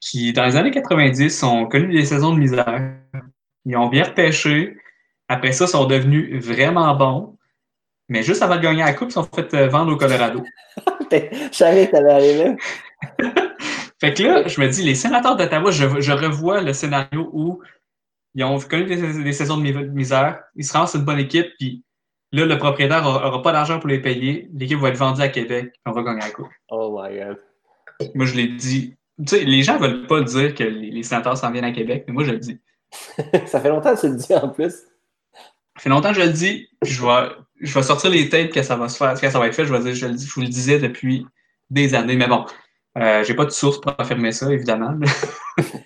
qui, 0.00 0.32
dans 0.32 0.44
les 0.46 0.56
années 0.56 0.70
90, 0.70 1.42
ont 1.42 1.66
connu 1.66 1.92
des 1.92 2.04
saisons 2.04 2.32
de 2.34 2.38
misère. 2.38 2.94
Ils 3.66 3.76
ont 3.76 3.88
bien 3.88 4.04
repêché. 4.04 4.76
Après 5.28 5.52
ça, 5.52 5.66
ils 5.66 5.68
sont 5.68 5.84
devenus 5.84 6.42
vraiment 6.44 6.94
bons. 6.96 7.36
Mais 8.08 8.22
juste 8.22 8.42
avant 8.42 8.56
de 8.56 8.62
gagner 8.62 8.82
la 8.82 8.92
Coupe, 8.94 9.10
ils 9.10 9.12
sont 9.12 9.28
fait 9.32 9.52
euh, 9.54 9.68
vendre 9.68 9.92
au 9.92 9.96
Colorado. 9.96 10.42
Je 11.12 11.48
savais 11.52 11.86
que 11.86 11.92
t'allais 11.92 12.12
aller 12.12 12.44
là. 12.44 12.56
Fait 14.00 14.14
que 14.14 14.22
là, 14.22 14.48
je 14.48 14.58
me 14.60 14.66
dis, 14.68 14.82
les 14.82 14.94
sénateurs 14.94 15.36
d'Ottawa, 15.36 15.70
je, 15.70 16.00
je 16.00 16.12
revois 16.12 16.62
le 16.62 16.72
scénario 16.72 17.28
où 17.34 17.60
ils 18.34 18.42
ont 18.44 18.58
connu 18.58 18.86
des, 18.86 19.22
des 19.22 19.32
saisons 19.32 19.58
de 19.58 19.62
mi- 19.62 19.88
misère, 19.90 20.40
ils 20.56 20.64
se 20.64 20.72
rendent 20.72 20.88
une 20.94 21.02
bonne 21.02 21.18
équipe, 21.18 21.48
puis 21.58 21.84
là, 22.32 22.46
le 22.46 22.56
propriétaire 22.56 23.02
n'aura 23.02 23.42
pas 23.42 23.52
d'argent 23.52 23.78
pour 23.78 23.90
les 23.90 24.00
payer, 24.00 24.48
l'équipe 24.54 24.78
va 24.78 24.88
être 24.88 24.96
vendue 24.96 25.20
à 25.20 25.28
Québec, 25.28 25.74
on 25.84 25.92
va 25.92 26.02
gagner 26.02 26.20
la 26.20 26.30
coupe. 26.30 26.48
Oh 26.70 26.98
my 26.98 27.14
god. 27.18 27.36
Moi, 28.14 28.24
je 28.24 28.34
l'ai 28.36 28.48
dit. 28.48 28.96
Tu 29.26 29.36
sais, 29.36 29.44
les 29.44 29.62
gens 29.62 29.78
ne 29.78 29.86
veulent 29.86 30.06
pas 30.06 30.20
dire 30.22 30.54
que 30.54 30.64
les, 30.64 30.90
les 30.90 31.02
sénateurs 31.02 31.36
s'en 31.36 31.50
viennent 31.50 31.64
à 31.64 31.72
Québec, 31.72 32.04
mais 32.06 32.12
moi, 32.14 32.24
je 32.24 32.32
le 32.32 32.38
dis. 32.38 32.60
Ça 33.46 33.60
fait 33.60 33.68
longtemps 33.68 33.94
que 33.94 34.00
tu 34.00 34.08
le 34.08 34.16
dis 34.16 34.34
en 34.34 34.48
plus. 34.48 34.70
Ça 34.72 35.82
fait 35.84 35.88
longtemps 35.90 36.10
que 36.12 36.20
je 36.20 36.26
le 36.26 36.32
dis, 36.32 36.68
puis 36.80 36.92
je 36.92 37.04
vais, 37.04 37.28
je 37.60 37.72
vais 37.74 37.82
sortir 37.82 38.10
les 38.10 38.28
têtes 38.28 38.52
que 38.52 38.62
ça 38.62 38.76
va 38.76 38.88
se 38.88 38.96
faire, 38.96 39.18
que 39.18 39.30
ça 39.30 39.38
va 39.38 39.46
être 39.46 39.54
fait. 39.54 39.64
Je 39.64 39.72
vais 39.72 39.80
dire, 39.80 39.94
je, 39.94 40.06
le 40.06 40.16
je 40.18 40.32
vous 40.34 40.40
le 40.42 40.48
disais 40.48 40.78
depuis 40.78 41.26
des 41.70 41.94
années, 41.94 42.16
mais 42.16 42.26
bon, 42.26 42.44
euh, 42.98 43.22
j'ai 43.24 43.34
pas 43.34 43.44
de 43.44 43.50
source 43.50 43.80
pour 43.80 43.94
affirmer 43.98 44.32
ça, 44.32 44.50
évidemment. 44.52 44.98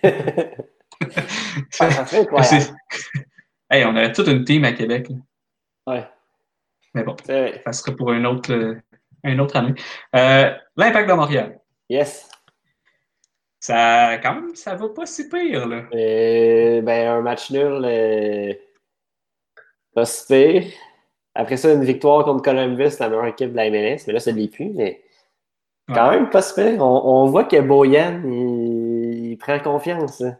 Ça 1.71 1.91
serait 2.07 2.21
incroyable. 2.23 2.63
C'est- 2.63 2.73
hey, 3.71 3.85
on 3.85 3.91
aurait 3.91 4.13
toute 4.13 4.29
une 4.29 4.45
team 4.45 4.65
à 4.65 4.73
Québec. 4.73 5.09
là. 5.11 5.17
Ouais. 5.95 6.09
Mais 6.95 7.03
bon, 7.03 7.17
ça 7.27 7.73
serait 7.73 7.95
pour 7.97 8.13
une 8.13 8.27
autre, 8.27 8.53
euh, 8.53 8.75
une 9.25 9.41
autre 9.41 9.57
année. 9.57 9.75
Euh, 10.15 10.53
L'impact 10.77 11.09
de 11.09 11.15
Montréal. 11.15 11.61
Yes. 11.91 12.29
Ça, 13.67 14.19
quand 14.23 14.35
même, 14.35 14.55
ça 14.55 14.75
va 14.75 14.91
pas 14.91 15.07
si 15.07 15.27
pire, 15.27 15.67
là. 15.67 15.85
Euh, 15.95 16.83
ben, 16.83 17.09
un 17.09 17.23
match 17.23 17.51
nul, 17.51 17.81
euh, 17.83 18.53
pas 19.95 20.05
si 20.05 20.27
pire. 20.27 20.65
Après 21.35 21.57
ça, 21.57 21.73
une 21.73 21.83
victoire 21.83 22.27
contre 22.27 22.43
Columbus, 22.43 22.91
la 23.01 23.09
meilleure 23.09 23.25
équipe 23.25 23.53
de 23.53 23.57
la 23.57 23.71
MLS. 23.71 24.01
Mais 24.07 24.13
là, 24.13 24.21
ça 24.21 24.33
ne 24.33 24.37
l'est 24.37 24.49
plus. 24.49 24.69
Mais 24.75 25.03
quand 25.89 26.11
même, 26.11 26.29
pas 26.29 26.43
si 26.43 26.53
pire. 26.55 26.77
On, 26.79 27.23
on 27.23 27.25
voit 27.25 27.45
que 27.45 27.59
Boyan, 27.59 28.21
il, 28.27 29.31
il 29.31 29.39
prend 29.39 29.59
confiance. 29.59 30.21
hein. 30.21 30.37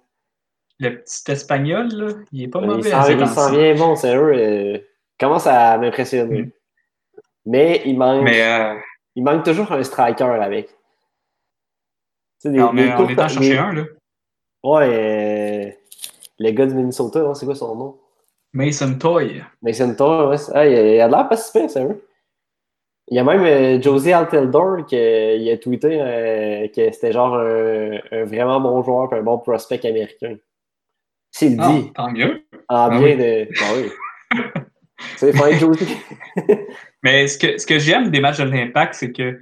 Le 0.79 0.91
petit 1.01 1.31
espagnol, 1.33 1.89
là, 1.95 2.13
il 2.31 2.43
est 2.43 2.49
pas 2.49 2.61
mauvais. 2.61 2.91
il 2.91 3.27
s'en 3.27 3.51
vient 3.51 3.75
bon, 3.75 3.97
sérieux. 3.97 4.35
euh, 4.35 4.79
commence 5.19 5.47
à 5.47 5.79
m'impressionner. 5.79 6.43
Mm. 6.43 6.51
Mais 7.47 7.81
il 7.87 7.97
manque, 7.97 8.23
Mais 8.25 8.43
euh, 8.43 8.75
il 9.15 9.25
manque 9.25 9.45
toujours 9.47 9.73
un 9.73 9.83
striker 9.83 10.25
avec. 10.43 10.69
Des 12.51 12.61
on 12.61 12.77
est 12.77 12.93
en 12.93 13.29
chercher 13.29 13.59
un, 13.59 13.73
là. 13.73 13.85
Ouais, 14.63 14.89
euh, 14.89 15.71
le 16.39 16.51
gars 16.53 16.67
du 16.67 16.75
Minnesota, 16.75 17.21
hein, 17.21 17.35
c'est 17.35 17.47
quoi 17.47 17.55
son 17.55 17.75
nom? 17.75 17.99
Mason 18.53 18.95
Toy. 18.99 19.43
Mason 19.63 19.95
Toy, 19.95 20.27
ouais. 20.29 20.37
Ah, 20.55 20.67
il 20.67 20.75
a 20.77 20.95
il 20.95 21.01
a 21.01 21.09
l'air 21.09 21.29
pas 21.29 21.37
si 21.37 21.53
pire, 21.53 21.69
sérieux. 21.71 22.07
Il 23.09 23.17
y 23.17 23.19
a 23.21 23.25
même 23.25 23.43
euh, 23.43 23.83
Josie 23.83 24.13
Altildor 24.13 24.87
qui 24.87 24.97
euh, 24.97 25.37
il 25.37 25.51
a 25.51 25.59
tweeté 25.59 26.01
euh, 26.01 26.69
que 26.69 26.91
c'était 26.91 27.13
genre 27.13 27.35
un, 27.37 27.99
un 28.13 28.25
vraiment 28.25 28.61
bon 28.61 28.83
joueur 28.83 29.13
et 29.13 29.19
un 29.19 29.23
bon 29.23 29.39
prospect 29.39 29.85
américain. 29.87 30.37
S'il 31.31 31.57
Ah, 31.61 31.69
dit 31.71 31.93
tant 31.93 32.11
mieux. 32.11 32.47
en 32.69 32.77
ah 32.77 32.89
bien 32.91 33.01
oui. 33.03 33.17
de. 33.17 33.49
Ah 33.61 33.73
oui. 33.77 34.41
C'est 35.17 35.37
fin 35.37 35.51
Josie. 35.59 35.99
Mais 37.03 37.27
ce 37.27 37.37
que, 37.39 37.59
ce 37.59 37.67
que 37.67 37.79
j'aime 37.79 38.11
des 38.11 38.21
matchs 38.21 38.39
de 38.39 38.45
l'Impact, 38.45 38.95
c'est 38.95 39.13
que 39.13 39.39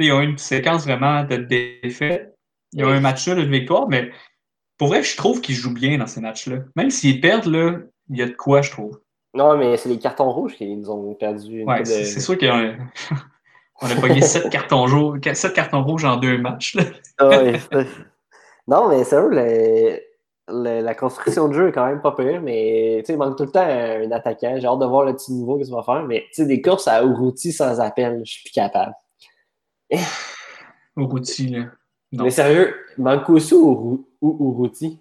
ils 0.00 0.10
ont 0.10 0.20
une 0.20 0.38
séquence 0.38 0.84
vraiment 0.84 1.22
de 1.22 1.36
défaites. 1.36 2.33
Ils 2.74 2.84
ont 2.84 2.88
Oui. 2.90 2.96
un 2.96 3.00
match 3.00 3.26
nul, 3.28 3.38
une 3.38 3.50
victoire, 3.50 3.88
mais 3.88 4.10
pour 4.78 4.88
vrai, 4.88 5.02
je 5.02 5.16
trouve 5.16 5.40
qu'ils 5.40 5.54
jouent 5.54 5.72
bien 5.74 5.96
dans 5.98 6.06
ces 6.06 6.20
matchs-là. 6.20 6.58
Même 6.76 6.90
s'ils 6.90 7.20
perdent, 7.20 7.46
là, 7.46 7.78
il 8.10 8.18
y 8.18 8.22
a 8.22 8.26
de 8.26 8.32
quoi, 8.32 8.60
je 8.62 8.70
trouve. 8.70 9.00
non, 9.34 9.56
mais 9.56 9.76
c'est 9.76 9.88
les 9.88 9.98
cartons 9.98 10.30
rouges 10.32 10.54
qui 10.56 10.66
nous 10.76 10.90
ont 10.90 11.14
perdu. 11.14 11.64
Ouais, 11.64 11.84
c'est 11.84 12.00
de- 12.00 12.04
c'est 12.04 12.20
sûr 12.20 12.36
qu'on 12.38 12.46
a, 12.48 12.72
on 13.82 13.86
a 13.90 13.94
pogné 14.00 14.20
7 14.20 14.50
cartons, 14.50 14.86
rouges, 14.86 15.20
sept 15.34 15.52
cartons 15.54 15.82
rouges 15.84 16.04
en 16.04 16.16
deux 16.16 16.38
matchs. 16.38 16.74
là. 16.76 16.84
Ah 17.18 17.28
non, 18.68 18.88
mais 18.88 19.04
sérieux, 19.04 19.30
le- 19.30 19.98
le- 20.48 20.80
la 20.82 20.94
construction 20.94 21.48
de 21.48 21.54
jeu 21.54 21.68
est 21.68 21.72
quand 21.72 21.86
même 21.86 22.00
pas 22.02 22.12
pire, 22.12 22.42
mais 22.42 22.98
il 23.08 23.16
manque 23.16 23.36
tout 23.38 23.44
le 23.44 23.50
temps 23.50 23.66
un 23.66 24.10
attaquant. 24.10 24.56
J'ai 24.58 24.66
hâte 24.66 24.78
de 24.78 24.86
voir 24.86 25.04
le 25.04 25.14
petit 25.14 25.32
nouveau 25.32 25.58
que 25.58 25.64
ça 25.64 25.74
va 25.74 25.82
faire, 25.82 26.02
mais 26.04 26.26
des 26.38 26.60
courses 26.62 26.86
à 26.88 27.02
Uruti 27.02 27.52
sans 27.52 27.80
appel, 27.80 28.20
je 28.24 28.32
suis 28.32 28.42
plus 28.44 28.52
capable. 28.52 28.92
Au 30.96 31.06
Routy, 31.06 31.48
là. 31.48 31.64
Mais 32.22 32.30
sérieux, 32.30 32.74
Mankosu 32.98 33.54
ou, 33.54 33.74
Ru- 33.74 34.04
ou 34.20 34.52
Uruti? 34.64 34.98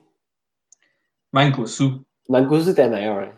Au 1.57 1.65
sous. 1.65 2.03
Mankosu 2.29 2.69
était 2.71 2.89
meilleur. 2.89 3.19
hein. 3.19 3.31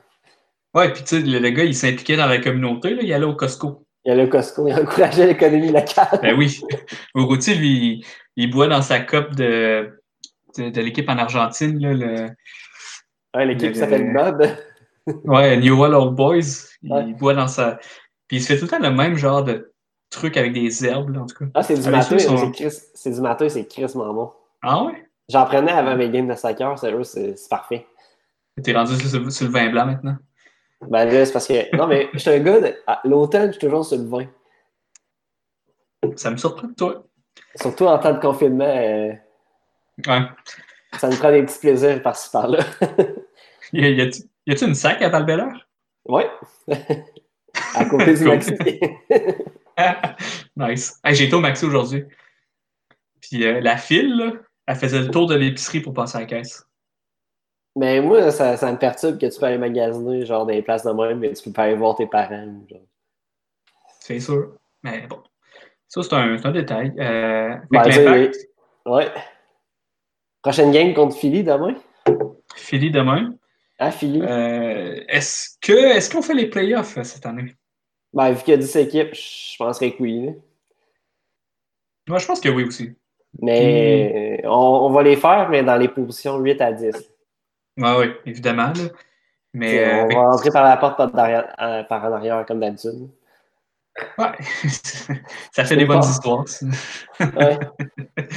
Ouais, 0.74 0.92
puis 0.92 1.04
tu 1.04 1.10
sais, 1.16 1.22
le, 1.22 1.40
le 1.40 1.50
gars, 1.52 1.64
il 1.64 1.74
s'impliquait 1.76 2.18
dans 2.18 2.28
la 2.28 2.40
communauté, 2.40 2.94
là, 2.94 3.02
il 3.02 3.14
allait 3.14 3.26
au 3.26 3.36
Costco. 3.36 3.86
Il 4.04 4.10
y 4.10 4.12
a 4.12 4.16
le 4.16 4.28
Costco, 4.28 4.68
il 4.68 4.74
encourageait 4.74 5.26
l'économie 5.28 5.72
locale. 5.72 6.20
Ben 6.22 6.36
oui. 6.38 6.62
Au 7.14 7.26
Routy, 7.26 7.56
lui, 7.56 7.70
il, 7.78 8.06
il 8.36 8.52
boit 8.52 8.68
dans 8.68 8.82
sa 8.82 9.00
coupe 9.00 9.34
de, 9.36 9.98
de, 10.58 10.70
de 10.70 10.82
l'équipe 10.82 11.10
en 11.10 11.18
Argentine, 11.18 11.80
là, 11.80 11.94
le, 11.94 12.30
Ouais, 13.36 13.46
L'équipe 13.46 13.72
qui 13.74 13.80
Le- 13.80 13.86
s'appelle 13.86 14.14
Bob. 14.14 14.46
Ouais, 15.26 15.58
New 15.58 15.76
World 15.78 15.94
Old 15.96 16.16
Boys. 16.16 16.68
Il 16.84 16.92
Ouais. 16.92 17.14
boit 17.14 17.34
dans 17.34 17.48
sa. 17.48 17.80
Puis 18.28 18.38
il 18.38 18.42
se 18.42 18.48
fait 18.48 18.58
tout 18.58 18.66
le 18.66 18.72
temps 18.72 18.80
le 18.80 18.92
même 18.92 19.16
genre 19.18 19.44
de 19.44 19.74
truc 20.16 20.38
avec 20.38 20.54
des 20.54 20.86
herbes, 20.86 21.10
là, 21.10 21.22
en 21.22 21.26
tout 21.26 21.36
cas. 21.38 21.46
Ah, 21.54 21.64
c'est 21.64 21.76
du 21.76 21.88
Ah, 21.88 21.92
matin, 21.92 22.18
sont- 22.20 22.38
c'est 22.38 22.52
Chris- 22.52 22.82
c'est 22.94 23.12
du 23.12 23.22
matin, 23.22 23.48
c'est 23.50 23.66
Chris 23.68 23.92
bon. 23.94 24.32
Ah 24.62 24.84
ouais? 24.86 25.06
J'en 25.30 25.46
prenais 25.46 25.72
avant 25.72 25.96
mes 25.96 26.10
games 26.10 26.28
de 26.28 26.36
soccer, 26.36 26.78
sérieux, 26.80 27.04
c'est 27.04 27.36
c'est 27.38 27.50
parfait. 27.50 27.86
T'es 28.64 28.74
rendu 28.74 28.96
sur, 28.96 29.32
sur 29.32 29.46
le 29.48 29.52
vin 29.52 29.70
blanc 29.70 29.86
maintenant? 29.86 30.16
Ben 30.88 31.06
là, 31.06 31.26
c'est 31.26 31.34
parce 31.34 31.48
que. 31.48 31.76
Non, 31.76 31.88
mais 31.88 32.10
je 32.14 32.20
suis 32.20 32.30
un 32.30 32.40
gars, 32.40 32.60
de- 32.60 32.76
l'automne, 33.06 33.48
je 33.48 33.52
suis 33.58 33.68
toujours 33.68 33.86
sur 33.86 33.98
le 33.98 34.06
vin. 34.06 34.26
Ça 36.16 36.30
me 36.32 36.38
surprend 36.38 36.68
de 36.68 36.74
toi. 36.74 37.04
Surtout 37.56 37.86
en 37.86 37.98
temps 38.00 38.14
de 38.14 38.20
confinement, 38.20 38.66
euh, 38.66 39.12
Ouais. 40.08 40.22
ça 40.98 41.08
me 41.10 41.16
prend 41.18 41.32
des 41.32 41.44
petits 41.44 41.60
plaisirs 41.60 42.02
par-ci 42.02 42.30
par-là. 42.32 42.60
Y 43.74 43.84
a- 43.86 43.90
y 44.46 44.52
a-tu 44.52 44.66
une 44.66 44.76
sac 44.76 45.02
à 45.02 45.10
val 45.10 45.54
ouais. 46.08 46.30
à 47.76 47.86
côté 47.86 48.14
du 48.14 48.24
Cool. 48.26 48.40
nice. 50.56 51.00
Hey, 51.04 51.16
J'ai 51.16 51.26
été 51.26 51.36
au 51.36 51.40
Maxi 51.40 51.66
aujourd'hui. 51.66 52.06
Puis 53.22 53.46
euh, 53.46 53.60
la 53.62 53.78
file, 53.78 54.16
là, 54.16 54.32
elle 54.68 54.76
faisait 54.76 55.00
le 55.02 55.10
tour 55.10 55.28
de 55.28 55.36
l'épicerie 55.36 55.82
pour 55.82 55.94
passer 55.94 56.18
à 56.18 56.22
la 56.22 56.26
caisse. 56.28 56.64
mais 57.76 58.00
moi, 58.02 58.32
ça, 58.32 58.56
ça 58.58 58.72
me 58.72 58.78
perturbe 58.78 59.20
que 59.20 59.26
tu 59.26 59.40
peux 59.40 59.46
aller 59.46 59.58
magasiner, 59.58 60.26
genre, 60.26 60.46
dans 60.46 60.54
les 60.54 60.62
places 60.62 60.84
de 60.84 60.92
même, 60.92 61.20
mais 61.20 61.34
tu 61.34 61.44
peux 61.44 61.52
pas 61.52 61.64
aller 61.64 61.76
voir 61.76 61.96
tes 61.96 62.08
parents. 62.08 62.48
C'est 64.00 64.20
sûr. 64.20 64.58
Mais 64.84 65.08
bon. 65.08 65.22
Ça, 65.88 66.04
c'est 66.04 66.14
un, 66.14 66.38
un 66.44 66.52
détail. 66.52 66.94
Euh, 67.00 67.56
Ben, 67.72 68.32
Ouais. 68.86 69.12
Prochaine 70.44 70.72
game 70.72 70.94
contre 70.94 71.16
Philly 71.18 71.44
demain? 71.44 71.76
Philly 72.56 72.92
demain. 72.92 73.34
Ah, 73.80 73.90
Philly. 73.92 74.22
Euh, 74.22 75.04
est-ce 75.08 75.58
que 75.60 75.74
est-ce 75.74 76.10
qu'on 76.12 76.22
fait 76.22 76.36
les 76.36 76.48
playoffs 76.48 76.98
euh, 76.98 77.04
cette 77.04 77.26
année? 77.26 77.56
Ben, 78.16 78.32
vu 78.32 78.44
qu'il 78.44 78.52
y 78.52 78.54
a 78.54 78.58
10 78.58 78.76
équipes, 78.78 79.14
je 79.14 79.58
penserais 79.58 79.92
que 79.92 80.02
oui. 80.02 80.34
Moi, 82.08 82.18
je 82.18 82.26
pense 82.26 82.40
que 82.40 82.50
oui 82.50 82.64
aussi. 82.64 82.96
Mais 83.42 84.40
euh, 84.46 84.50
on, 84.50 84.86
on 84.86 84.90
va 84.92 85.04
les 85.04 85.18
faire, 85.18 85.50
mais 85.50 85.62
dans 85.64 85.76
les 85.76 85.90
positions 85.90 86.38
8 86.40 86.62
à 86.62 86.72
10. 86.72 86.96
Oui, 87.78 87.90
oui, 88.00 88.06
évidemment. 88.26 88.68
là. 88.68 88.84
Mais 89.54 89.80
euh, 89.80 89.96
on 90.02 90.04
avec- 90.06 90.18
va 90.18 90.22
entrer 90.30 90.50
par 90.52 90.64
la 90.64 90.78
porte 90.78 90.98
par, 90.98 91.12
derrière- 91.12 91.54
euh, 91.62 91.84
par 91.84 92.04
en 92.06 92.14
arrière, 92.14 92.46
comme 92.46 92.60
d'habitude. 92.62 93.10
ouais. 94.18 94.32
ça 95.52 95.66
fait 95.66 95.76
des 95.76 95.86
bonnes 95.86 96.04
histoires. 96.04 96.48
ça. 96.48 96.66
Ouais. 97.20 97.60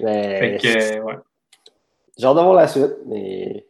Mais, 0.00 0.58
fait 0.58 0.58
que, 0.62 0.96
euh, 0.98 1.02
ouais. 1.02 1.14
J'ai 2.18 2.26
hâte 2.26 2.54
la 2.54 2.68
suite, 2.68 2.94
mais. 3.06 3.66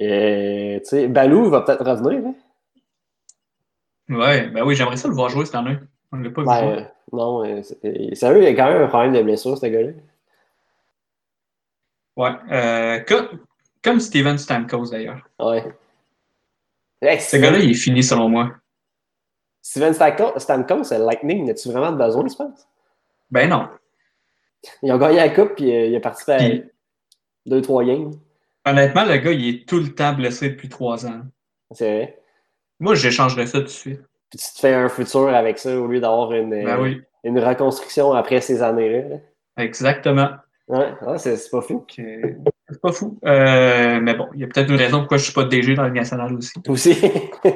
euh, 0.00 0.78
tu 0.78 0.84
sais, 0.84 1.06
Balou 1.08 1.50
va 1.50 1.60
peut-être 1.62 1.84
revenir. 1.84 2.26
Hein? 2.26 2.34
Ouais, 4.08 4.48
ben 4.48 4.62
oui, 4.64 4.74
j'aimerais 4.74 4.96
ça 4.96 5.08
le 5.08 5.14
voir 5.14 5.28
jouer 5.30 5.46
cette 5.46 5.54
année. 5.54 5.78
On 6.12 6.16
ne 6.18 6.24
l'a 6.24 6.30
pas 6.30 6.42
vu 6.42 6.46
Ben, 6.46 6.64
euh, 6.68 6.84
non, 7.12 7.44
euh, 7.44 7.62
c'est- 7.62 8.14
sérieux, 8.14 8.42
il 8.42 8.44
y 8.44 8.48
a 8.48 8.54
quand 8.54 8.70
même 8.72 8.82
un 8.82 8.86
problème 8.88 9.12
de 9.14 9.22
blessure, 9.22 9.56
ce 9.56 9.66
gars-là. 9.66 9.92
Ouais. 12.16 12.30
Euh, 12.52 13.00
comme, 13.00 13.40
comme 13.82 14.00
Steven 14.00 14.38
Stamkos 14.38 14.90
d'ailleurs. 14.90 15.26
Ouais. 15.40 15.64
Hey, 17.02 17.20
Ce 17.20 17.36
gars-là, 17.36 17.58
il 17.58 17.70
est 17.70 17.74
fini 17.74 18.02
selon 18.02 18.28
moi. 18.28 18.52
Steven 19.62 19.92
Stamkos, 19.94 20.90
le 20.90 21.04
Lightning, 21.04 21.50
as-tu 21.50 21.70
vraiment 21.70 21.92
besoin, 21.92 22.26
je 22.28 22.34
pense? 22.36 22.68
Ben 23.30 23.48
non. 23.48 23.68
Ils 24.82 24.92
ont 24.92 24.98
gagné 24.98 25.16
la 25.16 25.28
coupe, 25.30 25.54
puis 25.56 25.74
euh, 25.74 25.86
il 25.86 25.96
a 25.96 26.00
participé 26.00 26.32
à 26.32 26.36
Puis- 26.38 26.64
deux, 27.46 27.60
trois 27.62 27.84
games. 27.84 28.12
Honnêtement, 28.66 29.04
le 29.04 29.16
gars, 29.18 29.32
il 29.32 29.48
est 29.48 29.68
tout 29.68 29.78
le 29.78 29.94
temps 29.94 30.12
blessé 30.14 30.50
depuis 30.50 30.68
trois 30.70 31.04
ans. 31.06 31.22
C'est 31.72 31.92
vrai. 31.92 32.22
Moi, 32.80 32.94
j'échangerais 32.94 33.46
ça 33.46 33.58
tout 33.58 33.64
de 33.64 33.68
suite. 33.68 34.00
Puis 34.30 34.38
tu 34.38 34.54
te 34.54 34.58
fais 34.60 34.74
un 34.74 34.88
futur 34.88 35.28
avec 35.28 35.58
ça 35.58 35.78
au 35.78 35.86
lieu 35.86 36.00
d'avoir 36.00 36.32
une, 36.32 36.50
Ben 36.50 36.66
euh, 36.68 36.82
oui, 36.82 37.02
une 37.22 37.38
reconstruction 37.38 38.12
après 38.12 38.40
ces 38.40 38.62
années-là. 38.62 39.08
là. 39.08 39.16
exactement. 39.62 40.30
Ouais, 40.66 40.94
c'est 41.18 41.50
pas 41.50 41.60
fou. 41.60 41.84
C'est 41.88 42.80
pas 42.80 42.92
fou. 42.92 43.18
Euh, 43.26 44.00
mais 44.00 44.14
bon, 44.14 44.28
il 44.34 44.40
y 44.40 44.44
a 44.44 44.46
peut-être 44.46 44.70
une 44.70 44.76
raison 44.78 45.00
pourquoi 45.00 45.18
je 45.18 45.24
suis 45.24 45.32
pas 45.34 45.44
DG 45.44 45.74
dans 45.74 45.82
la 45.82 45.88
Ligue 45.88 45.98
nationale 45.98 46.32
aussi. 46.34 46.52
Aussi. 46.68 46.96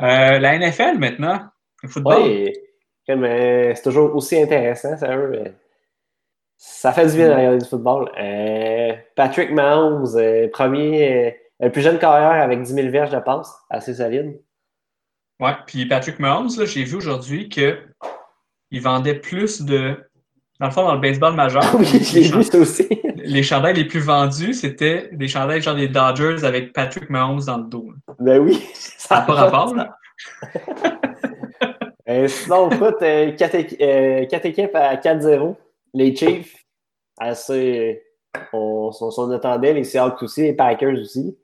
Euh, 0.00 0.38
la 0.38 0.58
NFL 0.58 0.98
maintenant, 0.98 1.40
le 1.82 1.88
football. 1.88 2.50
comme 3.06 3.24
euh, 3.24 3.74
c'est 3.74 3.82
toujours 3.82 4.16
aussi 4.16 4.40
intéressant, 4.40 4.96
euh, 5.02 5.44
Ça 6.56 6.92
fait 6.92 7.06
du 7.06 7.16
bien 7.16 7.28
de 7.28 7.34
regarder 7.34 7.58
du 7.58 7.66
football. 7.66 8.10
Euh, 8.18 8.92
Patrick 9.14 9.50
Mahomes, 9.50 10.16
premier, 10.52 11.38
euh, 11.60 11.66
le 11.66 11.72
plus 11.72 11.82
jeune 11.82 11.98
carrière 11.98 12.42
avec 12.42 12.62
10 12.62 12.72
000 12.72 12.88
verges 12.90 13.10
de 13.10 13.18
passe, 13.18 13.52
assez 13.70 13.94
solide. 13.94 14.40
Ouais, 15.40 15.54
puis 15.66 15.86
Patrick 15.86 16.18
Mahomes, 16.18 16.50
j'ai 16.50 16.84
vu 16.84 16.96
aujourd'hui 16.96 17.48
qu'il 17.48 18.82
vendait 18.82 19.14
plus 19.14 19.62
de. 19.62 19.96
Dans 20.58 20.66
le 20.66 20.72
fond, 20.72 20.82
dans 20.84 20.94
le 20.94 21.00
baseball 21.00 21.34
majeur, 21.34 21.64
oui, 21.78 21.84
vu 21.84 22.42
ça 22.42 22.58
aussi. 22.58 22.86
les 23.16 23.42
chandails 23.42 23.74
les 23.74 23.86
plus 23.86 24.00
vendus, 24.00 24.52
c'était 24.52 25.08
des 25.12 25.26
chandails 25.28 25.62
genre 25.62 25.74
des 25.74 25.88
Dodgers 25.88 26.44
avec 26.44 26.74
Patrick 26.74 27.08
Mahomes 27.08 27.40
dans 27.46 27.56
le 27.58 27.64
dos. 27.64 27.92
ben 28.18 28.38
oui. 28.40 28.62
Ça 28.74 29.16
n'a 29.16 29.22
pas 29.22 29.34
rapport, 29.34 29.74
là. 29.74 29.96
Euh, 32.10 32.26
sinon, 32.26 32.70
foot, 32.70 32.96
euh, 33.02 33.32
euh, 33.80 34.26
quatre 34.26 34.46
équipes 34.46 34.74
à 34.74 34.96
4-0. 34.96 35.54
Les 35.94 36.14
Chiefs, 36.14 36.56
assez. 37.18 38.02
On 38.52 38.90
s'en 38.90 39.12
s'en 39.12 39.30
attendait. 39.30 39.74
Les 39.74 39.84
Seahawks 39.84 40.22
aussi, 40.22 40.42
les 40.42 40.52
Packers 40.52 40.98
aussi. 41.00 41.38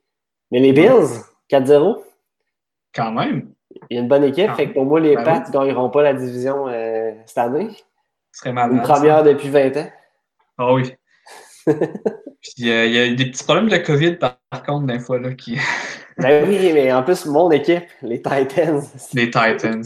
Mais 0.51 0.59
les 0.59 0.73
Bills, 0.73 1.21
4-0. 1.49 2.01
Quand 2.93 3.11
même. 3.11 3.49
Il 3.89 3.95
y 3.95 3.99
a 3.99 4.01
une 4.01 4.07
bonne 4.07 4.23
équipe. 4.23 4.51
Fait 4.53 4.69
que 4.69 4.73
pour 4.73 4.85
moi, 4.85 4.99
les 4.99 5.15
Ben 5.15 5.23
Pats 5.23 5.43
ne 5.47 5.51
gagneront 5.51 5.89
pas 5.89 6.03
la 6.03 6.13
division 6.13 6.67
euh, 6.67 7.11
cette 7.25 7.37
année. 7.37 7.69
Ce 8.31 8.39
serait 8.39 8.53
malade. 8.53 8.77
Une 8.77 8.81
première 8.81 9.23
depuis 9.23 9.49
20 9.49 9.77
ans. 9.77 9.89
Ah 10.57 10.73
oui. 10.73 10.93
Puis 11.65 12.71
euh, 12.71 12.85
il 12.85 12.93
y 12.93 12.99
a 12.99 13.13
des 13.13 13.25
petits 13.29 13.43
problèmes 13.43 13.69
de 13.69 13.77
COVID 13.77 14.15
par, 14.15 14.37
par 14.49 14.63
contre, 14.63 14.87
des 14.87 14.99
fois, 14.99 15.19
là, 15.19 15.33
qui. 15.33 15.57
Ben 16.19 16.49
oui, 16.49 16.71
mais 16.73 16.91
en 16.91 17.03
plus, 17.03 17.27
mon 17.27 17.51
équipe, 17.51 17.83
les 18.01 18.19
Titans, 18.19 18.81
Les 19.13 19.25
Titans. 19.25 19.83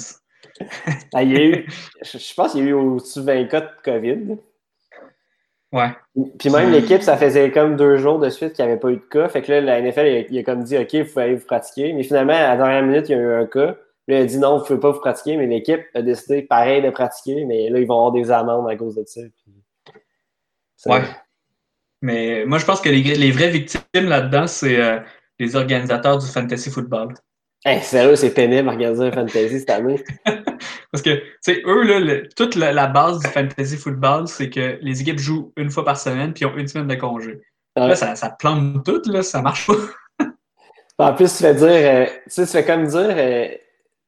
ah, 1.14 1.24
il 1.24 1.32
y 1.34 1.36
a 1.36 1.44
eu, 1.44 1.68
je 2.02 2.18
je 2.18 2.34
pense 2.34 2.54
qu'il 2.54 2.64
y 2.64 2.68
a 2.68 2.70
eu 2.70 2.74
au-dessus 2.74 3.20
de 3.20 3.26
20 3.26 3.46
cas 3.48 3.60
de 3.60 3.70
COVID. 3.84 4.38
Ouais. 5.72 5.90
Puis 6.38 6.50
même 6.50 6.70
Puis- 6.70 6.82
l'équipe, 6.82 7.02
ça 7.02 7.16
faisait 7.18 7.52
comme 7.52 7.78
deux 7.78 7.98
jours 7.98 8.20
de 8.20 8.30
suite 8.30 8.54
qu'il 8.54 8.66
n'y 8.66 8.72
avait 8.72 8.80
pas 8.80 8.90
eu 8.90 8.98
de 8.98 9.02
cas. 9.10 9.30
Fait 9.30 9.42
que 9.42 9.52
là, 9.52 9.62
la 9.62 9.80
NFL, 9.80 10.06
il 10.08 10.18
a, 10.18 10.20
il 10.30 10.40
a 10.40 10.44
comme 10.44 10.64
dit, 10.64 10.78
OK, 10.78 10.94
vous 10.94 11.06
pouvez 11.06 11.24
aller 11.24 11.36
vous 11.36 11.46
pratiquer. 11.46 11.94
Mais 11.94 12.04
finalement, 12.04 12.34
à 12.34 12.50
la 12.50 12.58
dernière 12.58 12.84
minute, 12.84 13.08
il 13.10 13.14
y 13.14 13.16
a 13.16 13.22
eu 13.22 13.34
un 13.34 13.46
cas. 13.46 13.78
Là, 14.08 14.18
il 14.20 14.22
a 14.24 14.26
dit 14.26 14.38
non, 14.40 14.56
vous 14.58 14.64
ne 14.64 14.68
pouvez 14.68 14.80
pas 14.80 14.92
vous 14.92 15.00
pratiquer, 15.00 15.38
mais 15.38 15.48
l'équipe 15.48 15.82
a 15.94 16.02
décidé 16.02 16.42
pareil 16.42 16.82
de 16.82 16.90
pratiquer, 16.90 17.46
mais 17.46 17.70
là, 17.70 17.80
ils 17.80 17.88
vont 17.88 17.96
avoir 17.96 18.12
des 18.12 18.32
amendes 18.32 18.70
à 18.70 18.76
cause 18.76 18.96
de 18.96 19.04
ça. 19.06 19.22
ouais. 20.88 21.02
Mais 22.02 22.46
moi, 22.46 22.58
je 22.58 22.66
pense 22.66 22.82
que 22.82 22.90
les, 22.90 23.02
les 23.04 23.32
vraies 23.32 23.52
victimes 23.52 23.80
là-dedans, 23.94 24.48
c'est 24.48 24.82
euh, 24.82 25.00
les 25.40 25.56
organisateurs 25.56 26.18
du 26.18 26.26
fantasy 26.26 26.72
football. 26.72 27.14
Hey, 27.64 27.80
sérieux, 27.82 28.16
c'est 28.16 28.34
pénible 28.34 28.70
organiser 28.70 29.06
un 29.06 29.12
fantasy 29.12 29.60
cette 29.60 29.70
année. 29.70 30.04
Parce 30.92 31.04
que, 31.04 31.12
tu 31.12 31.24
sais, 31.42 31.62
eux, 31.68 31.84
là, 31.84 32.22
toute 32.36 32.56
la, 32.56 32.88
base 32.88 33.20
du 33.20 33.28
fantasy 33.28 33.78
football, 33.78 34.28
c'est 34.28 34.50
que 34.50 34.80
les 34.82 35.02
équipes 35.02 35.20
jouent 35.20 35.54
une 35.58 35.70
fois 35.70 35.86
par 35.86 35.98
semaine 35.98 36.34
puis 36.34 36.44
ont 36.46 36.58
une 36.58 36.68
semaine 36.68 36.88
de 36.88 36.96
congé. 36.96 37.40
Là, 37.76 37.96
ça, 37.96 38.16
ça, 38.16 38.32
plante 38.32 38.84
tout, 38.84 39.04
là, 39.06 39.22
ça 39.22 39.44
marche 39.44 39.68
pas. 39.68 40.26
en 40.98 41.14
plus, 41.14 41.32
tu 41.38 41.44
fais 41.44 41.54
dire, 41.54 41.68
euh, 41.70 42.06
tu 42.06 42.22
sais, 42.30 42.46
tu 42.48 42.52
fais 42.52 42.66
comme 42.66 42.88
dire, 42.88 43.14
euh, 43.16 43.48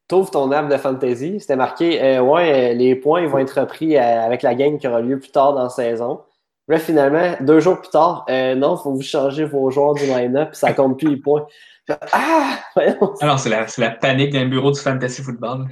trouve 0.08 0.32
ton 0.32 0.52
app 0.52 0.68
de 0.68 0.78
fantasy. 0.78 1.40
C'était 1.40 1.56
marqué, 1.56 2.02
euh, 2.02 2.22
ouais, 2.22 2.74
les 2.74 2.96
points 2.96 3.22
ils 3.22 3.30
vont 3.30 3.38
être 3.38 3.60
repris 3.60 3.98
avec 3.98 4.42
la 4.42 4.56
game 4.56 4.80
qui 4.80 4.88
aura 4.88 5.02
lieu 5.02 5.20
plus 5.20 5.32
tard 5.32 5.54
dans 5.54 5.64
la 5.64 5.70
saison. 5.70 6.22
Là, 6.68 6.80
finalement, 6.80 7.36
deux 7.42 7.60
jours 7.60 7.80
plus 7.80 7.92
tard, 7.92 8.26
non, 8.30 8.78
il 8.78 8.82
faut 8.82 8.94
vous 8.94 9.02
changer 9.02 9.46
vos 9.46 9.70
joueurs 9.70 9.94
du 9.94 10.06
line-up, 10.06 10.56
ça 10.56 10.74
compte 10.74 10.98
plus 10.98 11.10
les 11.10 11.18
points. 11.18 11.46
Ah! 11.90 12.60
Alors, 13.22 13.40
c'est 13.40 13.50
la, 13.50 13.66
la, 13.78 13.92
panique 13.92 14.32
d'un 14.32 14.48
bureau 14.48 14.72
du 14.72 14.80
fantasy 14.80 15.22
football. 15.22 15.68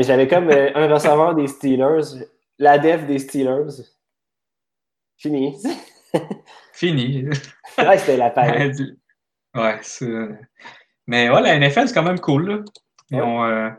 J'avais 0.00 0.26
comme 0.26 0.50
euh, 0.50 0.70
un 0.74 0.92
receveur 0.92 1.34
des 1.34 1.46
Steelers, 1.46 2.26
la 2.58 2.78
def 2.78 3.06
des 3.06 3.18
Steelers. 3.18 3.84
Fini. 5.18 5.56
Fini. 6.72 7.28
ouais, 7.78 7.98
c'était 7.98 8.16
la 8.16 8.30
panique. 8.30 8.80
ouais, 9.54 9.78
c'est. 9.82 10.28
Mais 11.06 11.28
ouais, 11.28 11.42
la 11.42 11.58
NFL, 11.58 11.88
c'est 11.88 11.94
quand 11.94 12.02
même 12.02 12.20
cool. 12.20 12.48
Là. 12.48 12.58
Ils, 13.10 13.20
ont, 13.20 13.44
euh, 13.44 13.70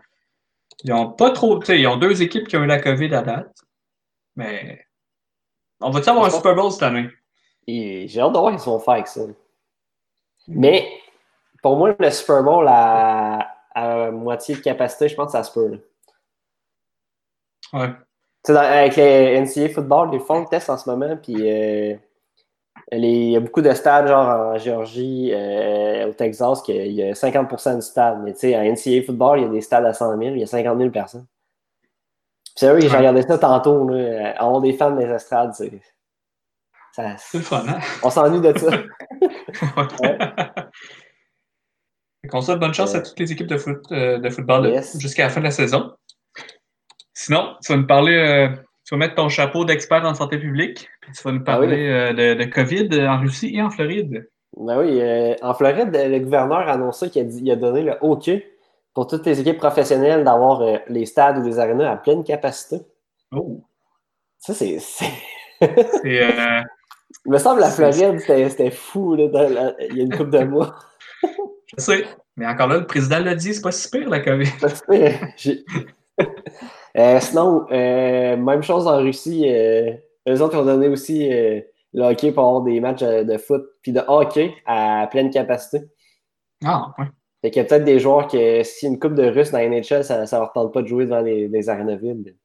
ils 0.83 0.93
ont 0.93 1.11
pas 1.11 1.31
trop. 1.31 1.63
Ils 1.63 1.87
ont 1.87 1.97
deux 1.97 2.21
équipes 2.21 2.47
qui 2.47 2.57
ont 2.57 2.63
eu 2.63 2.67
la 2.67 2.79
COVID 2.79 3.13
à 3.15 3.21
date. 3.21 3.57
Mais. 4.35 4.85
On 5.79 5.89
va-tu 5.89 6.09
avoir 6.09 6.25
un 6.25 6.29
Super 6.29 6.53
Bowl 6.53 6.71
cette 6.71 6.83
année? 6.83 7.09
J'ai 7.67 8.19
hâte 8.19 8.33
de 8.33 8.37
voir 8.37 8.51
qu'ils 8.51 8.61
vont 8.61 8.79
faire 8.79 8.93
avec 8.93 9.07
ça. 9.07 9.21
Mais 10.47 10.87
pour 11.61 11.77
moi, 11.77 11.95
le 11.97 12.11
Super 12.11 12.43
Bowl 12.43 12.65
à, 12.67 14.11
moitié 14.11 14.55
de 14.55 14.59
capacité, 14.59 15.07
je 15.07 15.15
pense 15.15 15.27
que 15.27 15.31
ça 15.31 15.43
se 15.43 15.51
peut. 15.53 15.79
Ouais. 17.73 17.89
avec 18.49 18.95
les 18.97 19.39
NCAA 19.39 19.69
football, 19.69 20.09
ils 20.13 20.19
font 20.19 20.41
le 20.41 20.47
test 20.47 20.69
en 20.69 20.77
ce 20.77 20.89
moment, 20.89 21.15
puis 21.15 21.35
euh, 21.49 21.95
il 22.91 23.31
y 23.31 23.37
a 23.37 23.39
beaucoup 23.39 23.61
de 23.61 23.71
stades, 23.73 24.07
genre 24.07 24.27
en 24.27 24.57
Géorgie, 24.57 25.31
euh, 25.33 26.09
au 26.09 26.13
Texas, 26.13 26.61
qu'il 26.61 26.91
y 26.91 27.03
a 27.03 27.13
50% 27.13 27.77
de 27.77 27.81
stades. 27.81 28.21
Mais 28.23 28.33
tu 28.33 28.39
sais, 28.39 28.57
en 28.57 28.63
NCAA 28.63 29.05
football, 29.05 29.39
il 29.39 29.43
y 29.43 29.45
a 29.45 29.49
des 29.49 29.61
stades 29.61 29.85
à 29.85 29.93
100 29.93 30.17
000, 30.17 30.21
il 30.35 30.39
y 30.39 30.43
a 30.43 30.47
50 30.47 30.77
000 30.77 30.89
personnes. 30.89 31.25
C'est 32.55 32.69
vrai, 32.69 32.81
j'ai 32.81 32.89
regardé 32.89 33.21
ça 33.21 33.37
tantôt, 33.37 33.87
là, 33.87 34.33
avoir 34.37 34.59
des 34.59 34.73
fans 34.73 34.91
des 34.91 35.05
estrades, 35.05 35.53
c'est. 35.53 35.71
C'est 36.93 37.37
le 37.37 37.43
fun, 37.43 37.63
hein? 37.69 37.79
On 38.03 38.09
s'ennuie 38.09 38.41
de 38.41 38.57
ça. 38.57 38.67
ouais. 40.01 40.17
On 42.33 42.41
souhaite 42.41 42.59
bonne 42.59 42.73
chance 42.73 42.95
à 42.95 43.01
toutes 43.01 43.19
les 43.19 43.31
équipes 43.31 43.47
de, 43.47 43.57
foot, 43.57 43.83
euh, 43.91 44.17
de 44.17 44.29
football 44.29 44.81
jusqu'à 44.99 45.23
la 45.23 45.29
fin 45.29 45.39
de 45.39 45.45
la 45.45 45.51
saison. 45.51 45.91
Sinon, 47.13 47.55
tu 47.63 47.71
vas 47.71 47.77
nous 47.77 47.87
parler, 47.87 48.15
euh, 48.15 48.47
tu 48.85 48.95
vas 48.95 48.97
mettre 48.97 49.15
ton 49.15 49.29
chapeau 49.29 49.65
d'expert 49.65 50.03
en 50.05 50.13
santé 50.13 50.37
publique, 50.37 50.89
puis 51.01 51.11
tu 51.11 51.23
vas 51.23 51.31
nous 51.31 51.41
ah 51.41 51.45
parler 51.45 51.87
euh, 51.89 52.35
de, 52.35 52.43
COVID 52.45 52.89
en 53.07 53.19
Russie 53.19 53.55
et 53.55 53.61
en 53.61 53.69
Floride. 53.69 54.29
Ben 54.57 54.79
oui, 54.79 55.01
en 55.41 55.53
Floride, 55.53 55.89
le 55.93 56.19
gouverneur 56.19 56.67
a 56.67 56.73
annoncé 56.73 57.09
qu'il 57.09 57.49
a, 57.49 57.53
a, 57.53 57.55
donné 57.55 57.83
le 57.83 57.95
OK 58.01 58.29
pour 58.93 59.07
toutes 59.07 59.25
les 59.25 59.39
équipes 59.39 59.57
professionnelles 59.57 60.23
d'avoir 60.23 60.61
les 60.87 61.05
stades 61.05 61.37
ou 61.37 61.43
les 61.43 61.59
arénas 61.59 61.91
à 61.91 61.97
pleine 61.97 62.23
capacité. 62.23 62.81
Oh! 63.31 63.61
Ça, 64.39 64.53
c'est. 64.53 64.77
Il 67.25 67.31
me 67.31 67.37
semble 67.37 67.57
que 67.57 67.61
la 67.61 67.69
Floride, 67.69 68.19
c'était 68.19 68.71
fou 68.71 69.15
là, 69.15 69.73
il 69.79 69.97
y 69.97 70.01
a 70.01 70.03
une 70.03 70.15
couple 70.15 70.31
de 70.31 70.43
mois. 70.43 70.75
Je 71.23 71.83
sais. 71.83 72.05
Mais 72.37 72.47
encore 72.47 72.67
là, 72.67 72.77
le 72.77 72.87
président 72.87 73.19
l'a 73.19 73.35
dit, 73.35 73.53
c'est 73.53 73.61
pas 73.61 73.71
si 73.71 73.89
pire 73.89 74.09
la 74.09 74.19
COVID. 74.19 74.49
euh, 76.97 77.19
sinon, 77.19 77.65
euh, 77.71 78.37
même 78.37 78.63
chose 78.63 78.87
en 78.87 78.97
Russie. 78.99 79.45
Euh, 79.47 79.91
eux 80.29 80.41
autres 80.41 80.57
ont 80.57 80.65
donné 80.65 80.87
aussi 80.87 81.29
le 81.29 82.03
hockey 82.03 82.31
pour 82.31 82.45
avoir 82.45 82.61
des 82.61 82.79
matchs 82.79 83.01
de 83.01 83.37
foot 83.37 83.63
puis 83.81 83.91
de 83.91 84.01
hockey 84.07 84.53
à 84.65 85.07
pleine 85.09 85.29
capacité. 85.29 85.81
Ah, 86.63 86.93
ouais. 86.97 87.05
Fait 87.41 87.49
qu'il 87.49 87.61
y 87.61 87.65
a 87.65 87.67
peut-être 87.67 87.85
des 87.85 87.99
joueurs 87.99 88.27
que 88.27 88.61
si 88.63 88.85
une 88.85 88.99
coupe 88.99 89.15
de 89.15 89.23
Russes 89.23 89.51
dans 89.51 89.57
la 89.57 89.67
NHL, 89.67 90.03
ça 90.03 90.21
ne 90.21 90.39
leur 90.39 90.53
tente 90.53 90.71
pas 90.71 90.83
de 90.83 90.87
jouer 90.87 91.05
devant 91.05 91.21
les, 91.21 91.47
les 91.47 91.69
arénas 91.69 91.95
vides. 91.95 92.37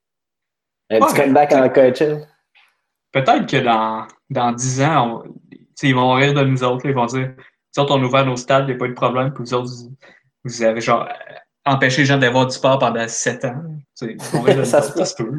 Un 0.89 1.01
petit 1.01 1.15
comeback 1.15 1.53
en 1.53 1.69
coaching. 1.69 2.21
Peut-être 3.13 3.47
que 3.47 3.59
dans, 3.59 4.07
dans 4.31 4.53
10 4.53 4.83
ans, 4.83 5.23
ils 5.83 5.95
vont 5.95 6.13
rire 6.13 6.33
de 6.33 6.45
nous 6.45 6.65
autres. 6.65 6.87
ils 6.87 6.95
vont 6.95 7.07
dire 7.07 7.35
autres, 7.79 7.95
on 7.95 8.03
a 8.03 8.05
ouvert 8.05 8.27
nos 8.27 8.37
stades, 8.37 8.65
il 8.65 8.71
n'y 8.71 8.75
a 8.75 8.79
pas 8.79 8.87
eu 8.87 8.91
de 8.91 8.95
problème. 8.95 9.33
Puis 9.33 9.45
vous 9.45 9.55
autres, 9.55 9.71
vous 10.45 10.63
avez 10.63 10.81
genre 10.81 11.09
empêché 11.67 12.03
les 12.03 12.07
gens 12.07 12.19
d'avoir 12.19 12.47
du 12.47 12.55
sport 12.55 12.79
pendant 12.79 13.07
sept 13.09 13.45
ans. 13.45 13.63
ça, 13.95 14.83
se 14.83 15.15
peut. 15.17 15.33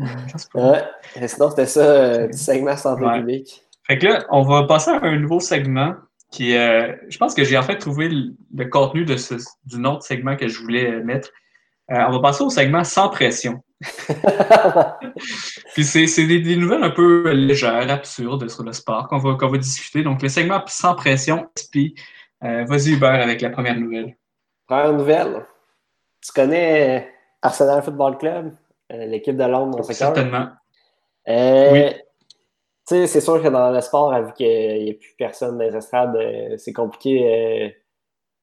Ouais. 0.54 0.84
Sinon, 1.28 1.50
c'était 1.50 1.66
ça, 1.66 1.80
euh, 1.80 2.28
du 2.28 2.38
segment 2.38 2.76
santé 2.76 3.06
publique. 3.20 3.64
Fait 3.88 3.98
que 3.98 4.08
là, 4.08 4.26
on 4.30 4.44
va 4.44 4.64
passer 4.64 4.92
à 4.92 5.02
un 5.02 5.18
nouveau 5.18 5.40
segment 5.40 5.96
qui. 6.32 6.56
Euh, 6.56 6.94
je 7.08 7.18
pense 7.18 7.34
que 7.34 7.46
j'ai 7.46 7.58
en 7.58 7.64
fait 7.64 7.78
trouvé 7.78 8.10
le, 8.10 8.66
contenu 8.66 9.06
de 9.06 9.16
ce, 9.16 9.36
d'un 9.66 9.86
autre 9.86 10.04
segment 10.04 10.36
que 10.36 10.48
je 10.48 10.60
voulais 10.60 11.00
mettre. 11.04 11.30
Euh, 11.92 12.04
on 12.10 12.12
va 12.12 12.20
passer 12.20 12.44
au 12.44 12.50
segment 12.50 12.84
sans 12.84 13.08
pression. 13.08 13.64
Puis 15.74 15.86
c'est, 15.86 16.26
des, 16.26 16.56
nouvelles 16.58 16.84
un 16.84 16.90
peu 16.90 17.32
légères, 17.32 17.90
absurdes 17.90 18.50
sur 18.50 18.64
le 18.64 18.74
sport 18.74 19.08
qu'on 19.08 19.20
va, 19.20 19.36
qu'on 19.36 19.48
va 19.48 19.58
discuter. 19.58 20.04
Donc, 20.04 20.22
le 20.22 20.28
segment 20.28 20.62
sans 20.68 20.96
pression, 20.96 21.48
puis 21.72 21.96
euh, 22.44 22.66
vas-y, 22.66 22.94
Hubert, 22.94 23.22
avec 23.22 23.42
la 23.42 23.50
première 23.50 23.80
nouvelle. 23.80 24.16
Première 24.68 24.94
nouvelle. 24.94 25.46
Tu 26.22 26.32
connais 26.32 27.12
Arsenal 27.42 27.82
Football 27.84 28.18
Club, 28.18 28.56
euh, 28.92 29.06
l'équipe 29.06 29.38
de 29.38 29.44
Londres 29.44 29.78
dans 29.78 29.84
ce 29.84 29.94
Certainement. 29.94 30.50
Euh, 31.28 31.72
oui. 31.72 31.94
Tu 32.88 32.96
sais, 32.96 33.08
c'est 33.08 33.22
sûr 33.22 33.42
que 33.44 33.50
dans 33.50 33.72
le 33.72 33.82
sport, 33.82 34.14
vu 34.24 34.34
qu'il 34.34 34.84
n'y 34.84 34.92
a 34.92 34.94
plus 34.94 35.14
personne 35.18 35.58
dans 35.58 35.64
les 35.64 35.76
estrades, 35.76 36.18
c'est 36.58 36.72
compliqué 36.72 37.76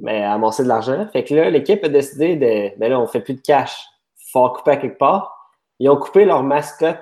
mais 0.01 0.23
à 0.23 0.35
amasser 0.35 0.63
de 0.63 0.69
l'argent. 0.69 1.07
Fait 1.13 1.25
que 1.25 1.35
là, 1.35 1.51
l'équipe 1.51 1.83
a 1.85 1.89
décidé 1.89 2.37
de. 2.37 2.79
Ben 2.79 2.91
là, 2.91 3.01
on 3.01 3.07
fait 3.07 3.21
plus 3.21 3.35
de 3.35 3.41
cash. 3.41 3.87
Faut 4.33 4.49
couper 4.51 4.73
à 4.73 4.77
quelque 4.77 4.99
part. 4.99 5.53
Ils 5.79 5.89
ont 5.89 5.97
coupé 5.97 6.25
leur 6.25 6.43
mascotte 6.43 6.99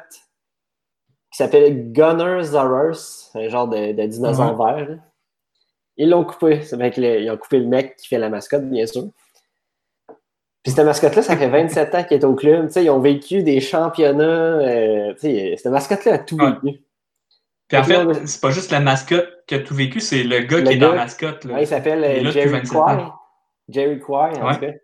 qui 1.30 1.38
s'appelle 1.38 1.93
Gunners 1.93 2.55
un 2.55 3.49
genre 3.49 3.68
de, 3.68 3.93
de 3.93 4.07
dinosaure 4.07 4.57
vert. 4.57 4.99
Ils 5.97 6.09
l'ont 6.09 6.24
coupé. 6.24 6.62
C'est 6.62 6.76
ils 6.97 7.30
ont 7.30 7.36
coupé 7.36 7.59
le 7.59 7.66
mec 7.66 7.97
qui 7.97 8.09
fait 8.09 8.18
la 8.18 8.28
mascotte, 8.28 8.68
bien 8.68 8.86
sûr. 8.86 9.05
Puis 10.62 10.72
cette 10.72 10.84
mascotte-là, 10.84 11.22
ça 11.22 11.36
fait 11.36 11.49
27 11.49 11.95
ans 11.95 12.05
qu'il 12.05 12.18
est 12.18 12.24
au 12.24 12.34
club. 12.34 12.70
ils 12.76 12.90
ont 12.90 13.01
vécu 13.01 13.43
des 13.43 13.61
championnats. 13.61 14.24
Euh, 14.24 15.14
cette 15.18 15.66
mascotte-là 15.66 16.14
a 16.14 16.18
tout 16.18 16.36
vécu. 16.36 16.82
Puis 17.68 17.78
en 17.78 17.84
fait, 17.84 18.26
c'est 18.26 18.40
pas 18.40 18.51
juste 18.51 18.70
la 18.70 18.80
mascotte 18.80 19.28
qui 19.47 19.55
a 19.55 19.59
tout 19.59 19.74
vécu, 19.74 19.99
c'est 19.99 20.22
le 20.22 20.40
gars 20.40 20.62
qui 20.62 20.74
est 20.74 20.76
dans 20.76 20.90
la 20.90 21.05
mascotte. 21.05 21.47
il 21.59 21.66
s'appelle 21.66 22.05
euh, 22.05 22.30
Jerry 22.30 22.62
Quay. 22.62 23.07
Jerry 23.68 23.99
Quay, 23.99 24.43
en 24.43 24.55
fait. 24.55 24.82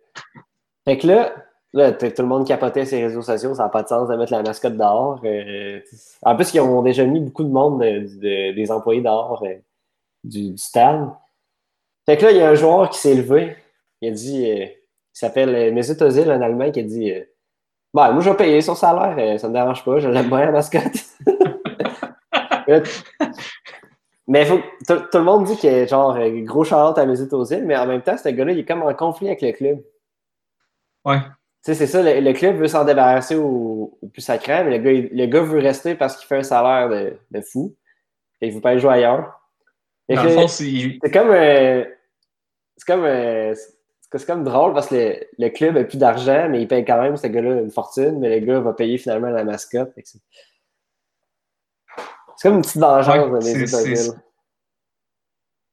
Fait 0.85 0.97
que 0.97 1.07
là, 1.07 1.33
là 1.73 1.91
tout 1.93 2.07
le 2.17 2.27
monde 2.27 2.47
capotait 2.47 2.85
ses 2.85 3.03
réseaux 3.03 3.21
sociaux, 3.21 3.53
ça 3.53 3.63
n'a 3.63 3.69
pas 3.69 3.83
de 3.83 3.87
sens 3.87 4.09
de 4.09 4.15
mettre 4.15 4.31
la 4.31 4.41
mascotte 4.41 4.75
dehors. 4.75 5.21
Euh, 5.23 5.79
en 6.23 6.35
plus, 6.35 6.53
ils 6.53 6.59
ont 6.59 6.81
déjà 6.81 7.05
mis 7.05 7.19
beaucoup 7.21 7.43
de 7.43 7.51
monde, 7.51 7.79
des 7.81 8.71
employés 8.71 9.01
dehors 9.01 9.45
du, 10.23 10.57
stade. 10.57 11.09
Fait 12.05 12.17
que 12.17 12.25
là, 12.25 12.31
il 12.31 12.37
y 12.37 12.41
a 12.41 12.49
un 12.49 12.55
joueur 12.55 12.89
qui 12.89 12.99
s'est 12.99 13.15
levé. 13.15 13.55
Il 14.01 14.09
a 14.09 14.11
dit, 14.11 14.49
euh, 14.49 14.65
il 14.65 14.73
s'appelle 15.13 15.53
euh, 15.55 15.71
Mesut 15.71 16.01
Ozil, 16.01 16.29
un 16.29 16.41
Allemand, 16.41 16.71
qui 16.71 16.79
a 16.79 16.83
dit 16.83 17.11
euh, 17.11 17.23
bah, 17.93 18.11
Moi, 18.11 18.21
je 18.21 18.29
vais 18.29 18.37
payer 18.37 18.61
son 18.61 18.75
salaire, 18.75 19.39
ça 19.39 19.47
ne 19.47 19.53
me 19.53 19.57
dérange 19.57 19.83
pas, 19.83 19.99
je 19.99 20.07
l'aime 20.07 20.29
bien, 20.29 20.45
la 20.45 20.51
mascotte. 20.51 21.05
mais 24.27 24.45
faut, 24.45 24.59
tout, 24.87 25.17
le 25.17 25.23
monde 25.23 25.45
dit 25.45 25.57
qu'il 25.57 25.69
est 25.69 25.87
genre 25.87 26.17
gros 26.43 26.63
charlotte 26.63 26.97
à 26.97 27.05
Mesut 27.05 27.33
Ozil, 27.33 27.65
mais 27.65 27.77
en 27.77 27.85
même 27.85 28.01
temps, 28.01 28.17
ce 28.17 28.29
gars-là, 28.29 28.51
il 28.53 28.59
est 28.59 28.65
comme 28.65 28.83
en 28.83 28.93
conflit 28.93 29.27
avec 29.27 29.41
le 29.41 29.51
club. 29.51 29.83
Ouais. 31.05 31.19
Tu 31.65 31.73
sais, 31.73 31.75
c'est 31.75 31.87
ça, 31.87 32.01
le, 32.01 32.33
club 32.33 32.55
veut 32.55 32.69
s'en 32.69 32.85
débarrasser 32.85 33.35
au, 33.35 33.97
plus 34.13 34.21
sacré, 34.21 34.63
mais 34.63 34.77
le 34.77 34.83
gars, 34.83 35.09
le 35.11 35.25
gars 35.25 35.41
veut 35.41 35.59
rester 35.59 35.93
parce 35.95 36.15
qu'il 36.15 36.25
fait 36.25 36.37
un 36.37 36.43
salaire 36.43 36.87
de, 36.89 37.17
de 37.31 37.41
fou. 37.41 37.75
Et 38.39 38.47
il 38.47 38.49
ne 38.51 38.55
veut 38.55 38.61
pas 38.61 38.69
aller 38.69 38.79
jouer 38.79 38.93
ailleurs. 38.93 39.38
C'est 41.03 41.11
comme. 41.11 41.31
Euh, 41.31 41.85
c'est 42.77 42.85
comme. 42.85 43.03
Euh, 43.03 43.55
c'est 44.11 44.25
comme 44.25 44.43
drôle 44.43 44.73
parce 44.73 44.87
que 44.87 45.19
le, 45.37 45.49
club 45.49 45.75
n'a 45.75 45.83
plus 45.83 45.97
d'argent, 45.99 46.47
mais 46.49 46.61
il 46.63 46.67
paye 46.67 46.83
quand 46.83 46.99
même 46.99 47.15
ce 47.15 47.27
gars-là 47.27 47.61
une 47.61 47.69
fortune, 47.69 48.17
mais 48.19 48.39
le 48.39 48.45
gars 48.45 48.59
va 48.59 48.73
payer 48.73 48.97
finalement 48.97 49.29
la 49.29 49.43
mascotte. 49.43 49.91
C'est 49.95 50.19
comme 52.41 52.55
une 52.55 52.61
petite 52.61 52.77
vengeance 52.81 53.45
de 53.45 54.15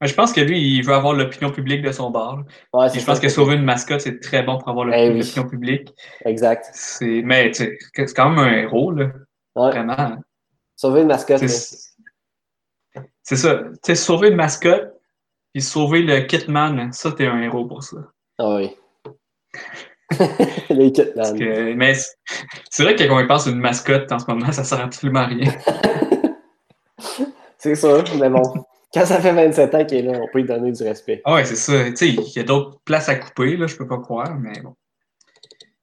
Je 0.01 0.13
pense 0.13 0.33
que 0.33 0.41
lui, 0.41 0.59
il 0.77 0.85
veut 0.85 0.93
avoir 0.93 1.13
l'opinion 1.13 1.51
publique 1.51 1.81
de 1.81 1.91
son 1.91 2.11
bar. 2.11 2.43
Ouais, 2.73 2.95
Et 2.95 2.99
je 2.99 3.05
pense 3.05 3.19
que 3.19 3.29
sauver 3.29 3.55
une 3.55 3.63
mascotte, 3.63 4.01
c'est 4.01 4.19
très 4.19 4.43
bon 4.43 4.59
pour 4.59 4.69
avoir 4.69 4.87
Eh 4.93 5.09
l'opinion 5.09 5.43
oui. 5.43 5.49
publique. 5.49 5.93
Exact. 6.23 6.69
C'est- 6.73 7.23
Mais 7.23 7.51
c'est 7.53 7.77
quand 8.15 8.29
même 8.29 8.39
un 8.39 8.53
héros, 8.53 8.91
là. 8.91 9.05
Ouais. 9.55 9.71
Vraiment. 9.71 9.95
hein. 9.97 10.19
Sauver 10.75 11.01
une 11.01 11.07
mascotte. 11.07 11.41
C'est 13.29 13.35
ça. 13.35 13.55
Tu 13.55 13.65
sais, 13.83 13.95
sauver 13.95 14.29
une 14.29 14.35
mascotte, 14.37 14.93
puis 15.53 15.61
sauver 15.61 16.01
le 16.01 16.21
Kitman, 16.21 16.93
ça, 16.93 17.11
t'es 17.11 17.27
un 17.27 17.41
héros 17.41 17.65
pour 17.65 17.83
ça. 17.83 17.97
Ah 18.37 18.55
oui. 18.55 18.71
Les 20.69 20.93
kits, 20.93 21.03
Parce 21.13 21.31
man. 21.31 21.39
que- 21.39 21.73
mais 21.73 21.93
c'est- 22.69 22.83
vrai 22.83 22.95
que 22.95 23.03
quand 23.03 23.21
on 23.21 23.27
pense 23.27 23.45
à 23.47 23.49
une 23.49 23.59
mascotte 23.59 24.09
en 24.13 24.19
ce 24.19 24.25
moment, 24.29 24.49
ça 24.53 24.63
sert 24.63 24.79
absolument 24.79 25.19
à 25.19 25.25
rien. 25.25 25.51
C'est 27.57 27.75
sûr, 27.75 28.03
mais 28.17 28.29
bon. 28.29 28.43
Quand 28.93 29.05
ça 29.05 29.19
fait 29.19 29.33
27 29.33 29.75
ans 29.75 29.83
qu'il 29.85 29.97
est 29.97 30.01
là, 30.03 30.17
on 30.21 30.27
peut 30.31 30.39
lui 30.39 30.45
donner 30.47 30.71
du 30.71 30.83
respect. 30.83 31.21
Ah 31.25 31.33
ouais, 31.33 31.43
c'est 31.43 31.55
ça. 31.57 31.83
Tu 31.89 31.95
sais, 31.97 32.07
il 32.09 32.31
y 32.33 32.39
a 32.39 32.43
d'autres 32.43 32.79
places 32.85 33.09
à 33.09 33.15
couper, 33.15 33.57
là, 33.57 33.67
je 33.67 33.75
peux 33.75 33.87
pas 33.87 33.97
croire, 33.97 34.35
mais 34.39 34.61
bon. 34.61 34.75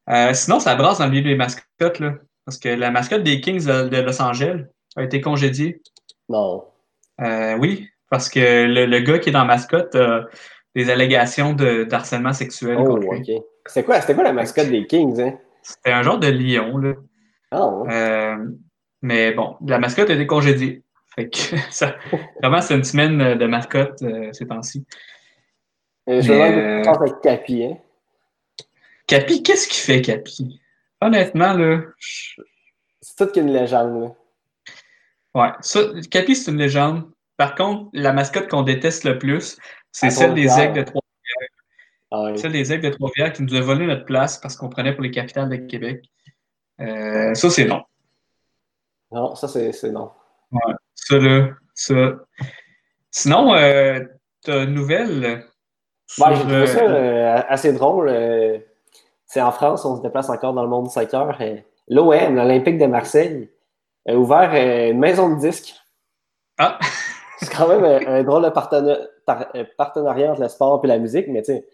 Euh, 0.08 0.32
sinon, 0.32 0.58
ça 0.60 0.74
brasse 0.76 0.98
dans 0.98 1.04
le 1.04 1.10
milieu 1.10 1.22
des 1.24 1.34
mascottes, 1.36 1.98
là. 1.98 2.14
Parce 2.46 2.58
que 2.58 2.68
la 2.70 2.90
mascotte 2.90 3.22
des 3.24 3.40
Kings 3.40 3.66
de 3.66 3.96
Los 4.00 4.22
Angeles 4.22 4.64
a 4.96 5.02
été 5.02 5.20
congédiée. 5.20 5.82
Non. 6.30 6.64
Euh, 7.20 7.56
oui, 7.58 7.88
parce 8.10 8.28
que 8.28 8.40
le, 8.66 8.86
le 8.86 8.98
gars 9.00 9.18
qui 9.18 9.28
est 9.28 9.32
dans 9.32 9.44
mascotte 9.44 9.94
a 9.94 10.26
des 10.74 10.90
allégations 10.90 11.52
de- 11.52 11.84
d'harcèlement 11.84 12.32
sexuel 12.32 12.76
Oh, 12.80 12.84
contre 12.84 13.12
lui. 13.12 13.20
ok. 13.36 13.42
C'était 13.66 13.84
quoi, 13.84 14.22
la 14.22 14.32
mascotte 14.32 14.68
des 14.68 14.86
Kings, 14.86 15.20
hein? 15.20 15.38
C'était 15.62 15.92
un 15.92 16.02
genre 16.02 16.18
de 16.18 16.28
lion, 16.28 16.76
là. 16.78 16.92
Ah, 17.50 17.66
ouais. 17.68 17.94
Euh, 17.94 18.36
mais 19.02 19.32
bon, 19.32 19.56
la 19.66 19.78
mascotte 19.78 20.10
a 20.10 20.14
été 20.14 20.26
congédiée. 20.26 20.82
Fait 21.14 21.28
que 21.30 21.38
ça, 21.70 21.94
vraiment, 22.42 22.60
c'est 22.60 22.74
une 22.74 22.84
semaine 22.84 23.38
de 23.38 23.46
mascotte 23.46 24.02
euh, 24.02 24.32
ces 24.32 24.46
temps-ci. 24.46 24.84
Euh, 26.08 26.20
je 26.20 26.84
passe 26.84 26.98
avec 27.00 27.20
Capi, 27.22 27.64
hein? 27.64 27.78
Capi, 29.06 29.42
qu'est-ce 29.42 29.68
qu'il 29.68 29.82
fait, 29.82 30.02
Capi? 30.02 30.60
Honnêtement, 31.00 31.54
là, 31.54 31.80
je- 31.98 32.40
C'est 33.00 33.16
tout 33.26 33.32
qu'une 33.32 33.52
légende, 33.52 34.02
là. 34.02 34.14
Ouais, 35.34 35.48
ça, 35.60 35.80
Capi, 36.10 36.36
c'est 36.36 36.50
une 36.50 36.58
légende. 36.58 37.04
Par 37.36 37.54
contre, 37.54 37.90
la 37.92 38.12
mascotte 38.12 38.48
qu'on 38.48 38.62
déteste 38.62 39.04
le 39.04 39.18
plus, 39.18 39.58
c'est 39.92 40.10
celle 40.10 40.34
des 40.34 40.46
Trois-Rivières. 40.46 40.70
aigles 40.70 40.78
de 40.84 40.90
Trois 40.90 41.00
Ah, 42.10 42.22
ouais. 42.24 42.36
celle 42.36 42.52
des 42.52 42.72
aigles 42.72 42.84
de 42.90 42.94
Trois-Rivières 42.94 43.32
qui 43.32 43.42
nous 43.42 43.54
a 43.54 43.60
volé 43.60 43.86
notre 43.86 44.04
place 44.04 44.38
parce 44.38 44.56
qu'on 44.56 44.68
prenait 44.68 44.92
pour 44.92 45.02
les 45.02 45.10
capitales 45.10 45.48
de 45.48 45.56
Québec. 45.56 46.04
Euh, 46.80 47.34
ça, 47.34 47.50
c'est 47.50 47.64
non. 47.64 47.82
Non, 49.10 49.34
ça, 49.34 49.48
c'est 49.48 49.90
non. 49.90 50.10
Ça, 50.94 51.18
là, 51.18 51.48
ça. 51.74 51.94
Sinon, 53.10 53.54
euh, 53.54 54.00
t'as 54.42 54.64
une 54.64 54.74
nouvelle 54.74 55.44
sur, 56.06 56.26
Ouais, 56.26 56.34
j'ai 56.34 56.40
trouvé 56.42 56.66
ça 56.66 56.82
euh, 56.84 57.42
assez 57.48 57.72
drôle. 57.72 58.12
c'est 59.26 59.40
en 59.40 59.52
France, 59.52 59.84
on 59.84 59.96
se 59.96 60.02
déplace 60.02 60.28
encore 60.30 60.52
dans 60.54 60.62
le 60.62 60.68
monde 60.68 60.86
du 60.86 60.92
soccer. 60.92 61.36
L'OM, 61.88 62.34
l'Olympique 62.34 62.78
de 62.78 62.86
Marseille, 62.86 63.50
ouvert 64.08 64.50
euh, 64.54 64.90
une 64.90 64.98
maison 64.98 65.34
de 65.34 65.40
disques. 65.40 65.74
Ah! 66.58 66.78
C'est 67.38 67.52
quand 67.54 67.68
même 67.68 67.84
un, 67.84 68.06
un 68.14 68.22
drôle 68.22 68.44
de 68.44 68.48
partena- 68.50 68.98
par- 69.26 69.46
euh, 69.54 69.64
partenariat 69.76 70.32
entre 70.32 70.42
le 70.42 70.48
sport 70.48 70.80
et 70.84 70.86
la 70.88 70.98
musique, 70.98 71.26
mais 71.28 71.42
tu 71.42 71.52
sais, 71.52 71.66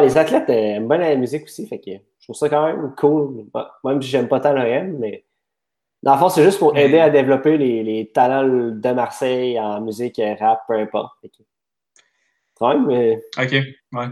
les 0.00 0.16
athlètes 0.16 0.48
euh, 0.48 0.76
aiment 0.76 0.88
bien 0.88 0.98
la 0.98 1.16
musique 1.16 1.44
aussi, 1.44 1.66
fait 1.66 1.78
que 1.80 1.90
je 1.90 2.24
trouve 2.26 2.36
ça 2.36 2.48
quand 2.48 2.66
même 2.66 2.94
cool, 2.96 3.44
même 3.84 4.00
si 4.00 4.08
j'aime 4.08 4.28
pas 4.28 4.40
tant 4.40 4.52
l'OM, 4.52 4.96
mais 4.98 5.24
dans 6.02 6.12
le 6.14 6.18
fond, 6.18 6.28
c'est 6.28 6.42
juste 6.44 6.58
pour 6.58 6.72
Mais- 6.74 6.84
aider 6.86 7.00
à 7.00 7.10
développer 7.10 7.58
les, 7.58 7.82
les 7.82 8.06
talents 8.12 8.46
de 8.46 8.92
Marseille 8.92 9.58
en 9.58 9.80
musique, 9.80 10.18
euh, 10.18 10.34
rap, 10.38 10.62
peu 10.68 10.74
importe. 10.74 11.12
Fait 11.20 11.28
que, 11.28 11.42
quand 12.54 12.68
même, 12.68 12.86
mais 12.86 13.16
OK, 13.38 13.52
ouais. 13.52 14.06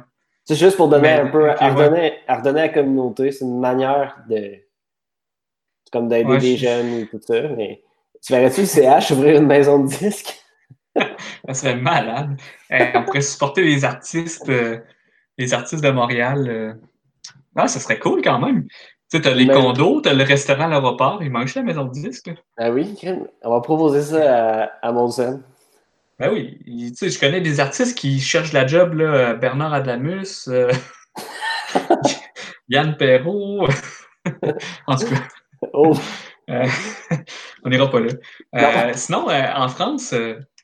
c'est 0.44 0.54
juste 0.56 0.76
pour 0.76 0.88
donner 0.88 1.02
Mais, 1.02 1.20
un 1.20 1.26
peu, 1.28 1.50
ok, 1.50 1.56
à, 1.60 1.68
redonner, 1.72 2.14
à 2.26 2.36
redonner 2.36 2.60
à 2.60 2.66
la 2.66 2.72
communauté. 2.72 3.30
C'est 3.30 3.44
une 3.44 3.60
manière 3.60 4.16
de. 4.28 4.56
Comme 5.92 6.08
d'aider 6.08 6.28
Ouais, 6.30 6.38
des 6.38 6.56
je- 6.56 6.66
jeunes 6.66 6.92
et 6.94 7.06
tout 7.06 7.20
ça. 7.26 7.40
Mais 7.56 7.82
tu 8.24 8.32
verrais-tu 8.32 8.60
le 8.62 8.66
CH 8.66 9.10
ouvrir 9.12 9.36
une 9.40 9.46
maison 9.46 9.78
de 9.84 9.88
disques? 9.88 10.38
Ça 11.48 11.54
serait 11.54 11.76
malade. 11.76 12.38
Euh, 12.70 12.86
on 12.94 13.04
pourrait 13.04 13.20
supporter 13.22 13.62
les 13.62 13.84
artistes, 13.84 14.48
euh, 14.48 14.78
les 15.38 15.54
artistes 15.54 15.82
de 15.82 15.90
Montréal. 15.90 16.46
euh. 16.48 16.74
Ah, 17.56 17.68
ça 17.68 17.80
serait 17.80 17.98
cool 17.98 18.22
quand 18.22 18.38
même. 18.38 18.64
Tu 18.64 19.18
sais, 19.18 19.20
t'as 19.20 19.34
les 19.34 19.46
condos, 19.46 20.00
t'as 20.00 20.14
le 20.14 20.24
restaurant 20.24 20.64
à 20.64 20.68
l'aéroport, 20.68 21.22
il 21.22 21.30
manque 21.30 21.54
la 21.54 21.62
maison 21.62 21.84
de 21.84 21.92
disques. 21.92 22.30
Ah 22.56 22.70
oui, 22.70 22.94
on 23.42 23.50
va 23.50 23.60
proposer 23.60 24.00
ça 24.02 24.62
à, 24.64 24.88
à 24.88 24.92
Monson. 24.92 25.42
Ben 26.18 26.30
oui, 26.32 26.58
tu 26.64 26.94
sais, 26.94 27.10
je 27.10 27.18
connais 27.20 27.40
des 27.42 27.60
artistes 27.60 27.96
qui 27.98 28.20
cherchent 28.20 28.52
la 28.54 28.66
job, 28.66 28.94
là, 28.94 29.34
Bernard 29.34 29.74
Adamus, 29.74 30.48
euh, 30.48 30.70
Yann 32.68 32.96
Perrault. 32.96 33.66
en 34.86 34.96
tout 34.96 35.06
cas, 35.06 35.22
Oh, 35.72 35.92
euh, 36.50 36.66
on 37.64 37.68
n'ira 37.70 37.90
pas 37.90 38.00
là. 38.00 38.08
Euh, 38.56 38.86
Non. 38.86 38.92
sinon, 38.94 39.30
euh, 39.30 39.42
en 39.54 39.68
France, 39.68 40.12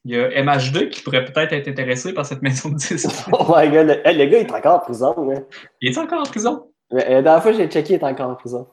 il 0.05 0.13
y 0.13 0.17
a 0.19 0.29
MH2 0.43 0.89
qui 0.91 1.03
pourrait 1.03 1.25
peut-être 1.25 1.53
être 1.53 1.69
intéressé 1.69 2.13
par 2.13 2.27
cette 2.27 2.43
maison 2.43 2.71
de 2.71 2.77
disques. 2.77 3.09
oh 3.33 3.45
my 3.57 3.69
god, 3.69 3.87
le, 4.05 4.27
gars 4.27 4.39
il 4.39 4.47
est 4.47 4.53
encore 4.53 4.77
en 4.77 4.79
prison. 4.81 5.15
Hein. 5.33 5.45
Il 5.81 5.91
est 5.91 5.99
encore 5.99 6.21
en 6.21 6.25
prison? 6.25 6.71
Mais, 6.93 7.05
euh, 7.07 7.11
La 7.15 7.23
dernière 7.23 7.43
fois 7.43 7.53
j'ai 7.53 7.69
checké, 7.69 7.95
il 7.95 8.01
est 8.01 8.05
encore 8.05 8.31
en 8.31 8.35
prison. 8.35 8.67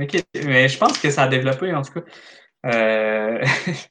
Ok, 0.00 0.22
mais 0.44 0.68
je 0.68 0.78
pense 0.78 0.98
que 0.98 1.10
ça 1.10 1.24
a 1.24 1.28
développé, 1.28 1.74
en 1.74 1.82
tout 1.82 1.92
cas. 1.92 2.00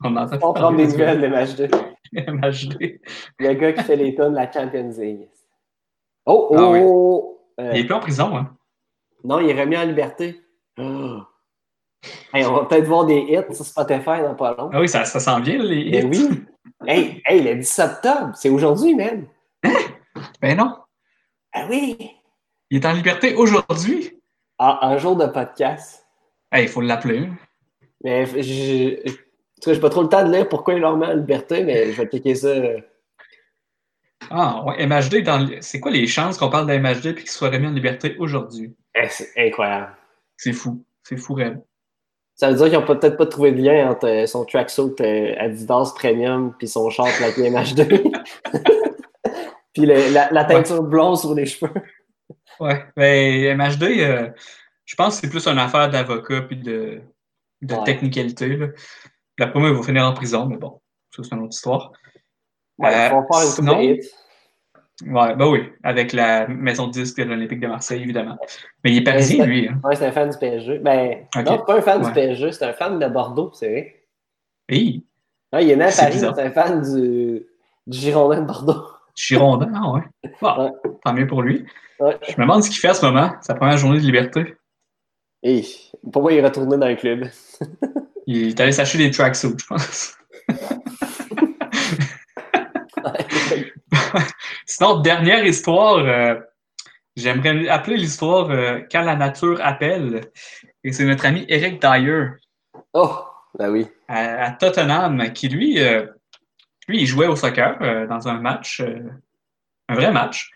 On 0.03 0.15
entend 0.15 0.38
On 0.41 0.53
prend 0.53 0.71
des 0.71 0.88
nouvelles 0.88 1.21
de 1.21 1.28
match 1.28 1.55
2. 1.55 1.67
MH2. 2.13 2.99
Le 3.39 3.53
gars 3.53 3.73
qui 3.73 3.84
fait 3.84 3.95
les 3.95 4.15
tonnes 4.15 4.32
de 4.32 4.38
la 4.38 4.51
Champions 4.51 4.91
League. 4.97 5.28
Oh, 6.25 6.47
oh, 6.51 6.55
Ah 6.57 6.69
oui. 6.69 6.80
oh. 6.82 7.39
Euh, 7.59 7.71
Il 7.73 7.82
est 7.82 7.84
plus 7.86 7.93
en 7.95 7.99
prison, 7.99 8.36
hein? 8.38 8.55
Non, 9.23 9.39
il 9.39 9.49
est 9.49 9.59
remis 9.59 9.78
en 9.78 9.84
liberté. 9.86 10.39
Oh. 10.80 11.19
Hey, 12.34 12.45
on 12.45 12.54
va 12.54 12.66
peut-être 12.66 12.86
voir 12.86 13.06
des 13.06 13.20
hits 13.20 13.56
sur 13.56 13.66
Spotify 13.66 14.22
dans 14.22 14.36
pas 14.36 14.56
long. 14.56 14.70
Ah 14.74 14.80
oui, 14.80 14.89
ça, 14.89 15.06
ça 15.06 15.20
s'en 15.20 15.39
vient, 15.39 15.58
les 15.58 15.82
hits. 15.82 15.91
Ben 15.91 16.10
oui. 16.10 16.45
Hey, 16.86 17.22
hey, 17.26 17.41
le 17.41 17.56
10 17.56 17.80
octobre, 17.80 18.32
c'est 18.36 18.50
aujourd'hui, 18.50 18.95
man. 18.95 19.26
Ben 20.41 20.58
non. 20.58 20.78
Ah 21.54 21.68
oui. 21.70 21.98
Il 22.70 22.78
est 22.78 22.86
en 22.86 22.93
liberté 22.93 23.34
aujourd'hui. 23.36 24.20
Ah, 24.60 24.80
un 24.88 24.98
jour 24.98 25.16
de 25.16 25.26
podcast. 25.26 26.06
Hey, 26.52 26.66
il 26.66 26.70
faut 26.70 26.82
l'appeler. 26.82 27.30
Mais 28.04 28.26
je, 28.26 28.41
je, 28.41 29.74
j'ai 29.74 29.80
pas 29.80 29.89
trop 29.89 30.04
le 30.04 30.10
temps 30.10 30.24
de 30.24 30.32
lire 30.32 30.48
pourquoi 30.48 30.74
il 30.74 30.82
met 30.82 30.86
en 30.86 31.14
liberté, 31.14 31.64
mais 31.64 31.91
je 31.91 32.02
vais 32.02 32.08
checker 32.10 32.36
ça. 32.36 32.54
Ah, 34.30 34.64
ouais, 34.66 34.86
MHD, 34.86 35.24
dans 35.24 35.50
c'est 35.62 35.80
quoi 35.80 35.91
les 35.91 36.08
chances 36.08 36.38
qu'on 36.38 36.50
parle 36.50 36.68
d'MHD 36.68 37.08
et 37.08 37.16
qu'il 37.16 37.30
soit 37.30 37.50
remis 37.50 37.68
en 37.68 37.72
liberté 37.72 38.16
aujourd'hui? 38.20 38.76
Eh, 38.95 39.08
c'est 39.10 39.32
incroyable. 39.38 39.95
C'est 40.36 40.54
fou. 40.54 40.84
C'est 41.04 41.18
fou, 41.18 41.34
réel. 41.36 41.62
Ça 42.40 42.50
veut 42.52 42.56
dire 42.56 42.66
qu'ils 42.70 42.78
n'ont 42.80 42.86
peut-être 42.86 43.18
pas 43.18 43.26
trouvé 43.26 43.52
de 43.52 43.62
lien 43.62 43.90
entre 43.92 44.08
euh, 44.08 44.26
son 44.28 44.46
tracksuit 44.46 44.94
euh, 45.02 45.34
Adidas 45.40 45.92
Premium 45.96 46.54
puis 46.58 46.68
son 46.68 46.90
short 46.92 47.10
plaqué 47.18 47.50
MH2. 47.50 48.12
puis 49.74 49.86
le- 49.86 50.14
la, 50.14 50.30
la 50.32 50.46
teinture 50.46 50.84
blonde 50.84 51.18
sur 51.18 51.34
les 51.34 51.46
cheveux. 51.48 51.74
Ouais. 52.60 52.84
Ben, 52.96 53.58
MHD, 53.58 53.84
euh, 54.02 54.30
je 54.86 54.96
pense 54.96 55.16
que 55.16 55.22
c'est 55.22 55.30
plus 55.32 55.48
une 55.48 55.60
affaire 55.60 55.90
d'avocat 55.90 56.42
puis 56.42 56.58
de, 56.58 57.02
de 57.62 57.76
Ouais. 57.76 57.84
technicalité. 57.84 58.56
Là. 58.56 58.68
D'après 59.40 59.60
moi, 59.60 59.70
il 59.70 59.76
va 59.76 59.84
finir 59.84 60.06
en 60.06 60.14
prison, 60.14 60.46
mais 60.46 60.58
bon, 60.58 60.80
ça, 61.16 61.24
c'est 61.24 61.36
une 61.36 61.42
autre 61.44 61.56
histoire. 61.56 61.92
Ouais, 62.78 62.90
Euh, 62.90 63.10
on 63.14 63.22
va 63.22 63.28
faire 63.32 63.48
une 63.48 63.52
sinon- 63.54 63.78
de 63.78 63.82
hits. 63.84 64.10
Ouais, 65.06 65.36
ben 65.36 65.48
oui, 65.48 65.64
avec 65.84 66.12
la 66.14 66.48
maison 66.48 66.88
de 66.88 66.91
disque 66.91 67.18
de 67.20 67.26
l'Olympique 67.26 67.60
de 67.60 67.68
Marseille, 67.68 68.02
évidemment. 68.02 68.38
Mais 68.84 68.91
il 68.93 68.98
est 68.98 69.04
parisien, 69.04 69.45
lui. 69.45 69.68
Hein. 69.68 69.80
Ouais, 69.84 69.95
c'est 69.95 70.08
un 70.08 70.12
fan 70.12 70.30
du 70.30 70.38
PSG. 70.38 70.80
Ben, 70.80 71.28
Ok. 71.36 71.45
non, 71.45 71.58
c'est 71.58 71.66
pas 71.66 71.78
un 71.78 71.82
fan 71.82 72.02
Ouais. 72.02 72.08
du 72.08 72.14
PSG, 72.14 72.52
c'est 72.52 72.66
un 72.66 72.74
fan 72.74 72.98
de 72.98 73.08
Bordeaux, 73.08 73.52
c'est 73.54 73.70
vrai. 73.70 74.04
Hey, 74.70 75.04
Non, 75.54 75.60
il 75.60 75.70
est 75.70 75.76
né 75.76 75.86
à 75.86 75.91
Paris, 75.91 76.18
c'est 76.20 76.26
un 76.41 76.52
fan 76.52 76.82
du, 76.82 77.45
du 77.86 77.98
Girondin 77.98 78.41
de 78.41 78.48
Bordeaux. 78.48 78.84
Girondin, 79.16 79.72
ah 79.76 79.91
ouais. 80.64 80.72
Tant 81.06 81.14
mieux 81.14 81.28
pour 81.28 81.43
lui. 81.43 81.64
Ouais. 82.00 82.18
Je 82.28 82.34
me 82.38 82.41
demande 82.41 82.64
ce 82.64 82.70
qu'il 82.70 82.80
fait 82.80 82.89
à 82.89 82.93
ce 82.95 83.06
moment, 83.06 83.32
sa 83.41 83.54
première 83.56 83.78
journée 83.78 84.00
de 84.00 84.04
liberté. 84.06 84.56
Et 85.43 85.64
pour 86.12 86.24
moi, 86.24 86.34
il 86.34 86.39
est 86.39 86.43
retourné 86.43 86.76
dans 86.78 86.88
le 86.88 86.95
club. 86.95 87.28
Il 88.30 88.50
est 88.50 88.60
allé 88.60 88.74
s'acheter 88.74 88.98
des 88.98 89.10
tracksuits, 89.12 89.54
je 89.58 89.66
pense. 89.68 90.18
Sinon, 94.66 94.99
dernière 94.99 95.45
histoire, 95.45 95.97
euh, 95.97 96.39
j'aimerais 97.16 97.68
appeler 97.68 97.97
l'histoire 97.97 98.49
euh, 98.49 98.82
Quand 98.91 99.01
la 99.01 99.16
nature 99.16 99.60
appelle. 99.64 100.32
Et 100.84 100.91
c'est 100.91 101.05
notre 101.05 101.26
ami 101.26 101.45
Eric 101.47 101.82
Dyer 101.82 102.28
oh, 102.93 103.20
ben 103.58 103.70
oui. 103.70 103.88
à, 104.08 104.45
à 104.45 104.51
Tottenham 104.51 105.32
qui, 105.34 105.49
lui, 105.49 105.80
euh, 105.80 106.05
lui, 106.88 107.01
il 107.01 107.08
jouait 107.08 107.28
au 107.28 107.36
soccer 107.36 108.08
dans 108.08 108.28
un 108.28 108.39
match, 108.39 108.82
un 109.89 109.95
vrai 109.95 110.12
match. 110.12 110.51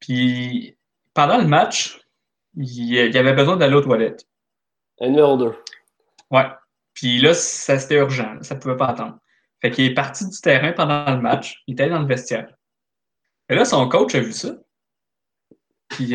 Puis 0.00 0.76
pendant 1.14 1.38
le 1.38 1.46
match, 1.46 2.00
il, 2.56 2.94
il 2.94 3.18
avait 3.18 3.34
besoin 3.34 3.56
d'aller 3.56 3.74
aux 3.74 3.82
toilettes. 3.82 4.26
Un 5.00 5.08
numéro 5.08 5.36
2. 5.36 5.54
Ouais. 6.30 6.46
Puis 6.94 7.18
là, 7.18 7.34
ça 7.34 7.78
c'était 7.78 7.96
urgent, 7.96 8.36
ça 8.42 8.56
pouvait 8.56 8.76
pas 8.76 8.88
attendre. 8.88 9.18
Fait 9.60 9.70
qu'il 9.70 9.84
est 9.84 9.94
parti 9.94 10.28
du 10.28 10.40
terrain 10.40 10.72
pendant 10.72 11.10
le 11.10 11.20
match. 11.20 11.62
Il 11.66 11.72
était 11.72 11.88
dans 11.88 12.00
le 12.00 12.06
vestiaire. 12.06 12.52
Et 13.50 13.54
là, 13.56 13.64
son 13.64 13.88
coach 13.88 14.14
a 14.14 14.20
vu 14.20 14.32
ça. 14.32 14.54
Puis 15.88 16.14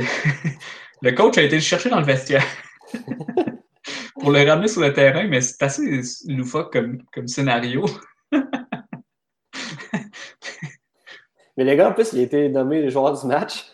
le 1.01 1.11
coach 1.11 1.37
a 1.37 1.43
été 1.43 1.55
le 1.55 1.61
chercher 1.61 1.89
dans 1.89 1.99
le 1.99 2.05
vestiaire 2.05 2.45
pour 4.19 4.31
le 4.31 4.49
ramener 4.49 4.69
sur 4.69 4.81
le 4.81 4.93
terrain, 4.93 5.27
mais 5.27 5.41
c'est 5.41 5.61
assez 5.61 6.01
loufoque 6.27 6.71
comme, 6.71 7.03
comme 7.13 7.27
scénario. 7.27 7.85
mais 8.31 8.41
les 11.65 11.75
gars, 11.75 11.89
en 11.89 11.93
plus, 11.93 12.13
il 12.13 12.19
a 12.19 12.23
été 12.23 12.47
nommé 12.47 12.81
le 12.81 12.89
joueur 12.89 13.19
du 13.19 13.27
match. 13.27 13.65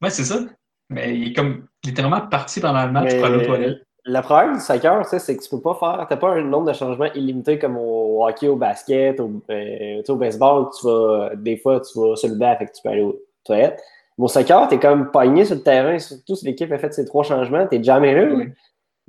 ouais, 0.00 0.08
c'est 0.08 0.24
ça. 0.24 0.40
Mais 0.88 1.14
il 1.14 1.28
est 1.28 1.34
comme 1.34 1.68
littéralement 1.84 2.26
parti 2.26 2.60
pendant 2.60 2.86
le 2.86 2.92
match 2.92 3.14
pour 3.14 3.26
aller 3.26 3.44
aux 3.44 3.46
toilettes. 3.46 3.86
Le 4.04 4.20
problème 4.22 4.54
du 4.54 4.60
soccer, 4.60 5.04
c'est 5.04 5.36
que 5.36 5.42
tu 5.42 5.50
peux 5.50 5.60
pas 5.60 5.74
faire. 5.74 6.06
T'as 6.08 6.16
pas 6.16 6.30
un 6.30 6.42
nombre 6.42 6.68
de 6.68 6.72
changements 6.72 7.12
illimité 7.14 7.58
comme 7.58 7.76
au 7.76 8.26
hockey, 8.26 8.48
au 8.48 8.56
basket, 8.56 9.20
au, 9.20 9.42
euh, 9.50 10.02
au 10.08 10.16
baseball. 10.16 10.68
Tu 10.78 10.86
vas, 10.86 11.30
des 11.36 11.56
fois, 11.58 11.80
tu 11.80 11.98
vas 11.98 12.16
se 12.16 12.26
lever 12.26 12.56
fait 12.58 12.66
que 12.66 12.72
tu 12.72 12.82
peux 12.82 12.88
aller 12.88 13.02
aux 13.02 13.20
toilettes. 13.44 13.80
Au 14.16 14.28
soccer, 14.28 14.68
t'es 14.68 14.78
comme 14.78 15.10
pogné 15.10 15.44
sur 15.44 15.56
le 15.56 15.62
terrain, 15.62 15.98
surtout 15.98 16.34
si 16.34 16.44
l'équipe 16.44 16.70
a 16.72 16.78
fait 16.78 16.92
ses 16.92 17.06
trois 17.06 17.24
changements, 17.24 17.66
t'es 17.66 17.82
jamais 17.82 18.14
là. 18.14 18.44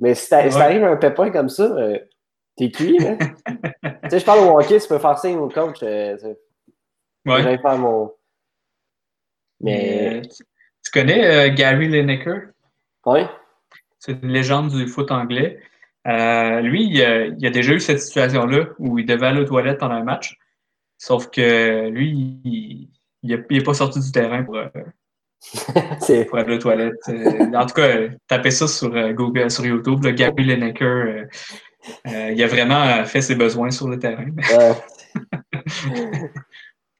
Mais 0.00 0.14
si 0.14 0.28
t'arrives 0.28 0.84
un 0.84 0.96
pépin 0.96 1.30
comme 1.30 1.50
ça, 1.50 1.64
euh, 1.64 1.98
t'es 2.56 2.70
cuit. 2.70 2.96
tu 3.46 4.10
sais, 4.10 4.18
je 4.18 4.24
parle 4.24 4.40
au 4.40 4.58
hockey, 4.58 4.80
tu 4.80 4.88
peux 4.88 4.98
faire 4.98 5.18
ça 5.18 5.30
au 5.30 5.48
coach. 5.48 5.82
Euh, 5.82 6.16
ouais. 7.26 7.58
faire 7.58 7.78
mon. 7.78 8.12
Mais. 9.60 10.22
tu 10.22 10.90
connais 10.92 11.50
Gary 11.54 11.88
Lineker? 11.88 12.52
Oui. 13.04 13.20
C'est 14.04 14.20
une 14.20 14.32
légende 14.32 14.72
du 14.72 14.88
foot 14.88 15.12
anglais. 15.12 15.60
Euh, 16.08 16.60
lui, 16.60 16.88
il 16.88 17.00
a, 17.04 17.26
a, 17.26 17.50
déjà 17.50 17.72
eu 17.72 17.78
cette 17.78 18.00
situation-là 18.00 18.70
où 18.80 18.98
il 18.98 19.06
devait 19.06 19.28
aller 19.28 19.42
aux 19.42 19.44
toilettes 19.44 19.78
pendant 19.78 19.94
un 19.94 20.02
match. 20.02 20.40
Sauf 20.98 21.30
que 21.30 21.88
lui, 21.88 22.90
il 23.22 23.22
n'est 23.22 23.62
pas 23.62 23.74
sorti 23.74 24.00
du 24.00 24.10
terrain 24.10 24.42
pour, 24.42 24.56
euh, 24.56 24.66
pour 26.28 26.36
aller 26.36 26.56
aux 26.56 26.58
toilettes. 26.58 26.98
Euh, 27.10 27.52
en 27.54 27.64
tout 27.64 27.74
cas, 27.74 28.08
tapez 28.26 28.50
ça 28.50 28.66
sur 28.66 28.90
Google, 29.12 29.52
sur 29.52 29.64
YouTube. 29.64 30.02
Le 30.02 30.10
Gary 30.10 30.46
Lineker, 30.46 31.26
il 32.04 32.42
a 32.42 32.46
vraiment 32.48 33.04
fait 33.04 33.20
ses 33.20 33.36
besoins 33.36 33.70
sur 33.70 33.86
le 33.86 34.00
terrain. 34.00 34.26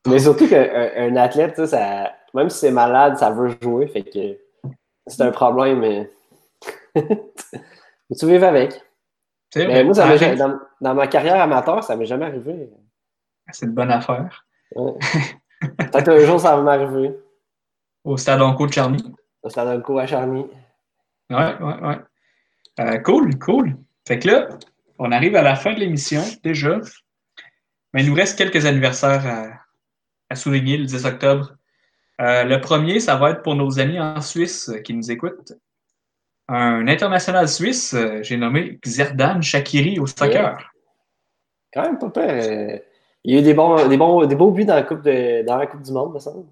Mais 0.06 0.20
surtout 0.20 0.48
qu'un 0.48 1.16
athlète, 1.16 1.66
ça, 1.66 2.12
même 2.32 2.48
si 2.48 2.60
c'est 2.60 2.70
malade, 2.70 3.16
ça 3.16 3.32
veut 3.32 3.56
jouer. 3.60 3.88
Fait 3.88 4.04
que 4.04 4.38
c'est 5.08 5.22
un 5.22 5.32
problème. 5.32 5.80
Mais 5.80 6.08
tu 8.18 8.26
vives 8.26 8.44
avec. 8.44 8.80
Mais 9.56 9.84
moi, 9.84 9.94
dans, 10.80 10.94
ma 10.94 11.06
carrière 11.06 11.40
amateur, 11.40 11.84
ça 11.84 11.96
m'est 11.96 12.06
jamais 12.06 12.26
arrivé. 12.26 12.70
C'est 13.50 13.66
une 13.66 13.72
bonne 13.72 13.90
affaire. 13.90 14.46
Peut-être 14.74 16.08
un 16.08 16.18
jour, 16.20 16.40
ça 16.40 16.56
va 16.56 16.62
m'arriver. 16.62 17.16
Au 18.04 18.16
Stade 18.16 18.40
Onco 18.40 18.66
de 18.66 18.72
Charny. 18.72 19.02
Au 19.42 19.48
Stade 19.48 19.68
Onco 19.78 19.98
à 19.98 20.06
Charny. 20.06 20.46
Ouais, 21.30 21.56
ouais, 21.60 21.80
ouais. 21.82 21.98
Euh, 22.80 22.98
cool, 22.98 23.38
cool. 23.38 23.76
Fait 24.06 24.18
que 24.18 24.28
là, 24.28 24.48
on 24.98 25.12
arrive 25.12 25.36
à 25.36 25.42
la 25.42 25.54
fin 25.54 25.74
de 25.74 25.80
l'émission 25.80 26.22
déjà. 26.42 26.80
Mais 27.92 28.02
il 28.02 28.08
nous 28.08 28.14
reste 28.14 28.38
quelques 28.38 28.64
anniversaires 28.64 29.58
à, 30.30 30.34
souligner 30.34 30.78
le 30.78 30.86
10 30.86 31.04
octobre. 31.04 31.52
Euh, 32.20 32.44
le 32.44 32.60
premier, 32.60 33.00
ça 33.00 33.16
va 33.16 33.30
être 33.30 33.42
pour 33.42 33.54
nos 33.54 33.78
amis 33.78 34.00
en 34.00 34.20
Suisse 34.22 34.72
qui 34.82 34.94
nous 34.94 35.10
écoutent 35.10 35.52
un 36.48 36.86
international 36.88 37.48
suisse, 37.48 37.94
euh, 37.94 38.22
j'ai 38.22 38.36
nommé 38.36 38.78
Xerdan 38.84 39.42
Shakiri 39.42 39.98
au 39.98 40.06
soccer. 40.06 40.58
Quand 41.72 41.82
même 41.82 41.98
pas 41.98 42.10
peur. 42.10 42.28
Euh, 42.28 42.78
il 43.24 43.34
y 43.34 43.36
a 43.36 43.40
eu 43.40 43.42
des 43.42 43.54
bons, 43.54 43.88
des 43.88 43.96
bons, 43.96 44.26
des 44.26 44.34
beaux 44.34 44.50
buts 44.50 44.64
dans 44.64 44.74
la 44.74 44.82
Coupe, 44.82 45.02
de, 45.02 45.44
dans 45.46 45.56
la 45.56 45.66
coupe 45.66 45.82
du 45.82 45.92
Monde, 45.92 46.14
me 46.14 46.18
semble. 46.18 46.44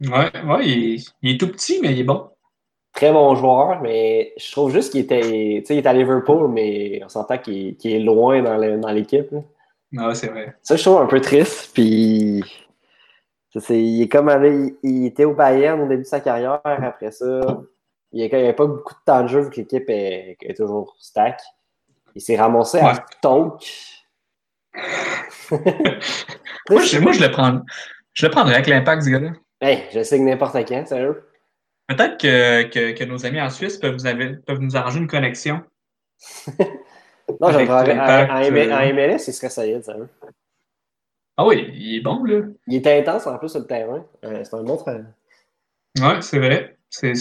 Ouais, 0.00 0.30
ouais 0.44 0.66
il, 0.66 1.04
est, 1.22 1.38
tout 1.38 1.48
petit, 1.48 1.78
mais 1.82 1.92
il 1.92 2.00
est 2.00 2.04
bon. 2.04 2.28
Très 2.94 3.12
bon 3.12 3.34
joueur, 3.34 3.80
mais 3.82 4.32
je 4.36 4.52
trouve 4.52 4.72
juste 4.72 4.92
qu'il 4.92 5.00
était. 5.00 5.20
Tu 5.20 5.66
sais, 5.66 5.74
il 5.74 5.78
est 5.78 5.86
à 5.86 5.92
Liverpool, 5.92 6.50
mais 6.50 7.02
on 7.04 7.08
s'entend 7.08 7.38
qu'il 7.38 7.76
est 7.84 7.98
loin 7.98 8.40
dans 8.42 8.90
l'équipe. 8.90 9.34
Ah, 9.96 10.14
c'est 10.14 10.28
vrai. 10.28 10.56
Ça, 10.62 10.76
je 10.76 10.82
trouve 10.82 10.98
un 10.98 11.06
peu 11.06 11.20
triste. 11.20 11.70
Puis. 11.74 12.42
il 13.70 14.02
est 14.02 14.08
comme 14.08 14.28
allé, 14.28 14.76
il 14.82 15.06
était 15.06 15.24
au 15.24 15.34
Bayern 15.34 15.80
au 15.80 15.88
début 15.88 16.02
de 16.02 16.08
sa 16.08 16.20
carrière. 16.20 16.60
Après 16.64 17.10
ça, 17.10 17.40
il 18.14 18.28
n'y 18.28 18.34
avait 18.34 18.52
pas 18.52 18.66
beaucoup 18.66 18.94
de 18.94 19.00
temps 19.04 19.22
de 19.22 19.28
jeu 19.28 19.40
vu 19.40 19.50
que 19.50 19.56
l'équipe 19.56 19.84
est, 19.88 20.56
toujours 20.56 20.94
stack. 21.00 21.40
Il 22.14 22.22
s'est 22.22 22.36
ramassé 22.36 22.78
à 22.78 23.04
Tonk. 23.20 23.60
moi, 25.50 26.82
je, 26.82 26.98
moi, 27.00 27.12
je 27.12 27.20
le 27.20 27.30
prends. 27.30 27.60
Je 28.12 28.26
le 28.26 28.30
prendrais 28.30 28.54
avec 28.54 28.68
l'impact, 28.68 29.02
ce 29.02 29.10
gars-là. 29.10 29.32
Hey, 29.60 29.84
je 29.92 30.02
sais 30.04 30.18
que 30.18 30.22
n'importe 30.22 30.54
quand, 30.68 30.86
sérieux. 30.86 31.28
Peut-être 31.88 32.16
que, 32.20 32.62
que, 32.68 32.92
que, 32.92 33.04
nos 33.04 33.26
amis 33.26 33.40
en 33.40 33.50
Suisse 33.50 33.78
peuvent, 33.78 33.96
vous 33.96 34.42
peuvent 34.46 34.60
nous 34.60 34.76
arranger 34.76 35.00
une 35.00 35.08
connexion. 35.08 35.62
non, 37.40 37.50
j'en 37.50 37.64
prendrais. 37.64 37.98
En, 37.98 38.42
euh, 38.42 38.92
MLS, 38.92 39.26
il 39.26 39.32
serait 39.32 39.50
solide, 39.50 39.84
sérieux. 39.84 40.08
Ah 41.36 41.44
oui, 41.44 41.68
il 41.74 41.96
est 41.96 42.00
bon, 42.00 42.22
là. 42.22 42.42
Il 42.68 42.76
est 42.76 43.00
intense 43.00 43.26
en 43.26 43.36
plus 43.38 43.48
sur 43.48 43.60
le 43.60 43.66
terrain. 43.66 44.06
Euh, 44.24 44.44
c'est 44.44 44.54
un 44.54 44.62
bon 44.62 44.76
travail. 44.76 45.04
Ouais, 46.00 46.22
c'est 46.22 46.38
vrai. 46.38 46.76
C'est 46.88 47.14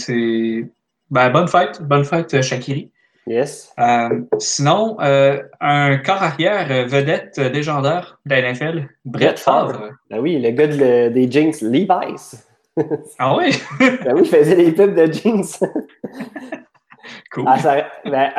ben, 1.14 1.30
bonne 1.30 1.48
fête, 1.48 1.80
bonne 1.84 2.04
fête, 2.04 2.34
euh, 2.34 2.42
Shakiri. 2.42 2.92
Yes. 3.28 3.72
Euh, 3.78 4.22
sinon, 4.40 4.98
euh, 5.00 5.44
un 5.62 5.98
corps 5.98 6.24
arrière 6.24 6.88
vedette 6.88 7.38
légendaire 7.38 8.20
de 8.26 8.32
la 8.32 8.52
NFL, 8.52 8.90
Brett 9.06 9.38
Favre. 9.38 9.92
Ben 10.10 10.20
oui, 10.20 10.40
le 10.42 10.50
gars 10.50 10.66
des 10.66 11.32
Jinx, 11.32 11.62
Levi's. 11.62 12.48
ah 13.20 13.38
oui? 13.38 13.52
ben 13.80 14.16
oui, 14.16 14.22
il 14.24 14.28
faisait 14.28 14.56
des 14.56 14.72
pubs 14.72 14.96
de 14.96 15.06
Jinx. 15.06 15.64
cool. 17.32 17.46
Ah, 17.48 17.86
ben, 18.04 18.32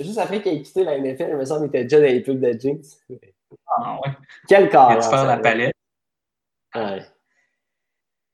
juste 0.00 0.16
après 0.16 0.40
qu'il 0.40 0.54
ait 0.54 0.62
quitté 0.62 0.84
la 0.84 0.98
NFL, 0.98 1.26
il 1.28 1.36
me 1.36 1.44
semble 1.44 1.70
qu'il 1.70 1.80
était 1.80 1.84
déjà 1.84 2.00
dans 2.00 2.14
les 2.14 2.20
pubs 2.20 2.40
de 2.40 2.58
Jinx. 2.58 2.98
Ah 3.76 3.98
ouais. 4.02 4.12
Quel 4.48 4.70
corps! 4.70 4.92
Il 4.92 4.98
a 4.98 5.02
faire 5.02 5.26
la 5.26 5.36
palette. 5.36 5.74
Ouais. 6.74 7.02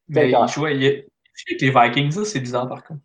Mais 0.09 0.31
il 0.31 0.49
jouait, 0.49 0.77
il, 0.77 0.87
avec 0.87 1.61
les 1.61 1.71
Vikings, 1.71 2.13
ça, 2.13 2.25
c'est 2.25 2.41
bizarre 2.41 2.69
par 2.69 2.85
contre. 2.85 3.03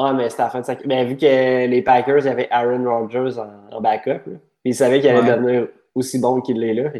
Ah, 0.00 0.12
mais 0.12 0.30
c'était 0.30 0.44
la 0.44 0.50
fin 0.50 0.60
de 0.60 0.64
sa 0.64 0.76
Mais 0.86 1.04
vu 1.04 1.16
que 1.16 1.66
les 1.66 1.82
Packers, 1.82 2.20
il 2.20 2.26
y 2.26 2.28
avait 2.28 2.48
Aaron 2.52 2.84
Rodgers 2.84 3.40
en, 3.72 3.80
backup, 3.80 4.20
puis 4.22 4.38
il 4.64 4.74
savait 4.74 5.00
qu'il 5.00 5.10
allait 5.10 5.28
devenir 5.28 5.66
aussi 5.92 6.20
bon 6.20 6.40
qu'il 6.40 6.60
l'est 6.60 6.72
là. 6.72 6.92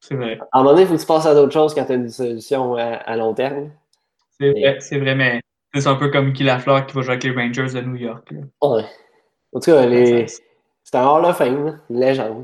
C'est 0.00 0.16
vrai. 0.16 0.40
À 0.50 0.58
un 0.58 0.62
moment 0.64 0.72
donné, 0.72 0.82
il 0.82 0.88
faut 0.88 0.96
que 0.96 1.00
tu 1.00 1.06
passes 1.06 1.26
à 1.26 1.34
d'autres 1.34 1.52
choses 1.52 1.72
quand 1.72 1.84
tu 1.84 1.92
as 1.92 1.94
une 1.94 2.08
solution 2.08 2.74
à, 2.74 3.16
long 3.16 3.32
terme. 3.32 3.70
C'est 4.40 4.50
vrai, 4.50 4.76
c'est 4.80 4.98
vrai, 4.98 5.14
mais 5.14 5.40
c'est 5.72 5.86
un 5.86 5.94
peu 5.94 6.10
comme 6.10 6.32
Killafleur 6.32 6.84
qui 6.84 6.96
va 6.96 7.02
jouer 7.02 7.12
avec 7.12 7.22
les 7.22 7.30
Rangers 7.30 7.72
de 7.72 7.80
New 7.82 7.94
York. 7.94 8.28
Ouais. 8.60 8.82
En 9.52 9.60
tout 9.60 9.70
cas, 9.70 9.86
les... 9.86 10.26
c'est 10.26 10.96
un 10.96 11.06
Hall 11.06 11.24
of 11.24 11.36
Fame, 11.36 11.80
une 11.90 12.00
légende. 12.00 12.42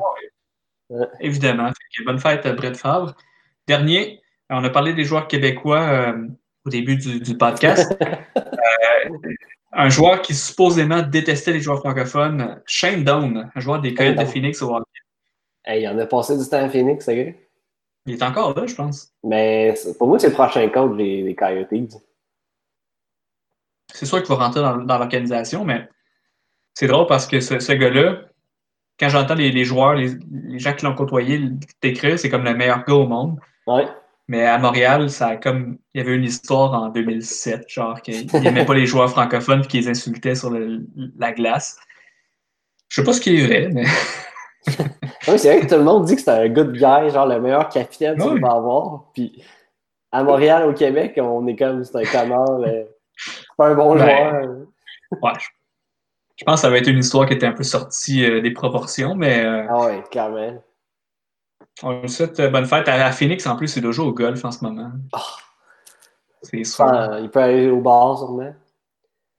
Évidemment. 1.19 1.71
bonne 2.07 2.21
fête 2.21 2.47
à 2.47 2.53
Brett 2.53 2.77
Favre. 2.77 3.17
Dernier, 3.67 4.21
on 4.49 4.63
a 4.63 4.71
parlé 4.71 4.95
des 4.95 5.03
joueurs 5.03 5.27
québécois. 5.27 5.81
Euh, 5.81 6.29
au 6.71 6.73
début 6.73 6.97
du, 6.97 7.37
podcast. 7.37 7.97
Euh, 8.37 9.19
un 9.73 9.89
joueur 9.89 10.21
qui 10.21 10.35
supposément 10.35 11.03
détestait 11.03 11.53
les 11.53 11.61
joueurs 11.61 11.79
francophones, 11.79 12.61
Shane 12.67 13.03
Down, 13.03 13.51
un 13.55 13.61
joueur 13.61 13.81
des 13.81 13.95
Coyotes 13.95 14.19
de 14.19 14.25
Phoenix 14.25 14.61
au 14.63 14.75
hockey. 14.75 15.01
il 15.69 15.89
en 15.89 15.99
a 15.99 16.07
passé 16.07 16.37
du 16.37 16.47
temps 16.47 16.63
à 16.63 16.69
Phoenix, 16.69 17.05
c'est 17.05 17.15
vrai? 17.15 17.49
Il 18.07 18.15
est 18.15 18.23
encore 18.23 18.55
là, 18.55 18.67
je 18.67 18.75
pense. 18.75 19.13
Mais 19.25 19.75
pour 19.99 20.09
moi, 20.09 20.19
c'est 20.19 20.29
le 20.29 20.35
prochain 20.35 20.69
coach 20.69 20.97
des, 20.97 21.35
Coyotes. 21.37 22.03
C'est 23.93 24.07
sûr 24.07 24.23
qu'il 24.23 24.35
va 24.35 24.45
rentrer 24.45 24.61
dans, 24.61 24.77
l'organisation, 24.77 25.65
mais 25.65 25.89
c'est 26.75 26.87
drôle 26.87 27.07
parce 27.07 27.27
que 27.27 27.41
ce, 27.41 27.73
gars-là, 27.73 28.23
quand 28.99 29.09
j'entends 29.09 29.35
les, 29.35 29.65
joueurs, 29.65 29.95
les, 29.95 30.59
gens 30.59 30.75
qui 30.75 30.85
l'ont 30.85 30.95
côtoyé 30.95 31.41
décrire, 31.81 32.19
c'est 32.19 32.29
comme 32.29 32.45
le 32.45 32.55
meilleur 32.55 32.85
gars 32.85 32.95
au 32.95 33.07
monde. 33.07 33.39
Ouais. 33.67 33.87
Mais 34.31 34.47
à 34.47 34.59
Montréal, 34.59 35.11
ça 35.11 35.27
a 35.27 35.37
comme. 35.37 35.79
Il 35.93 35.99
y 35.99 36.01
avait 36.05 36.15
une 36.15 36.23
histoire 36.23 36.73
en 36.73 36.91
2007, 36.91 37.69
genre 37.69 38.01
qu'il 38.01 38.31
n'aimait 38.33 38.65
pas 38.65 38.75
les 38.75 38.87
joueurs 38.87 39.11
francophones 39.11 39.63
et 39.65 39.67
qu'ils 39.67 39.89
insultaient 39.89 40.37
sur 40.37 40.57
la 41.19 41.33
glace. 41.33 41.81
Je 42.89 43.01
sais 43.01 43.05
pas 43.05 43.13
ce 43.13 43.21
qui 43.21 43.37
est 43.37 43.45
vrai, 43.45 43.71
mais. 43.73 43.87
oui, 44.69 45.37
c'est 45.37 45.53
vrai 45.53 45.61
que 45.63 45.67
tout 45.67 45.79
le 45.79 45.83
monde 45.83 46.05
dit 46.05 46.15
que 46.15 46.23
c'est 46.23 46.31
un 46.31 46.49
good 46.49 46.75
guy, 46.75 47.11
genre 47.11 47.27
le 47.27 47.41
meilleur 47.41 47.69
capitaine 47.69 48.17
que 48.17 48.35
tu 48.35 48.39
vas 48.39 48.53
avoir. 48.53 49.11
Puis 49.15 49.43
à 50.13 50.23
Montréal, 50.23 50.69
au 50.69 50.75
Québec, 50.75 51.15
on 51.21 51.45
est 51.49 51.57
comme 51.57 51.83
c'est 51.83 51.97
un 51.97 52.05
connard, 52.05 52.61
pas 53.59 53.67
un 53.67 53.75
bon 53.75 53.97
ben, 53.97 53.99
joueur. 53.99 54.43
Ouais. 55.23 55.33
Je 56.37 56.45
pense 56.45 56.55
que 56.55 56.61
ça 56.61 56.71
va 56.71 56.79
être 56.79 56.89
une 56.89 57.01
histoire 57.01 57.27
qui 57.27 57.35
était 57.35 57.47
un 57.47 57.53
peu 57.53 57.65
sortie 57.65 58.25
euh, 58.25 58.41
des 58.41 58.53
proportions, 58.53 59.17
mais. 59.17 59.45
Euh, 59.45 59.67
ah 59.69 59.87
ouais, 59.87 60.05
clairement. 60.09 60.63
On 61.83 62.03
lui 62.03 62.09
souhaite 62.09 62.39
euh, 62.41 62.51
bonne 62.51 62.67
fête. 62.67 62.89
À, 62.89 63.11
Phoenix, 63.13 63.47
en 63.47 63.57
plus, 63.57 63.69
c'est 63.69 63.81
le 63.81 63.93
jeu 63.93 64.03
au 64.03 64.13
golf 64.13 64.45
en 64.45 64.51
ce 64.51 64.65
moment. 64.65 64.91
Oh. 65.15 65.19
C'est 66.43 66.65
sûr. 66.65 66.87
il 67.21 67.31
peut 67.31 67.41
aller 67.41 67.69
au 67.71 67.81
bar, 67.81 68.19
sûrement. 68.19 68.55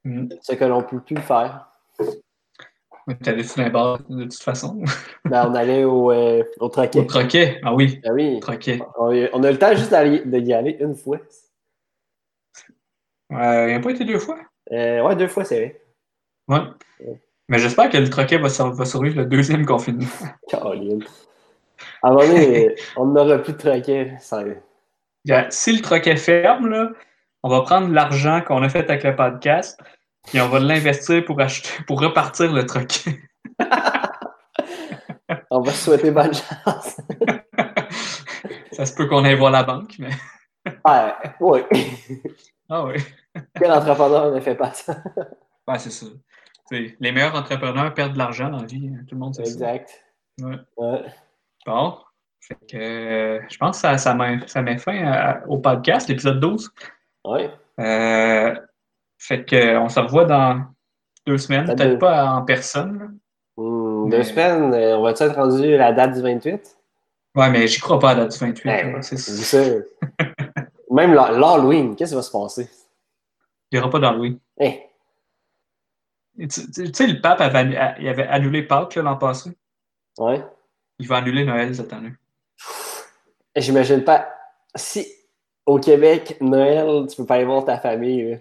Mm. 0.03 0.29
Ce 0.41 0.53
que 0.53 0.65
l'on 0.65 0.79
ne 0.81 0.85
peut 0.85 0.99
plus 0.99 1.17
faire. 1.17 1.67
T'allais-tu 3.23 3.57
dans 3.57 3.63
les 3.63 3.69
bars 3.69 3.99
de 4.09 4.23
toute 4.23 4.41
façon? 4.41 4.81
Ben, 5.25 5.47
on 5.49 5.55
allait 5.55 5.83
au, 5.83 6.11
euh, 6.11 6.43
au 6.59 6.69
troquet. 6.69 6.99
Au 6.99 7.03
troquet. 7.05 7.59
Ah 7.63 7.73
oui, 7.73 8.01
Ah 8.05 8.11
oui. 8.11 8.39
troquet. 8.39 8.79
On, 8.97 9.09
a 9.43 9.51
le 9.51 9.57
temps 9.57 9.73
juste 9.75 9.91
d'aller- 9.91 10.23
de 10.25 10.39
y 10.39 10.53
aller 10.53 10.77
une 10.79 10.95
fois. 10.95 11.17
Euh, 13.31 13.67
il 13.69 13.73
n'a 13.73 13.79
pas 13.79 13.91
été 13.91 14.03
deux 14.03 14.19
fois? 14.19 14.39
Euh, 14.71 15.01
ouais, 15.01 15.15
deux 15.15 15.27
fois, 15.27 15.45
c'est 15.45 15.57
vrai. 15.57 15.81
Ouais. 16.47 17.15
Mais 17.47 17.59
j'espère 17.59 17.89
que 17.89 17.97
le 17.97 18.09
troquet 18.09 18.37
va, 18.37 18.49
sur- 18.49 18.73
va 18.73 18.85
survivre 18.85 19.17
le 19.17 19.25
deuxième 19.25 19.65
confinement. 19.65 20.05
Caroline. 20.49 21.03
À 22.03 22.07
un 22.09 22.11
moment 22.11 22.25
donné, 22.27 22.75
on 22.97 23.05
n'aura 23.05 23.37
plus 23.39 23.53
de 23.53 23.57
troquet. 23.57 24.13
Ça... 24.19 24.43
Regarde, 25.25 25.51
Si 25.51 25.75
le 25.75 25.81
troquet 25.81 26.15
ferme, 26.15 26.67
là, 26.69 26.89
on 27.43 27.49
va 27.49 27.61
prendre 27.61 27.89
l'argent 27.89 28.41
qu'on 28.41 28.63
a 28.63 28.69
fait 28.69 28.89
avec 28.89 29.03
le 29.03 29.15
podcast 29.15 29.79
et 30.33 30.41
on 30.41 30.47
va 30.49 30.59
l'investir 30.59 31.23
pour 31.25 31.39
acheter, 31.41 31.69
pour 31.87 31.99
repartir 32.01 32.51
le 32.53 32.65
troquet. 32.65 33.19
On 35.49 35.61
va 35.61 35.71
se 35.71 35.85
souhaiter 35.85 36.11
bonne 36.11 36.33
chance. 36.33 36.97
Ça 38.71 38.85
se 38.85 38.93
peut 38.95 39.07
qu'on 39.07 39.23
aille 39.25 39.35
voir 39.35 39.51
la 39.51 39.63
banque, 39.63 39.95
mais. 39.99 40.09
Ouais, 40.85 41.13
ouais. 41.39 41.65
Ah 42.69 42.85
oui. 42.85 42.95
Quel 43.55 43.71
entrepreneur 43.71 44.31
ne 44.31 44.39
fait 44.39 44.55
pas 44.55 44.71
ça? 44.73 44.97
Ouais, 45.67 45.77
c'est 45.79 45.89
ça. 45.89 46.05
T'sais, 46.65 46.95
les 46.99 47.11
meilleurs 47.11 47.35
entrepreneurs 47.35 47.93
perdent 47.93 48.13
de 48.13 48.17
l'argent 48.17 48.49
dans 48.49 48.59
la 48.59 48.65
vie. 48.65 48.89
hein. 48.93 49.03
Tout 49.07 49.15
le 49.15 49.19
monde 49.19 49.35
sait 49.35 49.45
ça. 49.45 49.51
Exact. 49.51 50.03
Ouais. 50.41 50.55
Ouais. 50.77 51.03
Bon. 51.65 51.97
Fait 52.39 52.57
que, 52.69 52.77
euh, 52.77 53.39
je 53.49 53.57
pense 53.57 53.77
que 53.77 53.81
ça, 53.81 53.97
ça, 53.97 54.13
met, 54.15 54.39
ça 54.47 54.61
met 54.61 54.77
fin 54.77 55.05
à- 55.05 55.45
au 55.47 55.59
podcast, 55.59 56.07
l'épisode 56.09 56.39
12. 56.39 56.71
Ouais. 57.25 57.51
Euh, 57.79 58.55
fait 59.19 59.45
que, 59.45 59.77
on 59.77 59.87
se 59.89 59.99
revoit 59.99 60.25
dans 60.25 60.65
deux 61.27 61.37
semaines, 61.37 61.65
peut-être 61.65 61.99
pas 61.99 62.25
en 62.31 62.43
personne. 62.43 63.19
Hmm, 63.57 64.05
Mais- 64.05 64.17
Deux 64.17 64.23
semaines, 64.23 64.73
euh, 64.73 64.97
on 64.97 65.03
va-tu 65.03 65.23
être 65.23 65.35
rendu 65.35 65.75
à 65.75 65.77
la 65.77 65.93
date 65.93 66.13
du 66.15 66.21
28? 66.21 66.77
Ouais, 67.35 67.49
mais 67.51 67.67
j'y 67.67 67.79
crois 67.79 67.99
pas 67.99 68.11
à 68.11 68.13
la 68.15 68.21
date 68.23 68.31
du 68.33 68.39
28. 68.39 68.69
Ouais, 68.69 68.91
là. 68.93 69.01
C'est- 69.03 69.17
ça. 69.17 69.59
Même 70.89 71.13
l'Ha- 71.13 71.31
l'Halloween, 71.31 71.95
qu'est-ce 71.95 72.11
qui 72.11 72.15
va 72.15 72.21
se 72.23 72.31
passer? 72.31 72.69
Il 73.71 73.77
n'y 73.77 73.79
aura 73.81 73.89
pas 73.91 73.99
d'Halloween. 73.99 74.39
Hey, 74.57 74.81
Et 76.39 76.47
Tu 76.47 76.61
tu- 76.71 76.91
tu 76.91 76.93
sais, 76.93 77.07
le 77.07 77.21
pape 77.21 77.39
avait, 77.39 77.95
il 77.99 78.07
avait 78.09 78.27
annulé 78.27 78.63
Pâques 78.63 78.95
l'an 78.95 79.15
passé? 79.17 79.51
ouais. 80.17 80.43
Il 81.01 81.07
va 81.07 81.17
annuler 81.17 81.43
Noël 81.45 81.75
cette 81.75 81.91
année. 81.93 82.13
J'imagine 83.55 84.03
pas. 84.03 84.29
Si 84.75 85.05
au 85.65 85.79
Québec, 85.79 86.37
Noël, 86.41 87.05
tu 87.07 87.15
peux 87.17 87.25
pas 87.25 87.35
aller 87.35 87.45
voir 87.45 87.65
ta 87.65 87.77
famille. 87.77 88.39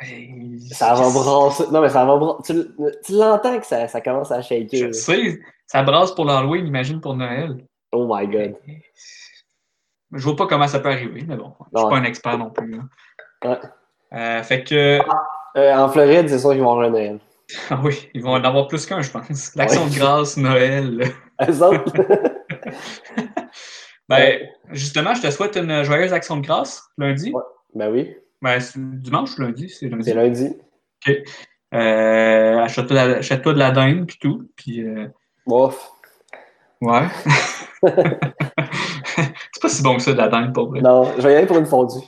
Hey, 0.00 0.58
ça 0.72 0.94
va 0.94 1.10
brasser. 1.10 1.64
Non, 1.70 1.80
mais 1.82 1.88
ça 1.90 2.04
va 2.04 2.16
brasser. 2.16 2.54
Tu, 2.54 2.64
tu 3.04 3.12
l'entends 3.12 3.58
que 3.60 3.66
ça, 3.66 3.86
ça 3.86 4.00
commence 4.00 4.32
à 4.32 4.40
shaker. 4.42 4.88
Je 4.88 4.92
sais, 4.92 5.40
ça 5.66 5.82
brasse 5.82 6.12
pour 6.12 6.24
l'Halloween, 6.24 6.66
imagine 6.66 7.00
pour 7.00 7.14
Noël. 7.14 7.64
Oh 7.92 8.06
my 8.10 8.26
god. 8.26 8.56
Je 10.12 10.24
vois 10.24 10.36
pas 10.36 10.46
comment 10.46 10.66
ça 10.66 10.80
peut 10.80 10.88
arriver, 10.90 11.22
mais 11.26 11.36
bon, 11.36 11.52
je 11.72 11.78
suis 11.78 11.88
pas 11.88 11.96
un 11.96 12.04
expert 12.04 12.38
non 12.38 12.50
plus. 12.50 12.76
là. 12.76 12.82
Ouais. 13.44 13.58
Euh, 14.12 14.42
fait 14.42 14.64
que, 14.64 15.00
Euh, 15.56 15.74
en 15.74 15.88
Floride, 15.88 16.28
c'est 16.28 16.38
sûr 16.38 16.50
qu'ils 16.52 16.62
vont 16.62 16.70
avoir 16.72 16.86
un 16.86 16.90
Noël. 16.90 17.18
Ah 17.70 17.80
oui, 17.84 18.08
ils 18.14 18.22
vont 18.22 18.32
en 18.32 18.42
avoir 18.44 18.66
plus 18.68 18.86
qu'un, 18.86 19.00
je 19.02 19.10
pense. 19.10 19.54
L'action 19.56 19.84
Ouais. 19.84 19.90
de 19.90 19.94
grâce, 19.96 20.36
Noël. 20.36 21.04
Eux 21.48 21.62
autres? 21.62 21.92
Ben, 24.08 24.40
justement, 24.70 25.14
je 25.14 25.22
te 25.22 25.30
souhaite 25.30 25.54
une 25.56 25.84
joyeuse 25.84 26.12
action 26.12 26.36
de 26.38 26.42
grâce 26.44 26.82
lundi. 26.98 27.30
Ouais. 27.32 27.42
ben 27.76 27.92
oui, 27.92 28.16
Ben, 28.42 28.58
c'est 28.58 28.74
dimanche 29.00 29.38
ou 29.38 29.42
lundi, 29.42 29.68
c'est 29.68 29.88
lundi. 29.88 30.04
c'est 30.04 30.14
lundi. 30.14 30.56
Euh, 31.72 32.58
achète-toi 32.58 32.84
de 32.88 32.94
la- 32.94 33.16
achète-toi 33.18 33.52
de 33.54 33.58
la 33.60 33.70
dinde 33.70 34.06
puis 34.08 34.18
tout. 34.20 34.48
Puis, 34.56 34.82
euh, 34.82 35.06
ouais. 35.46 35.70
c'est 37.82 39.62
pas 39.62 39.68
si 39.68 39.82
bon 39.82 39.94
que 39.96 40.02
ça, 40.02 40.12
de 40.12 40.16
la 40.18 40.26
dinde, 40.26 40.52
pour 40.52 40.70
vrai. 40.70 40.80
Non, 40.80 41.12
je 41.16 41.22
vais 41.22 41.32
y 41.34 41.36
aller 41.36 41.46
pour 41.46 41.58
une 41.58 41.66
fondue. 41.66 42.04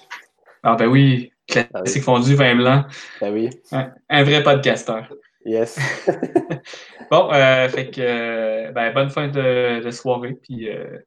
Ah, 0.65 0.75
ben 0.75 0.87
oui, 0.89 1.31
Ah 1.55 1.61
oui. 1.61 1.67
classique 1.85 2.03
fondu, 2.03 2.35
vin 2.35 2.57
blanc. 2.57 2.85
Ben 3.21 3.33
oui. 3.33 3.49
Un, 3.71 3.93
un 4.09 4.25
vrai 4.25 4.43
podcasteur. 4.43 5.09
Yes. 5.45 5.79
Bon, 7.11 7.31
euh, 7.33 7.69
fait 7.69 7.91
que, 7.91 8.01
euh, 8.01 8.73
ben, 8.73 8.93
bonne 8.95 9.11
fin 9.11 9.29
de, 9.29 9.81
de 9.85 9.91
soirée. 9.91 10.35
Puis, 10.43 10.71
euh, 10.71 10.99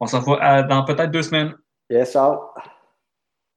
on 0.00 0.06
s'en 0.06 0.20
voit 0.20 0.40
à- 0.42 0.62
dans 0.62 0.84
peut-être 0.84 1.10
deux 1.10 1.22
semaines. 1.22 1.54
Yes, 1.90 2.12
ciao. 2.12 2.38